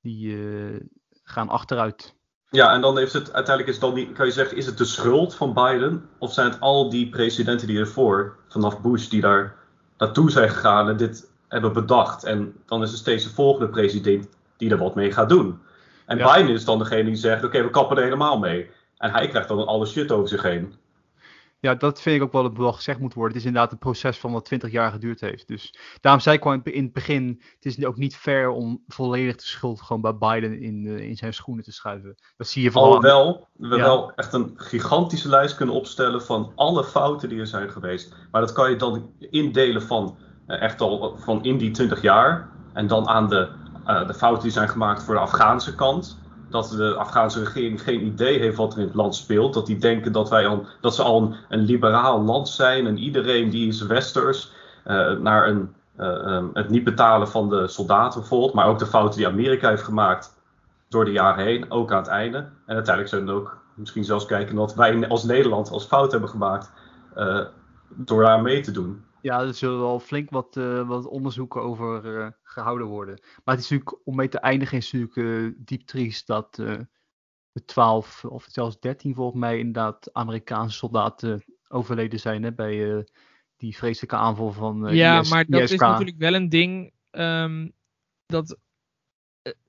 Die 0.00 0.36
uh, 0.36 0.80
gaan 1.22 1.48
achteruit. 1.48 2.14
Ja, 2.50 2.72
en 2.72 2.80
dan 2.80 2.98
heeft 2.98 3.12
het 3.12 3.32
uiteindelijk 3.32 3.74
is 3.74 3.80
dan 3.80 3.94
die, 3.94 4.12
kan 4.12 4.26
je 4.26 4.32
zeggen, 4.32 4.56
is 4.56 4.66
het 4.66 4.78
de 4.78 4.84
schuld 4.84 5.34
van 5.34 5.54
Biden? 5.54 6.08
Of 6.18 6.32
zijn 6.32 6.50
het 6.50 6.60
al 6.60 6.90
die 6.90 7.08
presidenten 7.08 7.66
die 7.66 7.78
ervoor, 7.78 8.36
vanaf 8.48 8.80
Bush, 8.80 9.08
die 9.08 9.20
daar 9.20 9.56
naartoe 9.98 10.30
zijn 10.30 10.48
gegaan 10.48 10.88
en 10.88 10.96
dit 10.96 11.30
hebben 11.48 11.72
bedacht? 11.72 12.24
En 12.24 12.54
dan 12.66 12.82
is 12.82 12.90
het 12.90 12.98
steeds 12.98 13.24
de 13.24 13.30
volgende 13.30 13.68
president 13.68 14.28
die 14.56 14.70
er 14.70 14.78
wat 14.78 14.94
mee 14.94 15.12
gaat 15.12 15.28
doen. 15.28 15.60
En 16.10 16.18
ja. 16.18 16.34
Biden 16.34 16.54
is 16.54 16.64
dan 16.64 16.78
degene 16.78 17.04
die 17.04 17.14
zegt: 17.16 17.44
Oké, 17.44 17.62
we 17.62 17.70
kappen 17.70 17.96
er 17.96 18.02
helemaal 18.02 18.38
mee. 18.38 18.70
En 18.96 19.10
hij 19.10 19.28
krijgt 19.28 19.48
dan 19.48 19.66
alle 19.66 19.86
shit 19.86 20.12
over 20.12 20.28
zich 20.28 20.42
heen. 20.42 20.74
Ja, 21.60 21.74
dat 21.74 22.00
vind 22.00 22.16
ik 22.16 22.22
ook 22.22 22.32
wel 22.32 22.42
dat 22.42 22.56
wel 22.56 22.72
gezegd 22.72 22.98
moet 22.98 23.14
worden. 23.14 23.32
Het 23.32 23.40
is 23.40 23.48
inderdaad 23.48 23.72
een 23.72 23.78
proces 23.78 24.18
van 24.18 24.32
wat 24.32 24.44
20 24.44 24.70
jaar 24.70 24.90
geduurd 24.90 25.20
heeft. 25.20 25.48
Dus 25.48 25.74
daarom 26.00 26.22
zei 26.22 26.36
ik 26.36 26.44
al 26.44 26.52
in 26.52 26.84
het 26.84 26.92
begin: 26.92 27.42
het 27.54 27.64
is 27.64 27.84
ook 27.84 27.96
niet 27.96 28.16
fair 28.16 28.48
om 28.48 28.82
volledig 28.88 29.36
de 29.36 29.46
schuld 29.46 29.80
gewoon 29.80 30.02
bij 30.02 30.16
Biden 30.16 30.60
in, 30.60 30.84
uh, 30.84 30.98
in 30.98 31.16
zijn 31.16 31.34
schoenen 31.34 31.64
te 31.64 31.72
schuiven. 31.72 32.14
Dat 32.36 32.46
zie 32.46 32.62
je 32.62 32.70
vooral. 32.70 32.88
Alhoewel 32.88 33.48
we 33.56 33.76
ja. 33.76 33.82
wel 33.82 34.12
echt 34.14 34.32
een 34.32 34.52
gigantische 34.54 35.28
lijst 35.28 35.56
kunnen 35.56 35.74
opstellen 35.74 36.22
van 36.22 36.52
alle 36.54 36.84
fouten 36.84 37.28
die 37.28 37.40
er 37.40 37.46
zijn 37.46 37.70
geweest. 37.70 38.14
Maar 38.30 38.40
dat 38.40 38.52
kan 38.52 38.70
je 38.70 38.76
dan 38.76 39.12
indelen 39.18 39.82
van 39.82 40.16
uh, 40.46 40.62
echt 40.62 40.80
al 40.80 41.16
van 41.18 41.44
in 41.44 41.58
die 41.58 41.70
20 41.70 42.02
jaar. 42.02 42.50
En 42.72 42.86
dan 42.86 43.08
aan 43.08 43.28
de 43.28 43.48
uh, 43.86 44.06
de 44.06 44.14
fouten 44.14 44.42
die 44.42 44.52
zijn 44.52 44.68
gemaakt 44.68 45.02
voor 45.02 45.14
de 45.14 45.20
Afghaanse 45.20 45.74
kant. 45.74 46.18
Dat 46.48 46.68
de 46.68 46.94
Afghaanse 46.94 47.44
regering 47.44 47.82
geen 47.82 48.06
idee 48.06 48.38
heeft 48.38 48.56
wat 48.56 48.72
er 48.72 48.78
in 48.78 48.86
het 48.86 48.94
land 48.94 49.14
speelt. 49.14 49.54
Dat 49.54 49.66
die 49.66 49.78
denken 49.78 50.12
dat, 50.12 50.28
wij 50.28 50.46
al, 50.46 50.66
dat 50.80 50.94
ze 50.94 51.02
al 51.02 51.34
een, 51.48 51.60
liberaal 51.60 52.22
land 52.22 52.48
zijn. 52.48 52.86
En 52.86 52.98
iedereen 52.98 53.50
die 53.50 53.68
is 53.68 53.82
westers. 53.82 54.52
Uh, 54.86 55.12
naar 55.12 55.48
een, 55.48 55.74
uh, 55.98 56.06
um, 56.06 56.50
het 56.52 56.68
niet 56.68 56.84
betalen 56.84 57.28
van 57.28 57.48
de 57.48 57.68
soldaten 57.68 58.20
bijvoorbeeld. 58.20 58.52
Maar 58.52 58.66
ook 58.66 58.78
de 58.78 58.86
fouten 58.86 59.18
die 59.18 59.28
Amerika 59.28 59.68
heeft 59.68 59.82
gemaakt 59.82 60.32
door 60.88 61.04
de 61.04 61.12
jaren 61.12 61.44
heen. 61.44 61.70
Ook 61.70 61.92
aan 61.92 61.98
het 61.98 62.06
einde. 62.06 62.38
En 62.38 62.74
uiteindelijk 62.74 63.08
zullen 63.08 63.26
we 63.26 63.40
ook 63.40 63.58
misschien 63.74 64.04
zelfs 64.04 64.26
kijken 64.26 64.56
wat 64.56 64.74
wij 64.74 65.08
als 65.08 65.24
Nederland 65.24 65.70
als 65.70 65.84
fout 65.84 66.10
hebben 66.12 66.30
gemaakt. 66.30 66.70
door 67.88 68.22
daar 68.22 68.42
mee 68.42 68.60
te 68.60 68.70
doen. 68.70 69.04
Ja, 69.22 69.40
er 69.40 69.54
zullen 69.54 69.80
wel 69.80 70.00
flink 70.00 70.30
wat, 70.30 70.56
uh, 70.56 70.88
wat 70.88 71.06
onderzoeken 71.06 71.62
over 71.62 72.04
uh, 72.04 72.28
gehouden 72.42 72.86
worden. 72.86 73.20
Maar 73.44 73.54
het 73.54 73.64
is 73.64 73.70
natuurlijk, 73.70 74.06
om 74.06 74.16
mee 74.16 74.28
te 74.28 74.38
eindigen, 74.38 74.78
is 74.78 74.92
natuurlijk 74.92 75.16
uh, 75.16 75.52
diep 75.56 75.86
triest 75.86 76.26
dat 76.26 76.54
de 76.54 77.64
12 77.64 78.24
of 78.24 78.46
zelfs 78.48 78.80
13 78.80 79.14
volgens 79.14 79.40
mij 79.40 79.58
inderdaad 79.58 80.12
Amerikaanse 80.12 80.76
soldaten 80.76 81.44
overleden 81.68 82.20
zijn 82.20 82.42
hè, 82.42 82.52
bij 82.52 83.06
die 83.56 83.76
vreselijke 83.76 84.16
aanval 84.16 84.52
van 84.52 84.94
Ja, 84.94 85.20
IS, 85.20 85.30
maar 85.30 85.46
dat 85.46 85.60
ISK. 85.60 85.72
is 85.72 85.78
natuurlijk 85.78 86.18
wel 86.18 86.34
een 86.34 86.48
ding 86.48 86.92
um, 87.10 87.72
dat 88.26 88.58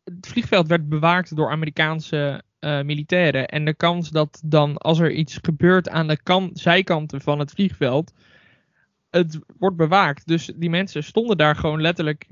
het 0.04 0.28
vliegveld 0.28 0.68
werd 0.68 0.90
bewaakt 0.90 1.36
door 1.36 1.52
Amerikaanse 1.52 2.44
militairen. 2.60 3.48
En 3.48 3.66
de 3.66 3.74
kans 3.74 4.10
dat 4.10 4.42
dan, 4.46 4.78
als 4.78 5.00
er 5.00 5.12
iets 5.12 5.40
gebeurt 5.42 5.90
aan 5.90 6.08
de 6.08 6.24
kant, 6.24 6.60
zijkanten 6.60 7.22
van 7.22 7.40
het 7.40 7.52
vliegveld 7.52 8.14
het 9.12 9.40
wordt 9.58 9.78
bewaakt. 9.78 10.28
Dus 10.28 10.52
die 10.56 10.70
mensen 10.70 11.04
stonden 11.04 11.38
daar 11.38 11.56
gewoon 11.56 11.82
letterlijk. 11.82 12.26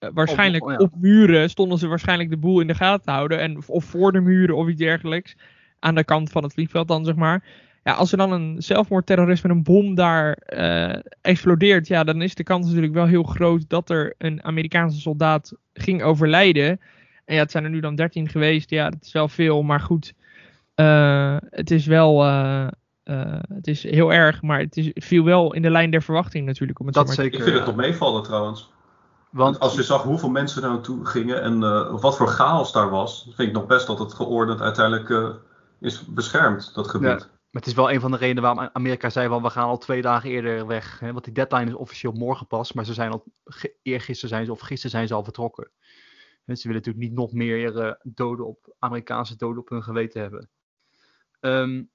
Uh, 0.00 0.10
waarschijnlijk 0.14 0.64
Oh, 0.64 0.72
ja. 0.72 0.76
op 0.76 0.92
muren 1.00 1.50
stonden 1.50 1.78
ze 1.78 1.86
waarschijnlijk 1.86 2.30
de 2.30 2.36
boel 2.36 2.60
in 2.60 2.66
de 2.66 2.74
gaten 2.74 3.04
te 3.04 3.10
houden. 3.10 3.38
En, 3.40 3.62
of 3.66 3.84
voor 3.84 4.12
de 4.12 4.20
muren 4.20 4.56
of 4.56 4.68
iets 4.68 4.78
dergelijks. 4.78 5.36
Aan 5.78 5.94
de 5.94 6.04
kant 6.04 6.30
van 6.30 6.42
het 6.42 6.52
vliegveld 6.52 6.88
dan, 6.88 7.04
zeg 7.04 7.14
maar. 7.14 7.44
Ja, 7.84 7.92
als 7.92 8.12
er 8.12 8.18
dan 8.18 8.32
een 8.32 8.62
zelfmoordterrorist 8.62 9.42
met 9.42 9.52
een 9.52 9.62
bom 9.62 9.94
daar 9.94 10.38
uh, 10.56 10.96
explodeert. 11.20 11.86
Ja, 11.86 12.04
dan 12.04 12.22
is 12.22 12.34
de 12.34 12.42
kans 12.42 12.66
natuurlijk 12.66 12.94
wel 12.94 13.06
heel 13.06 13.22
groot 13.22 13.68
dat 13.68 13.90
er 13.90 14.14
een 14.18 14.44
Amerikaanse 14.44 15.00
soldaat 15.00 15.52
ging 15.72 16.02
overlijden. 16.02 16.80
En 17.24 17.34
ja, 17.34 17.40
het 17.40 17.50
zijn 17.50 17.64
er 17.64 17.70
nu 17.70 17.80
dan 17.80 17.94
13 17.94 18.28
geweest. 18.28 18.70
Ja, 18.70 18.90
dat 18.90 19.02
is 19.02 19.12
wel 19.12 19.28
veel. 19.28 19.62
Maar 19.62 19.80
goed, 19.80 20.12
uh, 20.76 21.36
het 21.50 21.70
is 21.70 21.86
wel. 21.86 22.24
Uh, 23.04 23.16
uh, 23.16 23.40
het 23.48 23.66
is 23.66 23.82
heel 23.82 24.12
erg, 24.12 24.42
maar 24.42 24.58
het 24.58 24.76
is, 24.76 24.90
viel 24.94 25.24
wel 25.24 25.54
in 25.54 25.62
de 25.62 25.70
lijn 25.70 25.90
der 25.90 26.02
verwachting 26.02 26.46
natuurlijk. 26.46 26.80
Om 26.80 26.86
het 26.86 26.94
Dat 26.94 27.10
zeker. 27.10 27.38
Ik 27.38 27.44
vind 27.44 27.56
het 27.56 27.66
nog 27.66 27.76
meevallen 27.76 28.22
trouwens. 28.22 28.70
Want 29.30 29.58
Als 29.58 29.74
je 29.74 29.82
zag 29.82 30.02
hoeveel 30.02 30.30
mensen 30.30 30.62
er 30.62 30.68
naartoe 30.68 31.06
gingen 31.06 31.42
en 31.42 31.62
uh, 31.62 32.00
wat 32.00 32.16
voor 32.16 32.28
chaos 32.28 32.72
daar 32.72 32.90
was, 32.90 33.22
vind 33.22 33.48
ik 33.48 33.54
nog 33.54 33.66
best 33.66 33.86
dat 33.86 33.98
het 33.98 34.14
geordend 34.14 34.60
uiteindelijk 34.60 35.08
uh, 35.08 35.28
is 35.80 36.06
beschermd, 36.06 36.74
dat 36.74 36.88
gebied. 36.88 37.08
Ja. 37.08 37.16
Maar 37.16 37.62
het 37.62 37.66
is 37.66 37.74
wel 37.74 37.90
een 37.90 38.00
van 38.00 38.10
de 38.10 38.16
redenen 38.16 38.42
waarom 38.42 38.70
Amerika 38.72 39.10
zei 39.10 39.28
van 39.28 39.42
we 39.42 39.50
gaan 39.50 39.68
al 39.68 39.78
twee 39.78 40.02
dagen 40.02 40.30
eerder 40.30 40.66
weg. 40.66 40.98
Hè? 40.98 41.12
Want 41.12 41.24
die 41.24 41.34
deadline 41.34 41.66
is 41.66 41.74
officieel 41.74 42.12
morgen 42.12 42.46
pas, 42.46 42.72
maar 42.72 42.84
ze 42.84 42.94
zijn 42.94 43.10
al 43.10 43.24
eergisteren 43.82 44.30
zijn 44.30 44.44
ze 44.44 44.52
of 44.52 44.60
gisteren 44.60 44.90
zijn 44.90 45.06
ze 45.06 45.14
al 45.14 45.24
vertrokken. 45.24 45.70
En 46.44 46.56
ze 46.56 46.68
willen 46.68 46.82
natuurlijk 46.82 47.10
niet 47.10 47.18
nog 47.18 47.32
meer 47.32 47.76
uh, 47.76 47.92
doden 48.02 48.46
op 48.46 48.74
Amerikaanse 48.78 49.36
doden 49.36 49.62
op 49.62 49.68
hun 49.68 49.82
geweten 49.82 50.20
hebben. 50.20 50.48
Um, 51.40 51.90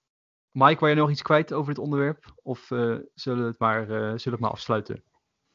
Mike, 0.57 0.79
wil 0.79 0.89
je 0.89 0.95
nog 0.95 1.09
iets 1.09 1.21
kwijt 1.21 1.53
over 1.53 1.73
dit 1.73 1.83
onderwerp? 1.83 2.33
Of 2.43 2.69
uh, 2.69 2.95
zullen, 3.13 3.41
we 3.41 3.47
het 3.47 3.59
maar, 3.59 3.81
uh, 3.81 3.87
zullen 3.87 4.19
we 4.23 4.29
het 4.29 4.39
maar 4.39 4.49
afsluiten? 4.49 5.03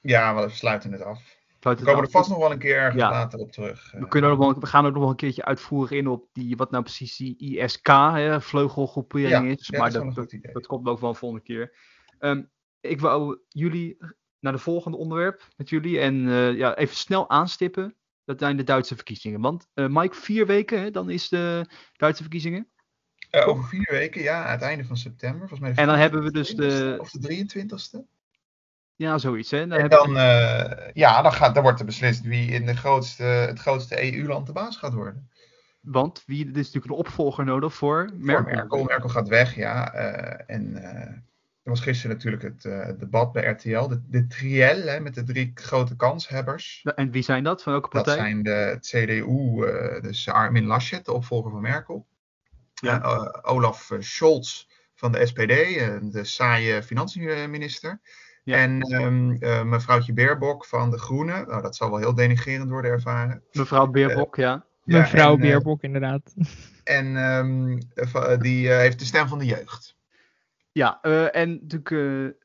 Ja, 0.01 0.35
we 0.35 0.49
sluiten 0.49 0.93
het 0.93 1.03
af. 1.03 1.41
We 1.61 1.75
komen 1.75 1.95
af. 1.95 2.01
er 2.01 2.11
vast 2.11 2.29
nog 2.29 2.39
wel 2.39 2.53
een 2.53 2.59
keer 2.59 2.77
ergens 2.77 3.03
Ja. 3.03 3.11
later 3.11 3.39
op 3.39 3.53
terug. 3.53 3.93
We, 3.93 4.09
kunnen 4.09 4.39
nog 4.39 4.55
we 4.55 4.67
gaan 4.67 4.85
er 4.85 4.91
nog 4.91 5.01
wel 5.01 5.11
een 5.11 5.17
keertje 5.17 5.45
uitvoerig 5.45 5.91
in 5.91 6.09
op 6.09 6.29
die, 6.33 6.57
wat 6.57 6.71
nou 6.71 6.83
precies 6.83 7.17
die 7.17 7.37
ISK, 7.37 7.87
hè, 7.87 8.41
vleugelgroepering 8.41 9.31
Ja, 9.31 9.43
is. 9.43 9.69
ja, 9.69 9.79
maar 9.79 9.93
dat 9.93 10.33
is 10.33 10.41
dat, 10.53 10.67
komt 10.67 10.89
ook 10.89 11.01
wel 11.01 11.11
een 11.11 11.17
volgende 11.17 11.45
keer. 11.45 11.77
Um, 12.19 12.51
ik 12.81 13.01
wou 13.01 13.39
jullie 13.49 13.97
naar 14.39 14.53
de 14.53 14.59
volgende 14.59 14.97
onderwerp 14.97 15.49
met 15.57 15.69
jullie 15.69 15.99
en 15.99 16.15
uh, 16.15 16.57
ja, 16.57 16.77
even 16.77 16.97
snel 16.97 17.31
aanstippen. 17.31 17.97
Dat 18.25 18.39
zijn 18.39 18.57
de 18.57 18.65
Duitse 18.65 18.95
verkiezingen. 18.95 19.41
Want 19.41 19.67
Mike, 19.75 20.15
vier 20.15 20.47
weken, 20.47 20.81
hè, 20.81 20.91
dan 20.91 21.11
is 21.11 21.29
de 21.29 21.67
Duitse 21.93 22.23
verkiezingen. 22.23 22.73
Uh, 23.37 23.49
over 23.49 23.65
vier 23.65 23.89
weken, 23.91 24.23
ja, 24.23 24.45
aan 24.45 24.53
het 24.53 24.63
einde 24.63 24.85
van 24.85 24.97
september. 24.97 25.49
Volgens 25.49 25.61
mij 25.61 25.73
En 25.75 25.87
dan 25.87 25.99
hebben 25.99 26.23
we 26.23 26.31
dus 26.31 26.55
de. 26.55 26.97
Of 27.01 27.11
de 27.11 27.47
23ste? 27.47 27.99
Ja, 28.97 29.19
zoiets. 29.19 29.51
Hè? 29.51 29.67
Dan 29.67 29.79
en 29.79 29.89
dan, 29.89 30.13
we... 30.13 30.19
uh, 30.19 30.93
ja, 30.93 31.23
dan, 31.23 31.33
gaat, 31.33 31.55
dan 31.55 31.63
wordt 31.63 31.81
er 31.81 31.87
beslist 31.87 32.23
wie 32.23 32.51
in 32.51 32.67
de 32.67 32.77
grootste, 32.77 33.23
het 33.23 33.59
grootste 33.59 34.15
EU-land 34.15 34.47
de 34.47 34.53
baas 34.53 34.77
gaat 34.77 34.93
worden. 34.93 35.31
Want 35.81 36.23
wie, 36.27 36.45
er 36.45 36.51
is 36.51 36.57
natuurlijk 36.57 36.85
een 36.85 36.99
opvolger 36.99 37.45
nodig 37.45 37.75
voor 37.75 38.11
Merkel. 38.15 38.45
Voor 38.45 38.55
Merkel. 38.55 38.85
Merkel 38.85 39.09
gaat 39.09 39.29
weg, 39.29 39.55
ja. 39.55 39.95
Uh, 39.95 40.57
en 40.57 40.83
er 41.63 41.71
was 41.71 41.81
gisteren 41.81 42.17
natuurlijk 42.17 42.43
het 42.43 42.63
debat 43.01 43.33
bij 43.33 43.45
RTL. 43.45 43.89
De, 43.89 44.03
de 44.09 44.27
triel 44.27 44.83
hè, 44.83 45.01
met 45.01 45.15
de 45.15 45.23
drie 45.23 45.51
grote 45.55 45.97
kanshebbers. 45.97 46.87
En 46.95 47.11
wie 47.11 47.23
zijn 47.23 47.45
dat? 47.45 47.63
Van 47.63 47.73
welke 47.73 47.89
partij? 47.89 48.15
Dat 48.15 48.25
zijn 48.25 48.43
de 48.43 48.51
het 48.51 48.87
CDU, 48.87 49.57
dus 50.01 50.29
Armin 50.29 50.67
Laschet, 50.67 51.05
de 51.05 51.13
opvolger 51.13 51.51
van 51.51 51.61
Merkel. 51.61 52.07
Ja. 52.83 53.03
Uh, 53.03 53.29
Olaf 53.43 53.91
Scholz 53.99 54.65
van 54.95 55.13
de 55.13 55.27
SPD, 55.27 55.49
de 56.13 56.25
saaie 56.25 56.83
financiënminister. 56.83 58.01
Ja. 58.45 58.57
En 58.57 59.03
um, 59.03 59.37
uh, 59.41 59.63
mevrouwtje 59.63 60.13
Beerbok 60.13 60.67
van 60.67 60.91
de 60.91 60.99
Groenen. 60.99 61.49
Nou, 61.49 61.63
dat 61.63 61.77
zal 61.77 61.91
wel 61.91 61.99
heel 61.99 62.15
denigerend 62.15 62.71
worden 62.71 62.91
ervaren. 62.91 63.43
Mevrouw 63.53 63.87
Beerbok, 63.87 64.37
uh, 64.37 64.45
ja. 64.45 64.67
ja. 64.85 64.99
Mevrouw 64.99 65.35
en, 65.35 65.41
Beerbok, 65.41 65.83
inderdaad. 65.83 66.35
En 66.85 67.17
um, 67.17 67.79
die 68.39 68.67
uh, 68.67 68.77
heeft 68.77 68.99
de 68.99 69.05
stem 69.05 69.29
van 69.29 69.39
de 69.39 69.45
jeugd. 69.45 69.97
Ja, 70.73 70.99
uh, 71.03 71.37
en 71.37 71.51
natuurlijk 71.51 72.41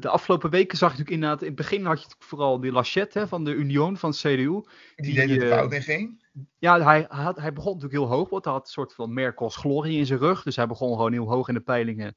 de 0.00 0.08
afgelopen 0.08 0.50
weken 0.50 0.78
zag 0.78 0.92
je 0.92 0.98
natuurlijk 0.98 1.22
inderdaad... 1.22 1.40
In 1.40 1.46
het 1.46 1.56
begin 1.56 1.84
had 1.84 2.02
je 2.02 2.08
vooral 2.18 2.60
die 2.60 2.72
Lachette 2.72 3.18
hè, 3.18 3.28
van 3.28 3.44
de 3.44 3.54
Union, 3.54 3.96
van 3.96 4.12
CDU. 4.12 4.34
Die, 4.36 4.64
die 4.96 5.14
deed 5.14 5.30
het 5.30 5.50
fout 5.50 5.72
in 5.72 5.82
ging. 5.82 6.22
Ja, 6.58 6.80
hij, 6.80 7.06
had, 7.08 7.36
hij 7.36 7.52
begon 7.52 7.72
natuurlijk 7.72 8.00
heel 8.00 8.16
hoog, 8.16 8.28
want 8.28 8.44
hij 8.44 8.52
had 8.52 8.62
een 8.62 8.72
soort 8.72 8.94
van 8.94 9.12
Merkels 9.12 9.56
glorie 9.56 9.98
in 9.98 10.06
zijn 10.06 10.18
rug. 10.18 10.42
Dus 10.42 10.56
hij 10.56 10.66
begon 10.66 10.96
gewoon 10.96 11.12
heel 11.12 11.28
hoog 11.28 11.48
in 11.48 11.54
de 11.54 11.60
peilingen. 11.60 12.16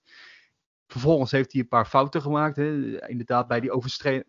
Vervolgens 0.88 1.31
heeft 1.31 1.51
hij 1.51 1.62
een 1.62 1.67
paar 1.67 1.86
fouten 1.86 2.21
gemaakt. 2.21 2.55
Hè. 2.55 3.07
Inderdaad, 3.07 3.47
bij 3.47 3.60
die 3.60 3.71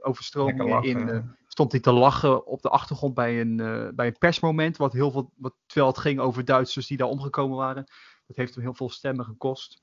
overstromingen 0.03 0.83
in, 0.83 1.09
uh, 1.09 1.19
stond 1.47 1.73
hij 1.73 1.81
te 1.81 1.93
lachen 1.93 2.47
op 2.47 2.63
de 2.63 2.69
achtergrond 2.69 3.15
bij 3.15 3.41
een, 3.41 3.59
uh, 3.59 3.89
bij 3.95 4.07
een 4.07 4.19
persmoment. 4.19 4.77
Wat 4.77 4.93
heel 4.93 5.11
veel, 5.11 5.33
wat, 5.37 5.55
terwijl 5.67 5.93
het 5.93 6.01
ging 6.01 6.21
over 6.21 6.45
Duitsers 6.45 6.87
die 6.87 6.97
daar 6.97 7.09
omgekomen 7.09 7.57
waren. 7.57 7.85
Dat 8.27 8.37
heeft 8.37 8.55
hem 8.55 8.65
heel 8.65 8.75
veel 8.75 8.91
stemmen 8.91 9.25
gekost. 9.25 9.83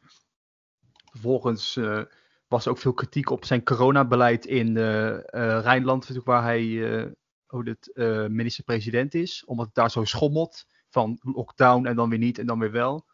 Vervolgens 1.11 1.75
uh, 1.75 2.01
was 2.47 2.65
er 2.65 2.71
ook 2.71 2.77
veel 2.77 2.93
kritiek 2.93 3.29
op 3.29 3.45
zijn 3.45 3.63
coronabeleid 3.63 4.45
in 4.45 4.77
Rijnland, 5.61 6.09
waar 6.23 6.43
hij 6.43 7.15
hoe 7.49 7.69
het 7.69 7.91
minister-president 8.31 9.13
is. 9.13 9.43
Omdat 9.45 9.65
het 9.65 9.75
daar 9.75 9.91
zo 9.91 10.03
schommelt 10.03 10.65
van 10.89 11.19
lockdown 11.21 11.85
en 11.85 11.95
dan 11.95 12.09
weer 12.09 12.19
niet 12.19 12.39
en 12.39 12.45
dan 12.45 12.59
weer 12.59 12.71
wel. 12.71 13.05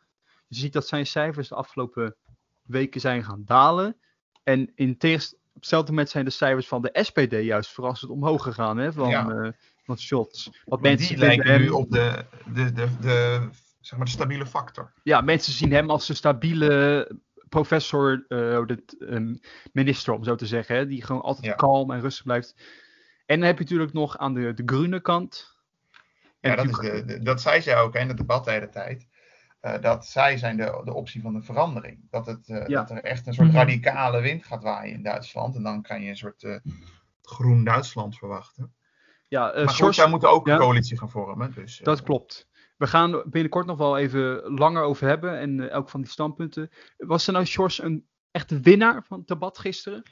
Dus 0.48 0.58
je 0.58 0.64
ziet 0.64 0.74
dat 0.74 0.88
zijn 0.88 1.08
cijfers 1.08 1.48
de 1.48 1.56
afgelopen 1.56 2.16
weken 2.62 3.02
zijn 3.02 3.24
gaan 3.24 3.42
dalen. 3.46 3.98
En 4.44 4.72
in 4.76 4.98
tegenst 4.98 5.34
op 5.34 5.62
hetzelfde 5.62 5.90
moment 5.90 6.10
zijn 6.10 6.26
de 6.26 6.32
cijfers 6.32 6.68
van 6.68 6.82
de 6.82 7.00
SPD 7.02 7.32
juist 7.32 7.74
verrassend 7.74 8.12
omhoog 8.12 8.44
gegaan. 8.44 8.78
Hè, 8.78 8.94
van, 8.94 9.10
ja. 9.10 9.30
uh, 9.30 9.52
van 9.84 10.00
shots. 10.00 10.50
Wat 10.66 10.82
mensen 10.82 11.08
die 11.08 11.18
lijken 11.18 11.52
hem... 11.52 11.62
nu 11.62 11.70
op 11.70 11.92
de, 11.92 12.26
de, 12.54 12.74
de, 12.74 12.88
de, 13.00 13.50
zeg 13.82 13.98
maar 13.98 14.06
de 14.06 14.12
stabiele 14.12 14.46
factor. 14.46 14.94
Ja, 15.04 15.22
mensen 15.22 15.54
zien 15.54 15.72
hem 15.72 15.90
als 15.90 16.10
een 16.10 16.16
stabiele 16.16 17.12
professor, 17.50 18.26
uh, 18.28 18.66
dit, 18.66 18.96
um, 19.00 19.40
minister 19.74 20.14
om 20.14 20.24
zo 20.24 20.36
te 20.36 20.46
zeggen. 20.46 20.76
Hè, 20.76 20.88
die 20.88 21.04
gewoon 21.04 21.22
altijd 21.22 21.46
ja. 21.46 21.54
kalm 21.54 21.92
en 21.92 22.02
rustig 22.02 22.24
blijft. 22.24 22.56
En 23.26 23.40
dan 23.40 23.48
heb 23.48 23.58
je 23.58 23.64
natuurlijk 23.64 23.94
nog 23.94 24.18
aan 24.18 24.34
de, 24.34 24.54
de 24.54 24.64
groene 24.66 25.02
kant. 25.02 25.54
En 26.40 26.50
ja, 26.50 26.56
dat, 26.56 26.66
is 26.66 26.78
de, 26.78 27.06
de, 27.06 27.20
dat 27.20 27.42
zei 27.42 27.62
zij 27.62 27.78
ook 27.78 27.96
in 27.96 28.08
het 28.08 28.18
debat 28.18 28.46
de 28.46 28.52
hele 28.52 28.70
tijd. 28.70 29.08
Uh, 29.62 29.82
dat 29.82 30.06
zij 30.06 30.38
zijn 30.38 30.58
de, 30.58 30.82
de 30.84 30.94
optie 30.94 31.22
van 31.22 31.34
de 31.34 31.42
verandering. 31.42 32.08
Dat, 32.10 32.26
het, 32.26 32.48
uh, 32.48 32.68
ja. 32.68 32.80
dat 32.80 32.90
er 32.90 33.04
echt 33.04 33.28
een 33.28 33.34
soort 33.34 33.48
Mhm. 33.48 33.58
radicale 33.58 34.22
wind 34.22 34.46
gaat 34.46 34.64
waaien 34.64 34.94
in 34.94 35.04
Duitsland. 35.04 35.56
En 35.56 35.64
dan 35.64 35.82
kan 35.82 36.02
je 36.02 36.10
een 36.10 36.18
soort 36.18 36.44
uh, 36.44 36.58
groen 37.22 37.64
Duitsland 37.64 38.18
verwachten. 38.18 38.74
Ja, 39.28 39.52
maar 39.56 39.70
goed, 39.70 39.96
zij 39.96 40.10
moeten 40.10 40.30
ook 40.30 40.48
ja. 40.48 40.54
een 40.54 40.60
coalitie 40.60 40.98
gaan 40.98 41.10
vormen. 41.10 41.54
Dus, 41.56 41.78
dat 41.78 42.04
klopt. 42.04 42.48
We 42.78 42.88
gaan 42.88 43.24
binnenkort 43.26 43.66
nog 43.66 43.78
wel 43.78 43.98
even 43.98 44.54
langer 44.54 44.84
over 44.84 45.08
hebben. 45.08 45.40
En 45.40 45.70
elk 45.70 45.90
van 45.90 46.02
die 46.02 46.10
standpunten. 46.10 46.70
Was 46.98 47.28
er 47.28 47.34
nou, 47.34 47.46
George, 47.46 47.84
een 47.84 48.08
echte 48.36 48.60
winnaar 48.60 49.04
van 49.08 49.18
het 49.18 49.28
debat 49.28 49.58
gisteren? 49.58 50.04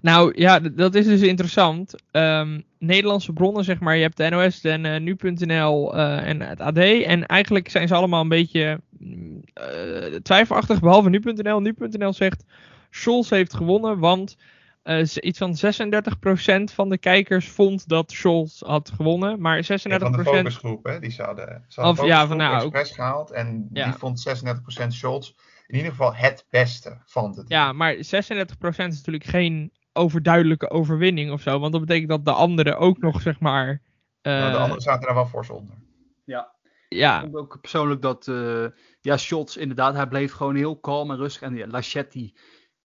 Nou 0.00 0.32
ja, 0.40 0.58
dat 0.58 0.94
is 0.94 1.06
dus 1.06 1.20
interessant. 1.20 1.94
Um, 2.12 2.64
Nederlandse 2.78 3.32
bronnen, 3.32 3.64
zeg 3.64 3.80
maar. 3.80 3.96
Je 3.96 4.02
hebt 4.02 4.16
de 4.16 4.28
NOS 4.28 4.60
en 4.64 4.84
uh, 4.84 5.00
nu.nl 5.00 5.96
uh, 5.96 6.28
en 6.28 6.40
het 6.40 6.60
AD. 6.60 6.78
En 6.78 7.26
eigenlijk 7.26 7.70
zijn 7.70 7.88
ze 7.88 7.94
allemaal 7.94 8.20
een 8.20 8.28
beetje 8.28 8.80
uh, 9.00 10.14
twijfelachtig. 10.22 10.80
Behalve 10.80 11.08
nu.nl. 11.08 11.60
Nu.nl 11.60 12.12
zegt 12.12 12.44
Scholz 12.90 13.30
heeft 13.30 13.54
gewonnen. 13.54 13.98
Want 13.98 14.36
uh, 14.84 15.06
iets 15.14 15.38
van 15.38 15.56
36% 16.70 16.74
van 16.74 16.88
de 16.88 16.98
kijkers 16.98 17.48
vond 17.48 17.88
dat 17.88 18.12
Scholz 18.12 18.60
had 18.60 18.92
gewonnen. 18.96 19.40
Maar 19.40 19.62
36%. 19.62 19.66
Ja, 19.66 19.98
van 19.98 20.12
de 20.12 20.24
focusgroep, 20.24 20.84
hè? 20.84 20.98
Die 20.98 21.10
zouden. 21.10 21.64
Ze 21.68 21.80
hadden 21.80 22.04
of, 22.04 22.10
ja, 22.10 22.26
van 22.26 22.36
nou, 22.36 22.64
ook... 22.64 22.86
gehaald. 22.88 23.30
En 23.30 23.68
ja. 23.72 23.84
die 23.84 23.94
vond 23.94 24.28
36% 24.82 24.86
Scholz 24.86 25.32
in 25.72 25.78
ieder 25.78 25.90
geval 25.90 26.14
het 26.14 26.46
beste 26.50 27.00
van 27.04 27.36
het. 27.36 27.48
Ja, 27.48 27.72
maar 27.72 27.94
36% 27.94 27.98
is 28.00 28.74
natuurlijk 28.74 29.24
geen 29.24 29.72
overduidelijke 29.92 30.70
overwinning 30.70 31.30
of 31.30 31.40
zo. 31.40 31.58
Want 31.58 31.72
dat 31.72 31.80
betekent 31.80 32.08
dat 32.08 32.24
de 32.24 32.32
anderen 32.32 32.78
ook 32.78 32.98
nog, 32.98 33.20
zeg 33.20 33.40
maar. 33.40 33.68
Uh, 34.22 34.32
nou, 34.32 34.50
de 34.50 34.58
anderen 34.58 34.82
zaten 34.82 35.08
er 35.08 35.14
wel 35.14 35.26
fors 35.26 35.50
onder. 35.50 35.76
Ja. 36.24 36.54
Ja. 36.88 37.16
Ik 37.16 37.22
vond 37.22 37.36
ook 37.36 37.60
persoonlijk 37.60 38.02
dat. 38.02 38.26
Uh, 38.26 38.66
ja, 39.00 39.16
Scholz, 39.16 39.56
inderdaad, 39.56 39.94
hij 39.94 40.06
bleef 40.06 40.32
gewoon 40.32 40.54
heel 40.54 40.76
kalm 40.76 41.10
en 41.10 41.16
rustig. 41.16 41.42
En 41.42 41.56
ja, 41.56 41.66
Laschetti 41.66 42.34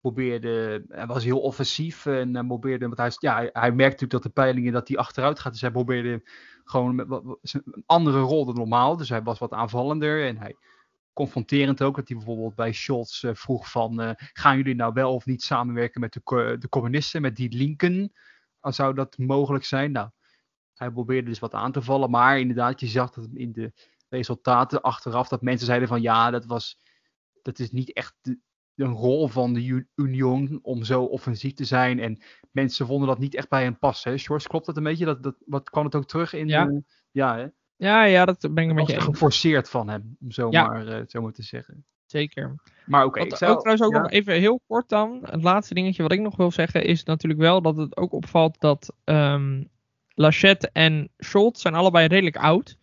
probeerde. 0.00 0.84
Hij 0.88 1.06
was 1.06 1.24
heel 1.24 1.40
offensief. 1.40 2.06
En 2.06 2.36
uh, 2.36 2.46
probeerde. 2.46 2.86
Want 2.86 2.98
hij, 2.98 3.12
ja, 3.18 3.34
hij, 3.34 3.50
hij 3.52 3.72
merkt 3.72 4.00
natuurlijk 4.00 4.22
dat 4.22 4.22
de 4.22 4.42
peilingen 4.42 4.72
dat 4.72 4.88
hij 4.88 4.96
achteruit 4.96 5.38
gaat. 5.38 5.52
Dus 5.52 5.60
hij 5.60 5.70
probeerde 5.70 6.22
gewoon 6.64 6.94
met, 6.94 7.06
wat, 7.06 7.38
een 7.42 7.82
andere 7.86 8.20
rol 8.20 8.44
dan 8.44 8.54
normaal. 8.54 8.96
Dus 8.96 9.08
hij 9.08 9.22
was 9.22 9.38
wat 9.38 9.52
aanvallender. 9.52 10.26
En 10.26 10.36
hij 10.36 10.56
confronterend 11.12 11.82
ook. 11.82 11.96
Dat 11.96 12.08
hij 12.08 12.16
bijvoorbeeld 12.16 12.54
bij 12.54 12.72
Scholz 12.72 13.22
uh, 13.22 13.34
vroeg 13.34 13.70
van... 13.70 14.02
Uh, 14.02 14.10
gaan 14.16 14.56
jullie 14.56 14.74
nou 14.74 14.92
wel 14.92 15.14
of 15.14 15.26
niet 15.26 15.42
samenwerken 15.42 16.00
met 16.00 16.12
de, 16.12 16.56
de 16.58 16.68
communisten, 16.68 17.22
met 17.22 17.36
die 17.36 17.56
linken? 17.56 18.12
Zou 18.60 18.94
dat 18.94 19.18
mogelijk 19.18 19.64
zijn? 19.64 19.92
Nou, 19.92 20.10
hij 20.74 20.90
probeerde 20.90 21.28
dus 21.28 21.38
wat 21.38 21.54
aan 21.54 21.72
te 21.72 21.82
vallen. 21.82 22.10
Maar 22.10 22.38
inderdaad, 22.38 22.80
je 22.80 22.86
zag 22.86 23.10
dat 23.10 23.28
in 23.34 23.52
de 23.52 23.72
resultaten 24.08 24.82
achteraf... 24.82 25.28
dat 25.28 25.42
mensen 25.42 25.66
zeiden 25.66 25.88
van 25.88 26.02
ja, 26.02 26.30
dat 26.30 26.44
was... 26.46 26.78
Dat 27.42 27.58
is 27.58 27.70
niet 27.70 27.92
echt 27.92 28.16
de, 28.20 28.38
een 28.74 28.92
rol 28.92 29.28
van 29.28 29.52
de 29.52 29.86
Union 29.94 30.58
om 30.62 30.84
zo 30.84 31.02
offensief 31.02 31.52
te 31.52 31.64
zijn. 31.64 31.98
En 31.98 32.22
mensen 32.50 32.86
vonden 32.86 33.08
dat 33.08 33.18
niet 33.18 33.34
echt 33.34 33.48
bij 33.48 33.62
hem 33.62 33.78
passen. 33.78 34.18
George, 34.18 34.48
klopt 34.48 34.66
dat 34.66 34.76
een 34.76 34.82
beetje? 34.82 35.04
Dat, 35.04 35.22
dat, 35.22 35.36
wat 35.46 35.70
kwam 35.70 35.84
het 35.84 35.94
ook 35.94 36.06
terug 36.06 36.32
in? 36.32 36.48
Ja. 36.48 36.64
De, 36.64 36.82
ja, 37.10 37.36
hè? 37.36 37.46
Ja, 37.80 38.04
ja, 38.04 38.24
dat 38.24 38.48
ben 38.50 38.64
ik 38.64 38.70
een 38.70 38.76
beetje 38.76 39.00
geforceerd 39.00 39.68
van 39.68 39.88
hem, 39.88 40.16
om 40.20 40.30
zo, 40.30 40.50
ja. 40.50 40.66
maar, 40.66 40.86
uh, 40.86 41.00
zo 41.06 41.22
maar 41.22 41.32
te 41.32 41.42
zeggen. 41.42 41.84
Zeker. 42.06 42.54
Maar 42.86 43.04
oké. 43.04 43.22
Okay, 43.22 43.38
zou... 43.38 43.52
Ook 43.52 43.60
trouwens 43.60 43.86
ook 43.86 43.94
ja. 43.94 44.00
nog 44.00 44.10
even 44.10 44.34
heel 44.34 44.60
kort 44.66 44.88
dan. 44.88 45.18
Het 45.22 45.42
laatste 45.42 45.74
dingetje 45.74 46.02
wat 46.02 46.12
ik 46.12 46.20
nog 46.20 46.36
wil 46.36 46.50
zeggen 46.50 46.84
is 46.84 47.04
natuurlijk 47.04 47.40
wel 47.40 47.62
dat 47.62 47.76
het 47.76 47.96
ook 47.96 48.12
opvalt 48.12 48.60
dat 48.60 48.94
um, 49.04 49.68
Lachette 50.14 50.70
en 50.72 51.08
Scholz 51.18 51.60
zijn 51.60 51.74
allebei 51.74 52.06
redelijk 52.06 52.36
oud. 52.36 52.76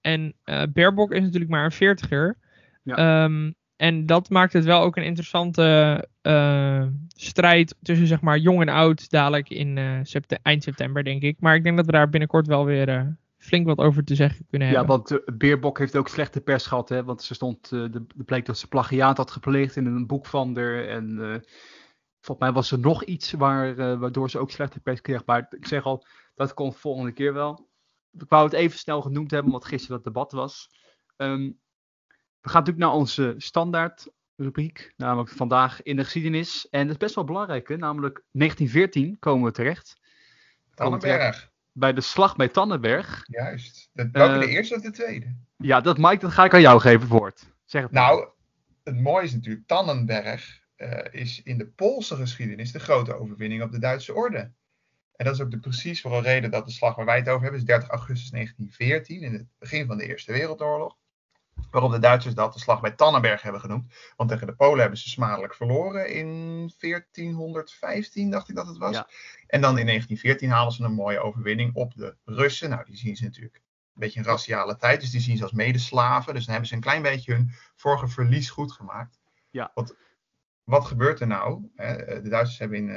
En 0.00 0.34
uh, 0.44 0.62
Baerbock 0.72 1.12
is 1.12 1.22
natuurlijk 1.22 1.50
maar 1.50 1.64
een 1.64 1.72
veertiger. 1.72 2.36
Ja. 2.82 3.24
Um, 3.24 3.54
en 3.76 4.06
dat 4.06 4.30
maakt 4.30 4.52
het 4.52 4.64
wel 4.64 4.82
ook 4.82 4.96
een 4.96 5.04
interessante 5.04 6.06
uh, 6.22 6.86
strijd 7.08 7.76
tussen 7.82 8.06
zeg 8.06 8.20
maar 8.20 8.38
jong 8.38 8.60
en 8.60 8.68
oud 8.68 9.10
dadelijk 9.10 9.50
in 9.50 9.76
uh, 9.76 10.00
eind 10.42 10.62
september 10.62 11.04
denk 11.04 11.22
ik. 11.22 11.36
Maar 11.40 11.54
ik 11.54 11.64
denk 11.64 11.76
dat 11.76 11.86
we 11.86 11.92
daar 11.92 12.08
binnenkort 12.08 12.46
wel 12.46 12.64
weer 12.64 13.16
flink 13.40 13.66
wat 13.66 13.78
over 13.78 14.04
te 14.04 14.14
zeggen 14.14 14.46
kunnen 14.50 14.68
hebben. 14.68 14.86
Ja, 14.86 14.92
want 14.92 15.10
uh, 15.10 15.36
Beerbok 15.36 15.78
heeft 15.78 15.96
ook 15.96 16.08
slechte 16.08 16.40
pers 16.40 16.66
gehad, 16.66 16.88
hè? 16.88 17.04
want 17.04 17.22
ze 17.22 17.34
stond, 17.34 17.70
uh, 17.72 17.92
de, 17.92 18.06
de 18.16 18.24
bleek 18.24 18.46
dat 18.46 18.58
ze 18.58 18.68
plagiaat 18.68 19.16
had 19.16 19.30
gepleegd 19.30 19.76
in 19.76 19.86
een 19.86 20.06
boek 20.06 20.26
van 20.26 20.56
haar. 20.56 20.84
En 20.84 21.10
uh, 21.10 21.36
volgens 22.20 22.38
mij 22.38 22.52
was 22.52 22.70
er 22.70 22.78
nog 22.78 23.04
iets 23.04 23.32
waar, 23.32 23.78
uh, 23.78 23.98
waardoor 23.98 24.30
ze 24.30 24.38
ook 24.38 24.50
slechte 24.50 24.80
pers 24.80 25.00
kreeg. 25.00 25.24
Maar 25.24 25.46
ik 25.50 25.66
zeg 25.66 25.84
al, 25.84 26.06
dat 26.34 26.54
komt 26.54 26.76
volgende 26.76 27.12
keer 27.12 27.32
wel. 27.32 27.68
Ik 28.12 28.28
wou 28.28 28.44
het 28.44 28.52
even 28.52 28.78
snel 28.78 29.02
genoemd 29.02 29.30
hebben, 29.30 29.52
omdat 29.52 29.68
gisteren 29.68 29.96
dat 29.96 30.04
debat 30.04 30.32
was. 30.32 30.70
Um, 31.16 31.58
we 32.40 32.48
gaan 32.48 32.60
natuurlijk 32.60 32.86
naar 32.86 33.00
onze 33.00 33.34
standaard 33.36 34.08
rubriek, 34.36 34.94
namelijk 34.96 35.30
vandaag 35.30 35.82
in 35.82 35.96
de 35.96 36.04
geschiedenis. 36.04 36.68
En 36.68 36.82
dat 36.82 36.90
is 36.90 36.96
best 36.96 37.14
wel 37.14 37.24
belangrijk, 37.24 37.68
hè? 37.68 37.76
namelijk 37.76 38.24
1914 38.32 39.18
komen 39.18 39.44
we 39.44 39.52
terecht. 39.52 40.00
Tannenberg 40.74 41.49
bij 41.72 41.92
de 41.92 42.00
slag 42.00 42.36
bij 42.36 42.48
Tannenberg. 42.48 43.24
Juist. 43.26 43.90
De, 43.92 44.08
welke 44.10 44.34
uh, 44.34 44.40
de 44.40 44.48
eerste 44.48 44.74
of 44.74 44.82
de 44.82 44.90
tweede? 44.90 45.34
Ja, 45.56 45.80
dat 45.80 45.98
Mike, 45.98 46.18
dat 46.18 46.32
ga 46.32 46.44
ik 46.44 46.54
aan 46.54 46.60
jou 46.60 46.80
geven, 46.80 47.00
het 47.00 47.08
woord. 47.08 47.46
Zeg 47.64 47.82
het 47.82 47.90
nou, 47.90 48.28
het 48.84 49.00
mooie 49.00 49.24
is 49.24 49.32
natuurlijk, 49.32 49.66
Tannenberg 49.66 50.60
uh, 50.76 50.98
is 51.10 51.42
in 51.42 51.58
de 51.58 51.66
Poolse 51.66 52.16
geschiedenis 52.16 52.72
de 52.72 52.80
grote 52.80 53.14
overwinning 53.14 53.62
op 53.62 53.72
de 53.72 53.78
Duitse 53.78 54.14
orde. 54.14 54.52
En 55.16 55.24
dat 55.24 55.34
is 55.34 55.40
ook 55.40 55.50
de 55.50 55.58
precies 55.58 56.00
voor 56.00 56.16
een 56.16 56.22
reden 56.22 56.50
dat 56.50 56.66
de 56.66 56.72
slag 56.72 56.94
waar 56.94 57.04
wij 57.04 57.16
het 57.16 57.28
over 57.28 57.42
hebben, 57.42 57.60
is 57.60 57.66
30 57.66 57.88
augustus 57.88 58.30
1914, 58.30 59.22
in 59.22 59.32
het 59.32 59.46
begin 59.58 59.86
van 59.86 59.96
de 59.96 60.06
Eerste 60.06 60.32
Wereldoorlog. 60.32 60.96
Waarom 61.70 61.90
de 61.90 61.98
Duitsers 61.98 62.34
dat 62.34 62.52
de 62.52 62.58
slag 62.58 62.80
bij 62.80 62.90
Tannenberg 62.90 63.42
hebben 63.42 63.60
genoemd. 63.60 63.92
Want 64.16 64.30
tegen 64.30 64.46
de 64.46 64.54
Polen 64.54 64.80
hebben 64.80 64.98
ze 64.98 65.08
smadelijk 65.08 65.54
verloren 65.54 66.12
in 66.12 66.28
1415, 66.78 68.30
dacht 68.30 68.48
ik 68.48 68.54
dat 68.54 68.66
het 68.66 68.78
was. 68.78 68.94
Ja. 68.94 69.08
En 69.46 69.60
dan 69.60 69.78
in 69.78 69.86
1914 69.86 70.50
halen 70.50 70.72
ze 70.72 70.84
een 70.84 70.92
mooie 70.92 71.20
overwinning 71.20 71.74
op 71.74 71.94
de 71.94 72.16
Russen. 72.24 72.70
Nou, 72.70 72.84
die 72.84 72.96
zien 72.96 73.16
ze 73.16 73.24
natuurlijk 73.24 73.54
een 73.54 74.00
beetje 74.00 74.18
een 74.18 74.26
raciale 74.26 74.76
tijd. 74.76 75.00
Dus 75.00 75.10
die 75.10 75.20
zien 75.20 75.36
ze 75.36 75.42
als 75.42 75.52
medeslaven. 75.52 76.34
Dus 76.34 76.42
dan 76.42 76.50
hebben 76.52 76.68
ze 76.68 76.74
een 76.74 76.80
klein 76.80 77.02
beetje 77.02 77.32
hun 77.32 77.52
vorige 77.76 78.08
verlies 78.08 78.50
goed 78.50 78.72
gemaakt. 78.72 79.20
Ja. 79.50 79.70
Wat, 79.74 79.96
wat 80.64 80.84
gebeurt 80.84 81.20
er 81.20 81.26
nou? 81.26 81.70
De 81.76 82.28
Duitsers 82.28 82.58
hebben 82.58 82.78
in 82.78 82.88
uh, 82.88 82.94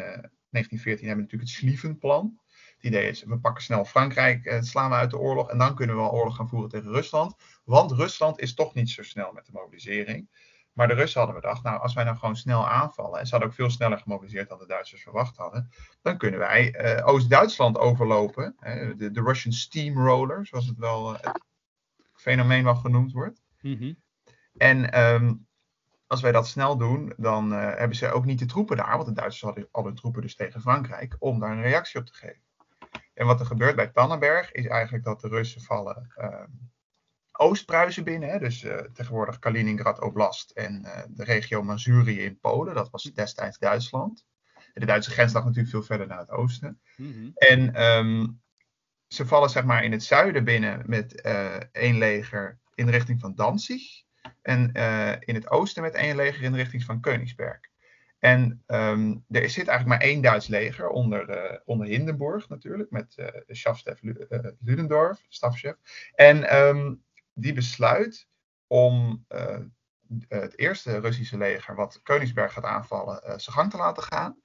1914 0.54 1.08
hebben 1.08 1.24
natuurlijk 1.24 1.52
het 1.52 1.60
Schlieffen-plan. 1.60 2.40
Het 2.76 2.84
idee 2.84 3.10
is, 3.10 3.24
we 3.24 3.40
pakken 3.40 3.64
snel 3.64 3.86
Frankrijk, 3.86 4.46
eh, 4.46 4.62
slaan 4.62 4.90
we 4.90 4.96
uit 4.96 5.10
de 5.10 5.18
oorlog 5.18 5.50
en 5.50 5.58
dan 5.58 5.76
kunnen 5.76 5.96
we 5.96 6.02
wel 6.02 6.12
oorlog 6.12 6.36
gaan 6.36 6.50
voeren 6.50 6.70
tegen 6.70 6.92
Rusland. 6.92 7.36
Want 7.64 7.92
Rusland 7.92 8.40
is 8.40 8.54
toch 8.54 8.74
niet 8.74 8.90
zo 8.90 9.04
snel 9.04 9.32
met 9.32 9.46
de 9.46 9.52
mobilisering. 9.52 10.30
Maar 10.74 10.88
de 10.88 10.94
Russen 10.94 11.22
hadden 11.22 11.42
bedacht, 11.42 11.64
nou 11.64 11.82
als 11.82 11.94
wij 11.94 12.04
nou 12.04 12.18
gewoon 12.18 12.36
snel 12.36 12.68
aanvallen, 12.70 13.20
en 13.20 13.26
ze 13.26 13.32
hadden 13.32 13.50
ook 13.50 13.56
veel 13.56 13.70
sneller 13.70 13.98
gemobiliseerd 13.98 14.50
dan 14.50 14.58
de 14.58 14.68
Duitsers 14.68 15.04
verwacht 15.04 15.38
hadden, 15.38 15.70
dan 16.02 16.18
kunnen 16.18 16.40
wij 16.40 16.96
uh, 16.98 17.08
Oost-Duitsland 17.08 17.78
overlopen. 17.78 18.56
De, 18.98 19.12
de 19.12 19.22
Russian 19.22 19.54
Steamroller, 19.54 20.46
zoals 20.46 20.68
het 20.68 20.78
wel 20.78 21.14
uh, 21.14 21.20
het 21.22 21.42
fenomeen 22.14 22.64
wel 22.64 22.76
genoemd 22.76 23.12
wordt. 23.12 23.42
Mm 23.62 23.78
-hmm. 23.78 24.02
En 24.58 25.00
um, 25.14 25.48
als 26.08 26.22
wij 26.22 26.32
dat 26.32 26.48
snel 26.48 26.78
doen, 26.78 27.14
dan 27.18 27.52
hebben 27.52 27.98
ze 27.98 28.12
ook 28.12 28.26
niet 28.26 28.40
de 28.40 28.46
troepen 28.46 28.78
daar, 28.78 28.96
want 28.96 29.06
de 29.06 29.14
Duitsers 29.14 29.42
hadden 29.42 29.68
al 29.72 29.86
hun 29.86 29.96
troepen 29.96 30.22
dus 30.22 30.36
tegen 30.36 30.62
Frankrijk, 30.62 31.16
om 31.20 31.40
daar 31.40 31.52
een 31.52 31.62
reactie 31.62 32.00
op 32.00 32.06
te 32.06 32.14
geven. 32.14 32.42
En 33.14 33.26
wat 33.26 33.40
er 33.40 33.46
gebeurt 33.46 33.76
bij 33.76 33.88
Tannenberg 33.88 34.52
is 34.52 34.68
eigenlijk 34.68 35.04
dat 35.04 35.22
de 35.22 35.28
Russen 35.28 35.62
vallen 35.62 36.14
uh, 36.18 36.44
Oost-Pruisen 37.38 38.04
binnen, 38.04 38.30
hè, 38.30 38.40
dus 38.40 38.64
uh, 38.64 38.78
tegenwoordig 38.78 39.40
Kaliningrad 39.40 40.02
Oblast 40.02 40.52
en 40.52 40.82
uh, 40.86 41.02
de 41.10 41.24
regio 41.24 41.64
Mazurië 41.64 42.20
in 42.20 42.40
Polen. 42.40 42.76
Dat 42.76 42.90
was 42.90 43.04
destijds 43.04 43.58
Duitsland. 43.58 44.26
En 44.56 44.82
de 44.82 44.86
Duitse 44.86 45.12
grens 45.12 45.34
lag 45.34 45.44
natuurlijk 45.44 45.72
veel 45.72 45.84
verder 45.84 46.08
naar 46.08 46.20
het 46.20 46.30
oosten. 46.30 46.82
Mm-hmm. 46.98 47.32
En 47.34 47.84
um, 47.84 48.42
ze 49.08 49.26
vallen 49.26 49.50
zeg 49.50 49.64
maar 49.64 49.84
in 49.84 49.92
het 49.92 50.04
zuiden 50.04 50.44
binnen 50.44 50.84
met 50.86 51.26
uh, 51.26 51.56
één 51.72 51.98
leger 51.98 52.60
in 52.76 52.86
de 52.86 52.92
richting 52.92 53.20
van 53.20 53.36
Danzig. 53.36 54.02
En 54.42 54.72
in 55.20 55.36
het 55.36 55.50
oosten 55.50 55.84
met 55.84 55.94
één 55.94 56.16
leger 56.16 56.44
in 56.44 56.52
de 56.52 56.58
richting 56.58 56.84
van 56.84 57.02
Königsberg. 57.02 57.60
En 58.20 58.64
um, 58.68 59.26
er 59.30 59.50
zit 59.50 59.68
eigenlijk 59.68 59.86
maar 59.86 60.10
één 60.10 60.22
Duits 60.22 60.48
leger 60.48 60.90
onder, 60.90 61.30
uh, 61.30 61.60
onder 61.66 61.88
Hindenburg 61.88 62.50
natuurlijk, 62.50 62.92
met 62.92 63.14
uh, 63.16 63.28
Schafstef 63.48 64.00
Ludendorff, 64.60 65.26
stafchef. 65.30 65.76
En 66.16 66.58
um, 66.58 67.04
die 67.34 67.54
besluit 67.54 68.28
om 68.68 69.26
uh, 69.30 69.60
het 70.28 70.58
eerste 70.58 71.00
Russische 71.00 71.38
leger, 71.38 71.76
wat 71.76 72.00
Koningsberg 72.04 72.54
gaat 72.54 72.64
aanvallen, 72.64 73.22
zijn 73.42 73.56
gang 73.56 73.72
te 73.72 73.78
laten 73.78 74.04
gaan. 74.04 74.42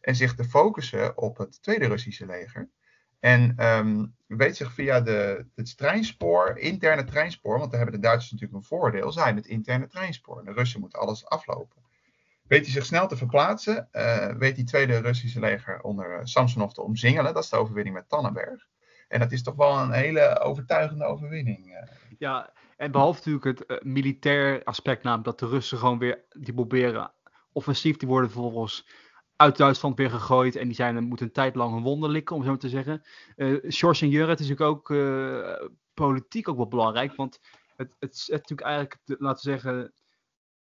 En 0.00 0.16
zich 0.16 0.34
te 0.34 0.44
focussen 0.44 1.18
op 1.18 1.38
het 1.38 1.62
tweede 1.62 1.86
Russische 1.86 2.26
leger. 2.26 2.70
En 3.18 3.66
um, 3.66 4.16
weet 4.26 4.56
zich 4.56 4.72
via 4.72 5.00
de, 5.00 5.46
het 5.54 5.76
treinspoor, 5.76 6.58
interne 6.58 7.04
treinspoor, 7.04 7.58
want 7.58 7.70
daar 7.70 7.80
hebben 7.80 8.00
de 8.00 8.06
Duitsers 8.06 8.32
natuurlijk 8.32 8.60
een 8.60 8.68
voordeel, 8.68 9.12
zijn 9.12 9.36
het 9.36 9.46
interne 9.46 9.86
treinspoor. 9.86 10.44
De 10.44 10.52
Russen 10.52 10.80
moeten 10.80 10.98
alles 10.98 11.26
aflopen. 11.26 11.82
Weet 12.42 12.64
hij 12.64 12.72
zich 12.72 12.84
snel 12.84 13.08
te 13.08 13.16
verplaatsen, 13.16 13.88
uh, 13.92 14.26
weet 14.26 14.56
die 14.56 14.64
tweede 14.64 14.98
Russische 14.98 15.40
leger 15.40 15.80
onder 15.80 16.28
Samsonov 16.28 16.72
te 16.72 16.82
omzingelen. 16.82 17.34
Dat 17.34 17.42
is 17.42 17.50
de 17.50 17.56
overwinning 17.56 17.94
met 17.94 18.08
Tannenberg. 18.08 18.66
En 19.08 19.20
dat 19.20 19.32
is 19.32 19.42
toch 19.42 19.54
wel 19.54 19.78
een 19.78 19.92
hele 19.92 20.38
overtuigende 20.38 21.04
overwinning. 21.04 21.88
Ja, 22.20 22.52
en 22.76 22.90
behalve 22.90 23.30
natuurlijk 23.30 23.68
het 23.68 23.84
militair 23.84 24.64
aspect, 24.64 25.02
namelijk 25.02 25.26
dat 25.26 25.38
de 25.38 25.56
Russen 25.56 25.78
gewoon 25.78 25.98
weer, 25.98 26.24
die 26.28 26.54
proberen 26.54 27.12
offensief, 27.52 27.96
die 27.96 28.08
worden 28.08 28.30
vervolgens 28.30 28.88
uit 29.36 29.56
Duitsland 29.56 29.96
weer 29.96 30.10
gegooid. 30.10 30.56
En 30.56 30.66
die 30.66 30.74
zijn, 30.74 31.04
moeten 31.04 31.26
een 31.26 31.32
tijd 31.32 31.54
lang 31.54 31.74
een 31.74 31.82
wonder 31.82 32.10
likken, 32.10 32.36
om 32.36 32.44
zo 32.44 32.56
te 32.56 32.68
zeggen. 32.68 33.02
Uh, 33.36 33.58
George 33.62 34.04
en 34.04 34.10
Jurre, 34.10 34.30
het 34.30 34.40
is 34.40 34.48
natuurlijk 34.48 34.76
ook 34.76 34.88
politiek 35.94 36.48
ook 36.48 36.56
wel 36.56 36.68
belangrijk. 36.68 37.14
Want 37.14 37.40
het, 37.76 37.96
het, 37.98 38.22
het, 38.26 38.30
natuurlijk 38.30 38.68
eigenlijk, 38.68 38.98
laten 39.06 39.44
we 39.44 39.50
zeggen, 39.50 39.92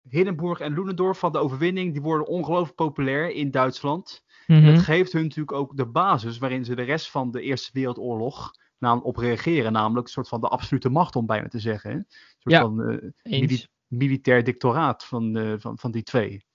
Hindenburg 0.09 0.59
en 0.59 0.73
Ludendorff 0.73 1.19
van 1.19 1.31
de 1.31 1.37
overwinning, 1.37 1.93
die 1.93 2.01
worden 2.01 2.27
ongelooflijk 2.27 2.75
populair 2.75 3.29
in 3.29 3.51
Duitsland. 3.51 4.25
Mm 4.47 4.63
Het 4.63 4.79
geeft 4.79 5.11
hun 5.11 5.23
natuurlijk 5.23 5.57
ook 5.57 5.77
de 5.77 5.85
basis 5.85 6.37
waarin 6.37 6.65
ze 6.65 6.75
de 6.75 6.83
rest 6.83 7.11
van 7.11 7.31
de 7.31 7.41
Eerste 7.41 7.69
Wereldoorlog 7.73 8.51
op 8.79 9.17
reageren. 9.17 9.71
Namelijk 9.71 10.05
een 10.05 10.13
soort 10.13 10.27
van 10.27 10.41
de 10.41 10.47
absolute 10.47 10.89
macht, 10.89 11.15
om 11.15 11.25
bijna 11.25 11.47
te 11.47 11.59
zeggen. 11.59 11.91
Een 11.91 12.05
soort 12.37 12.55
ja, 12.55 12.61
van 12.61 13.01
uh, 13.23 13.59
militair 13.87 14.43
dictoraat 14.43 15.05
van, 15.05 15.37
uh, 15.37 15.53
van, 15.57 15.77
van 15.77 15.91
die 15.91 16.03
twee. 16.03 16.45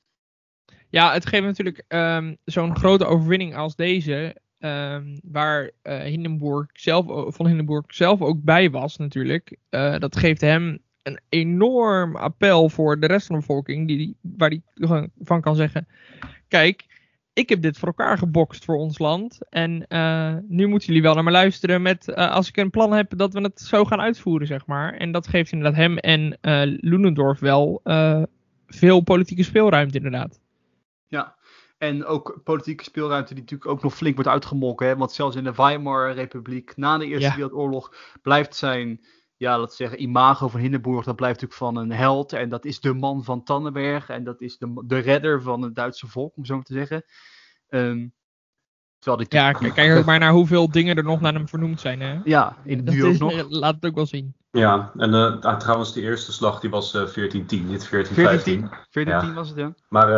Ja, 0.89 1.13
het 1.13 1.27
geeft 1.27 1.45
natuurlijk 1.45 1.85
um, 1.89 2.37
zo'n 2.45 2.77
grote 2.77 3.05
overwinning 3.05 3.57
als 3.57 3.77
deze. 3.77 4.37
Um, 4.59 5.21
waar 5.23 5.71
uh, 5.83 6.01
Hindenburg 6.01 6.71
zelf, 6.73 7.35
van 7.35 7.47
Hindenburg 7.47 7.85
zelf 7.87 8.21
ook 8.21 8.43
bij 8.43 8.71
was 8.71 8.97
natuurlijk. 8.97 9.57
dat 9.99 10.17
geeft 10.17 10.41
hem 10.41 10.79
een 11.03 11.21
enorm 11.29 12.17
appel 12.17 12.69
voor 12.69 13.01
de 13.01 13.07
rest 13.07 13.27
van 13.27 13.35
de 13.37 13.41
bevolking, 13.41 13.89
die, 13.89 14.17
waar 14.21 14.51
die 14.51 14.63
van 15.23 15.41
kan 15.41 15.57
zeggen: 15.57 15.87
Kijk, 16.49 16.92
ik 17.33 17.49
heb 17.49 17.63
dit 17.63 17.79
voor 17.79 17.89
elkaar 17.89 18.19
gebokst 18.19 18.65
voor 18.65 18.77
ons 18.77 18.99
land. 18.99 19.39
En 19.49 19.85
uh, 19.89 20.35
nu 20.49 20.67
moeten 20.67 20.89
jullie 20.89 21.03
wel 21.03 21.15
naar 21.15 21.25
me 21.25 21.31
luisteren 21.31 21.83
met 21.83 22.09
uh, 22.09 22.31
als 22.31 22.49
ik 22.49 22.57
een 22.57 22.71
plan 22.71 22.93
heb 22.93 23.17
dat 23.17 23.33
we 23.33 23.41
het 23.41 23.61
zo 23.61 23.85
gaan 23.85 24.01
uitvoeren, 24.01 24.47
zeg 24.47 24.67
maar. 24.67 24.95
En 24.95 25.13
dat 25.13 25.29
geeft 25.29 25.53
inderdaad 25.53 25.79
hem 25.79 25.99
en 25.99 26.39
uh, 26.43 26.79
Loenendorf 26.81 27.39
wel 27.39 27.81
veel 28.67 29.01
politieke 29.01 29.43
speelruimte, 29.43 29.97
inderdaad. 29.97 30.41
Ja, 31.07 31.35
en 31.79 32.05
ook 32.05 32.41
politieke 32.45 32.85
speelruimte 32.85 33.35
die 33.35 33.43
natuurlijk 33.43 33.71
ook 33.71 33.83
nog 33.83 33.95
flink 33.95 34.15
wordt 34.15 34.31
uitgemolken. 34.31 34.87
Hè? 34.87 34.97
Want 34.97 35.13
zelfs 35.13 35.37
in 35.37 35.45
de 35.45 35.55
Weimar-republiek 35.55 36.77
na 36.77 36.99
de 36.99 37.07
Eerste 37.07 37.29
ja. 37.29 37.35
Wereldoorlog 37.35 37.95
blijft 38.23 38.57
zijn 38.57 39.01
ja, 39.43 39.59
laten 39.59 39.69
we 39.69 39.75
zeggen, 39.75 40.03
imago 40.03 40.49
van 40.49 40.61
Hindenburg, 40.61 41.05
dat 41.05 41.17
blijft 41.17 41.41
natuurlijk 41.41 41.75
van 41.75 41.83
een 41.83 41.99
held. 41.99 42.33
En 42.33 42.49
dat 42.49 42.65
is 42.65 42.81
de 42.81 42.95
man 42.95 43.25
van 43.25 43.45
Tannenberg. 43.45 44.09
En 44.09 44.25
dat 44.25 44.41
is 44.41 44.59
de, 44.59 44.83
de 44.87 44.99
redder 44.99 45.43
van 45.43 45.63
het 45.63 45.75
Duitse 45.75 46.07
volk, 46.07 46.37
om 46.37 46.45
zo 46.45 46.55
maar 46.55 46.65
te 46.65 46.73
zeggen. 46.73 47.05
Um, 47.69 48.15
die 48.99 49.27
ja, 49.29 49.53
kijk, 49.53 49.75
kijk 49.75 49.99
ook 49.99 50.05
maar 50.05 50.19
naar 50.19 50.33
hoeveel 50.33 50.71
dingen 50.71 50.97
er 50.97 51.05
nog 51.05 51.21
naar 51.21 51.33
hem 51.33 51.49
vernoemd 51.49 51.81
zijn. 51.81 52.01
Hè? 52.01 52.21
Ja, 52.25 52.57
in 52.65 52.77
het 52.77 52.91
nu 52.91 53.05
ook 53.05 53.19
nog. 53.19 53.33
Eh, 53.33 53.45
laat 53.49 53.75
het 53.75 53.87
ook 53.87 53.95
wel 53.95 54.07
zien. 54.07 54.35
Ja, 54.51 54.93
en 54.97 55.15
uh, 55.15 55.57
trouwens, 55.57 55.93
de 55.93 56.01
eerste 56.01 56.33
slag 56.33 56.61
die 56.61 56.71
was 56.71 56.87
uh, 56.87 56.93
1410, 56.93 57.67
niet 57.67 57.91
1415. 57.91 58.61
1410, 58.61 58.69
1410 58.93 59.29
ja. 59.29 59.35
was 59.35 59.49
het, 59.49 59.59
ja. 59.59 59.75
Maar 59.89 60.09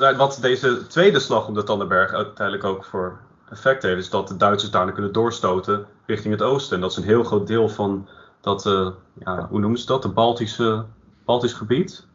uh, 0.00 0.18
wat 0.18 0.38
deze 0.40 0.86
tweede 0.86 1.20
slag 1.20 1.48
om 1.48 1.54
de 1.54 1.62
Tannenberg 1.62 2.12
uiteindelijk 2.12 2.64
ook 2.64 2.84
voor 2.84 3.20
effect 3.52 3.82
heeft, 3.82 3.98
is 3.98 4.10
dat 4.10 4.28
de 4.28 4.36
Duitsers 4.36 4.72
daarna 4.72 4.92
kunnen 4.92 5.12
doorstoten 5.12 5.86
richting 6.06 6.32
het 6.32 6.42
oosten. 6.42 6.76
En 6.76 6.82
dat 6.82 6.90
is 6.90 6.96
een 6.96 7.02
heel 7.02 7.24
groot 7.24 7.46
deel 7.46 7.68
van 7.68 8.08
dat, 8.40 8.66
uh, 8.66 8.88
ja, 9.24 9.46
hoe 9.48 9.60
noemen 9.60 9.78
ze 9.78 9.86
dat, 9.86 10.02
de 10.02 10.08
Baltische, 10.08 10.84
Baltisch 11.24 11.52
gebied. 11.52 12.06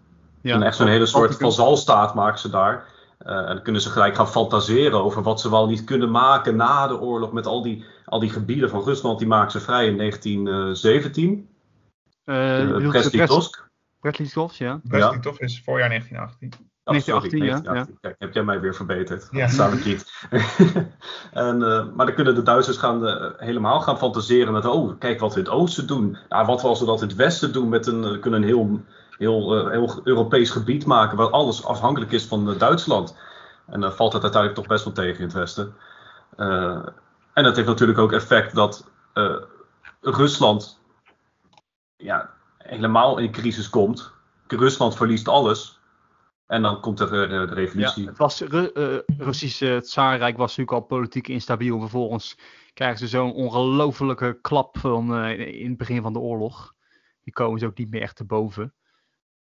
Ja, 0.42 0.56
en 0.56 0.64
echt 0.64 0.76
zo'n 0.76 0.88
hele 0.88 1.06
soort 1.06 1.36
vazalstaat 1.36 2.16
maken 2.16 2.40
ze 2.40 2.50
daar. 2.50 2.86
Uh, 3.26 3.38
en 3.38 3.46
dan 3.46 3.62
kunnen 3.62 3.82
ze 3.82 3.90
gelijk 3.90 4.16
gaan 4.16 4.28
fantaseren 4.28 5.04
over 5.04 5.24
wat 5.24 5.42
ze 5.42 5.50
wel 5.50 5.68
niet 5.68 5.84
kunnen 5.84 6.12
maken 6.12 6.56
na 6.56 6.88
de 6.88 7.00
oorlog 7.00 7.32
met 7.32 7.46
al 7.46 7.62
die, 7.62 7.86
al 8.06 8.20
die 8.20 8.30
gebieden 8.30 8.70
van 8.70 8.84
Rusland. 8.84 9.20
Die 9.20 9.28
maken 9.28 9.52
ze 9.52 9.60
vrij 9.60 9.88
in 9.88 9.98
1917. 9.98 11.50
Uh, 12.26 12.64
uh, 12.64 12.90
Brest-Litovsk. 12.90 13.70
Brest-Litovsk, 14.00 14.60
ja. 14.60 14.80
Brest-Litovsk 14.84 15.42
is 15.42 15.62
voorjaar 15.64 15.90
1918. 15.90 16.70
1918, 16.88 17.44
ja. 17.44 17.76
ja. 17.76 17.88
Kijk, 18.02 18.16
heb 18.20 18.34
jij 18.34 18.44
mij 18.44 18.60
weer 18.60 18.76
verbeterd? 18.76 19.28
Ja. 19.32 19.68
Ik 19.68 19.86
niet. 19.86 20.28
en, 21.32 21.62
uh, 21.62 21.86
maar 21.94 22.06
dan 22.06 22.16
kunnen 22.16 22.36
de 22.36 22.44
Duitsers 22.44 22.78
gaan, 22.78 23.08
uh, 23.08 23.26
helemaal 23.38 23.82
gaan 23.82 23.98
fantaseren 23.98 24.54
met, 24.54 24.66
oh, 24.66 25.00
kijk 25.00 25.20
wat 25.20 25.34
we 25.34 25.40
in 25.40 25.46
het 25.46 25.54
oosten 25.54 25.88
doen. 25.88 26.18
Nou, 26.30 26.46
wat 26.46 26.64
als 26.64 26.80
we 26.80 26.86
dat 26.86 27.02
in 27.02 27.08
het 27.08 27.18
westen 27.18 27.54
doen 27.54 27.70
met 27.70 27.88
een, 27.88 28.12
we 28.12 28.20
kunnen 28.20 28.42
een 28.42 28.48
heel, 28.48 28.82
heel, 29.18 29.58
uh, 29.58 29.72
heel 29.72 30.00
Europees 30.04 30.50
gebied 30.50 30.86
maken 30.86 31.18
waar 31.18 31.30
alles 31.30 31.66
afhankelijk 31.66 32.12
is 32.12 32.26
van 32.26 32.58
Duitsland. 32.58 33.18
En 33.68 33.82
dan 33.82 33.94
valt 33.94 34.14
het 34.14 34.24
uiteindelijk 34.24 34.62
toch 34.62 34.72
best 34.72 34.86
wel 34.86 34.94
tegen 34.94 35.20
in 35.20 35.26
het 35.26 35.34
westen. 35.34 35.76
en 37.34 37.44
dat 37.44 37.56
heeft 37.56 37.68
natuurlijk 37.68 38.00
ook 38.00 38.12
effect 38.12 38.56
dat 38.56 38.90
Rusland 40.02 40.80
ja, 41.98 42.30
helemaal 42.58 43.18
in 43.18 43.32
crisis 43.32 43.70
komt. 43.70 44.12
Rusland 44.48 44.96
verliest 44.96 45.28
alles. 45.28 45.77
En 46.48 46.62
dan 46.62 46.82
komt 46.82 47.00
er 47.00 47.10
de, 47.10 47.28
de 47.28 47.54
revolutie. 47.54 48.04
Ja, 48.04 48.10
het 48.10 48.18
was, 48.18 48.42
uh, 48.42 48.98
Russische 49.18 49.80
Tsaarrijk 49.84 50.38
was 50.38 50.58
natuurlijk 50.58 50.78
al 50.78 50.98
politiek 50.98 51.28
instabiel. 51.28 51.80
Vervolgens 51.80 52.38
krijgen 52.74 52.98
ze 52.98 53.08
zo'n 53.08 53.34
ongelofelijke 53.34 54.40
klap 54.42 54.78
van, 54.78 55.24
uh, 55.24 55.60
in 55.62 55.70
het 55.70 55.78
begin 55.78 56.02
van 56.02 56.14
de 56.14 56.20
oorlog. 56.20 56.76
Die 57.24 57.34
komen 57.34 57.60
ze 57.60 57.66
ook 57.66 57.78
niet 57.78 57.90
meer 57.90 58.02
echt 58.02 58.16
te 58.16 58.26
boven. 58.26 58.74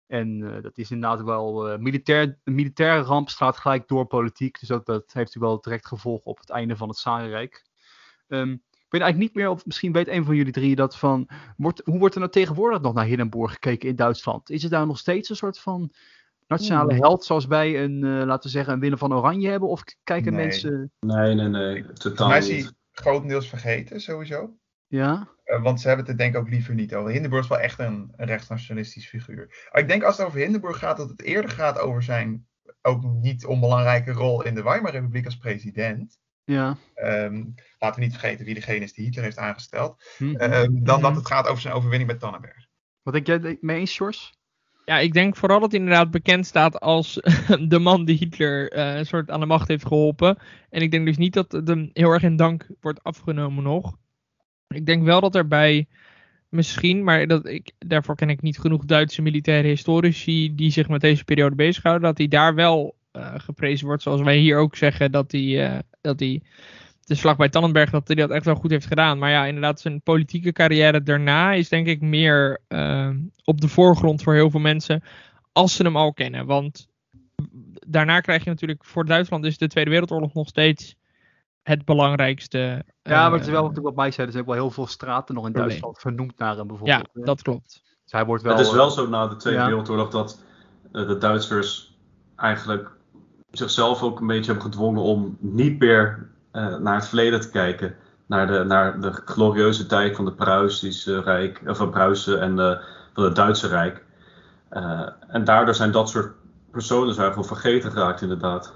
En 0.07 0.61
dat 0.63 0.79
is 0.79 0.91
inderdaad 0.91 1.23
wel 1.23 1.79
militair. 1.79 2.39
Militaire 2.45 3.03
ramp 3.03 3.29
slaat 3.29 3.57
gelijk 3.57 3.89
door 3.89 4.07
politiek. 4.07 4.61
Dus 4.61 4.71
ook, 4.71 4.85
dat 4.85 5.03
heeft 5.03 5.15
natuurlijk 5.15 5.53
wel 5.53 5.61
direct 5.61 5.87
gevolg 5.87 6.25
op 6.25 6.39
het 6.39 6.51
einde 6.51 6.77
van 6.77 6.89
het 6.89 6.97
Tsarenrijk. 6.97 7.65
Um, 8.29 8.53
ik 8.73 8.87
weet 8.89 9.01
eigenlijk 9.01 9.19
niet 9.19 9.35
meer, 9.35 9.51
of 9.51 9.67
misschien 9.67 9.93
weet 9.93 10.09
een 10.09 10.25
van 10.25 10.37
jullie 10.37 10.53
drie 10.53 10.77
dat 10.77 10.99
van. 10.99 11.29
Wordt, 11.57 11.83
hoe 11.85 11.99
wordt 11.99 12.15
er 12.15 12.21
nou 12.21 12.33
tegenwoordig 12.33 12.81
nog 12.81 12.95
naar 12.95 13.05
Hindenburg 13.05 13.53
gekeken 13.53 13.89
in 13.89 13.97
Duitsland? 13.97 14.51
Is 14.51 14.63
het 14.63 14.71
daar 14.71 14.87
nog 14.87 14.99
steeds 14.99 15.29
een 15.31 15.37
soort 15.37 15.59
van 15.59 15.93
nationale 16.59 16.95
held 16.95 17.25
zoals 17.25 17.47
wij 17.47 17.83
een, 17.83 18.05
uh, 18.05 18.25
laten 18.25 18.43
we 18.43 18.49
zeggen, 18.49 18.73
een 18.73 18.81
Willem 18.81 18.99
van 18.99 19.15
Oranje 19.15 19.51
hebben? 19.51 19.69
Of 19.69 19.83
kijken 20.05 20.33
nee. 20.33 20.45
mensen... 20.45 20.93
Nee, 21.01 21.35
nee, 21.35 21.49
nee. 21.49 21.93
Totaal 21.93 22.29
mij 22.29 22.39
is 22.39 22.49
hij 22.49 22.71
grotendeels 22.93 23.49
vergeten, 23.49 24.01
sowieso. 24.01 24.57
Ja? 24.87 25.29
Uh, 25.45 25.63
want 25.63 25.81
ze 25.81 25.87
hebben 25.87 26.07
het 26.07 26.15
er 26.15 26.21
denk 26.21 26.35
ik 26.35 26.41
ook 26.41 26.49
liever 26.49 26.75
niet 26.75 26.95
over. 26.95 27.11
Hindenburg 27.11 27.43
is 27.43 27.49
wel 27.49 27.59
echt 27.59 27.79
een, 27.79 28.13
een 28.17 28.27
rechtsnationalistisch 28.27 29.09
figuur. 29.09 29.69
Maar 29.73 29.83
ik 29.83 29.89
denk 29.89 30.03
als 30.03 30.17
het 30.17 30.27
over 30.27 30.39
Hindenburg 30.39 30.79
gaat, 30.79 30.97
dat 30.97 31.09
het 31.09 31.23
eerder 31.23 31.51
gaat 31.51 31.79
over 31.79 32.03
zijn 32.03 32.47
ook 32.83 33.03
niet 33.05 33.47
onbelangrijke 33.47 34.13
rol 34.13 34.45
in 34.45 34.55
de 34.55 34.63
Weimar-republiek 34.63 35.25
als 35.25 35.37
president. 35.37 36.19
Ja. 36.45 36.77
Um, 36.95 37.55
laten 37.79 38.01
we 38.01 38.07
niet 38.07 38.19
vergeten 38.19 38.45
wie 38.45 38.55
degene 38.55 38.85
is 38.85 38.93
die 38.93 39.05
Hitler 39.05 39.25
heeft 39.25 39.39
aangesteld. 39.39 40.05
Mm 40.19 40.37
-hmm. 40.37 40.53
um, 40.53 40.85
dan 40.85 41.01
dat 41.01 41.17
het 41.17 41.27
gaat 41.27 41.47
over 41.47 41.63
zijn 41.63 41.75
overwinning 41.75 42.11
bij 42.11 42.19
Tannenberg. 42.19 42.67
Wat 43.03 43.15
denk 43.15 43.27
jij 43.27 43.59
mee 43.61 43.79
eens, 43.79 43.93
Sjors? 43.93 44.35
Ja, 44.85 44.99
ik 44.99 45.13
denk 45.13 45.37
vooral 45.37 45.61
dat 45.61 45.71
hij 45.71 45.81
inderdaad 45.81 46.11
bekend 46.11 46.47
staat 46.47 46.81
als 46.81 47.15
de 47.69 47.79
man 47.79 48.05
die 48.05 48.17
Hitler 48.17 48.77
uh, 48.77 48.97
een 48.97 49.07
soort 49.07 49.31
aan 49.31 49.41
de 49.41 49.47
macht 49.47 49.69
heeft 49.69 49.87
geholpen. 49.87 50.39
En 50.71 50.83
ik 50.83 50.91
denk 50.91 51.07
dus 51.07 51.17
niet 51.17 51.33
dat 51.33 51.53
het 51.53 51.69
hem 51.69 51.91
heel 51.93 52.11
erg 52.11 52.23
in 52.23 52.37
dank 52.37 52.67
wordt 52.81 53.03
afgenomen 53.03 53.65
nog. 53.65 53.97
Ik 54.69 54.87
denk 54.87 55.05
wel 55.05 55.21
dat 55.21 55.35
erbij 55.35 55.87
misschien, 56.49 57.05
maar 57.05 57.27
dat 57.27 57.47
ik, 57.47 57.73
daarvoor 57.79 58.17
ken 58.17 58.31
ik 58.31 58.43
niet 58.43 58.59
genoeg 58.59 58.85
Duitse 58.85 59.23
militaire 59.23 59.69
historici 59.69 60.55
die 60.55 60.71
zich 60.71 60.89
met 60.89 61.01
deze 61.01 61.25
periode 61.25 61.55
bezighouden, 61.55 62.09
dat 62.09 62.19
hij 62.19 62.29
daar 62.29 62.55
wel 62.55 62.95
uh, 63.13 63.35
geprezen 63.37 63.87
wordt. 63.87 64.03
Zoals 64.03 64.21
wij 64.21 64.37
hier 64.37 64.59
ook 64.59 64.77
zeggen 64.77 65.13
dat 65.13 65.33
hij, 65.33 65.41
uh, 65.75 65.79
dat 66.01 66.21
hij 66.21 66.43
de 67.05 67.15
slag 67.15 67.37
bij 67.37 67.49
Tannenberg 67.49 67.91
dat 67.91 68.07
hij 68.07 68.17
dat 68.17 68.31
echt 68.31 68.45
wel 68.45 68.55
goed 68.55 68.71
heeft 68.71 68.87
gedaan. 68.87 69.19
Maar 69.19 69.31
ja, 69.31 69.45
inderdaad, 69.45 69.81
zijn 69.81 70.03
politieke 70.03 70.53
carrière 70.53 71.03
daarna 71.03 71.53
is 71.53 71.69
denk 71.69 71.87
ik 71.87 72.01
meer 72.01 72.61
ehm, 72.69 73.19
op 73.45 73.61
de 73.61 73.69
voorgrond 73.69 74.23
voor 74.23 74.35
heel 74.35 74.51
veel 74.51 74.61
mensen. 74.61 75.03
Als 75.53 75.77
ze 75.77 75.83
hem 75.83 75.97
al 75.97 76.13
kennen. 76.13 76.47
Want 76.47 76.89
daarna 77.87 78.21
krijg 78.21 78.45
je 78.45 78.51
natuurlijk 78.51 78.85
voor 78.85 79.05
Duitsland 79.05 79.45
is 79.45 79.59
de 79.59 79.69
Tweede 79.69 79.91
Wereldoorlog 79.91 80.35
nog 80.35 80.49
steeds 80.49 80.95
het 81.63 81.85
belangrijkste. 81.85 82.85
Ja, 83.03 83.29
maar 83.29 83.39
het 83.39 83.47
is 83.47 83.53
wel 83.53 83.73
wat 83.73 83.95
mij 83.95 84.11
zei, 84.11 84.27
er 84.27 84.33
zijn 84.33 84.45
ook 84.45 84.51
wel 84.51 84.63
heel 84.63 84.71
veel 84.71 84.87
straten 84.87 85.35
nog 85.35 85.47
in 85.47 85.53
Duitsland 85.53 85.99
vernoemd 85.99 86.39
naar 86.39 86.57
hem 86.57 86.67
bijvoorbeeld. 86.67 87.09
Ja, 87.15 87.23
dat 87.25 87.43
klopt. 87.43 87.83
Dus 88.03 88.13
hij 88.13 88.25
wordt 88.25 88.43
wel, 88.43 88.57
het 88.57 88.67
is 88.67 88.73
wel 88.73 88.91
zo 88.91 89.09
na 89.09 89.27
de 89.27 89.37
Tweede 89.37 89.65
Wereldoorlog 89.65 90.11
dat 90.11 90.43
de 90.93 91.19
Duitsers 91.19 91.97
eigenlijk 92.37 92.91
zichzelf 93.51 94.03
ook 94.03 94.21
een 94.21 94.27
beetje 94.27 94.53
hebben 94.53 94.71
gedwongen 94.71 95.03
om 95.03 95.37
niet 95.41 95.79
meer 95.79 96.31
uh, 96.55 96.77
naar 96.77 96.95
het 96.95 97.09
verleden 97.09 97.41
te 97.41 97.51
kijken. 97.51 97.97
Naar 98.27 98.47
de, 98.47 98.65
naar 98.65 99.01
de 99.01 99.13
glorieuze 99.13 99.87
tijd 99.87 100.17
van 100.17 100.25
de 100.25 100.33
Pruisische 100.33 101.21
Rijk, 101.21 101.63
of 101.67 101.77
van 101.77 101.91
Pruisen 101.91 102.41
en 102.41 102.57
de, 102.57 102.85
van 103.13 103.25
het 103.25 103.37
Duitse 103.37 103.69
Rijk. 103.69 104.05
Uh, 104.73 105.09
en 105.29 105.45
daardoor 105.45 105.75
zijn 105.75 105.91
dat 105.91 106.09
soort 106.09 106.35
personen 106.71 107.15
zijn 107.15 107.29
gewoon 107.29 107.45
vergeten 107.45 107.93
geraakt, 107.93 108.21
inderdaad. 108.21 108.75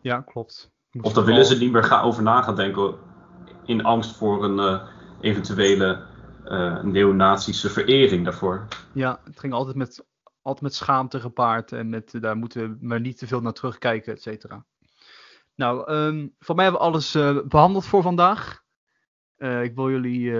Ja, 0.00 0.20
klopt. 0.20 0.70
Of 1.00 1.12
daar 1.12 1.24
willen 1.24 1.46
ze 1.46 1.58
niet 1.58 1.72
meer 1.72 1.84
gaan 1.84 2.04
over 2.04 2.22
na 2.22 2.42
gaan 2.42 2.56
denken 2.56 2.94
in 3.64 3.84
angst 3.84 4.16
voor 4.16 4.44
een 4.44 4.58
uh, 4.58 4.82
eventuele 5.20 6.02
uh, 6.44 6.82
neonazische 6.82 7.68
verering 7.68 8.24
daarvoor. 8.24 8.66
Ja, 8.92 9.20
het 9.24 9.40
ging 9.40 9.52
altijd 9.52 9.76
met, 9.76 10.06
altijd 10.42 10.62
met 10.62 10.74
schaamte 10.74 11.20
gepaard 11.20 11.72
en 11.72 11.88
met 11.88 12.18
daar 12.20 12.36
moeten 12.36 12.70
we 12.70 12.76
maar 12.80 13.00
niet 13.00 13.18
te 13.18 13.26
veel 13.26 13.40
naar 13.40 13.52
terugkijken, 13.52 14.12
et 14.12 14.22
cetera. 14.22 14.64
Nou, 15.56 15.92
um, 15.92 16.34
voor 16.38 16.54
mij 16.54 16.64
hebben 16.64 16.82
we 16.82 16.88
alles 16.88 17.14
uh, 17.14 17.42
behandeld 17.44 17.86
voor 17.86 18.02
vandaag. 18.02 18.64
ik 19.38 19.74
wil 19.74 19.90
jullie 19.90 20.32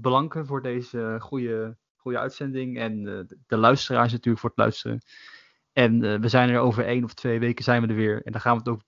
bedanken 0.00 0.46
voor 0.46 0.62
deze 0.62 1.16
goede, 1.20 1.76
goede 1.96 2.18
uitzending 2.18 2.78
en 2.78 3.04
de 3.46 3.56
luisteraars 3.56 4.12
natuurlijk 4.12 4.40
voor 4.40 4.50
het 4.50 4.58
luisteren. 4.58 5.00
En 5.72 6.20
we 6.20 6.28
zijn 6.28 6.48
er 6.48 6.58
over 6.58 6.84
één 6.86 7.04
of 7.04 7.14
twee 7.14 7.38
weken 7.38 7.64
zijn 7.64 7.82
we 7.82 7.88
er 7.88 7.94
weer. 7.94 8.22
En 8.24 8.32
dan 8.32 8.40
gaan 8.40 8.52
we 8.52 8.58
het 8.58 8.68
ook 8.68 8.82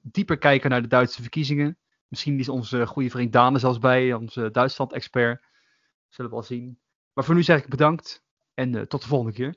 dieper 0.00 0.38
kijken 0.38 0.70
naar 0.70 0.82
de 0.82 0.88
Duitse 0.88 1.22
verkiezingen. 1.22 1.78
Misschien 2.08 2.38
is 2.38 2.48
onze 2.48 2.86
goede 2.86 3.10
vriend 3.10 3.32
Dane 3.32 3.58
zelfs 3.58 3.78
bij, 3.78 4.12
onze 4.12 4.50
Duitsland-expert. 4.50 5.44
Zullen 6.08 6.30
we 6.30 6.36
wel 6.36 6.46
zien. 6.46 6.78
Maar 7.12 7.24
voor 7.24 7.34
nu 7.34 7.42
zeg 7.42 7.62
ik 7.62 7.68
bedankt 7.68 8.24
en 8.54 8.74
uh, 8.74 8.82
tot 8.82 9.02
de 9.02 9.08
volgende 9.08 9.32
keer. 9.32 9.54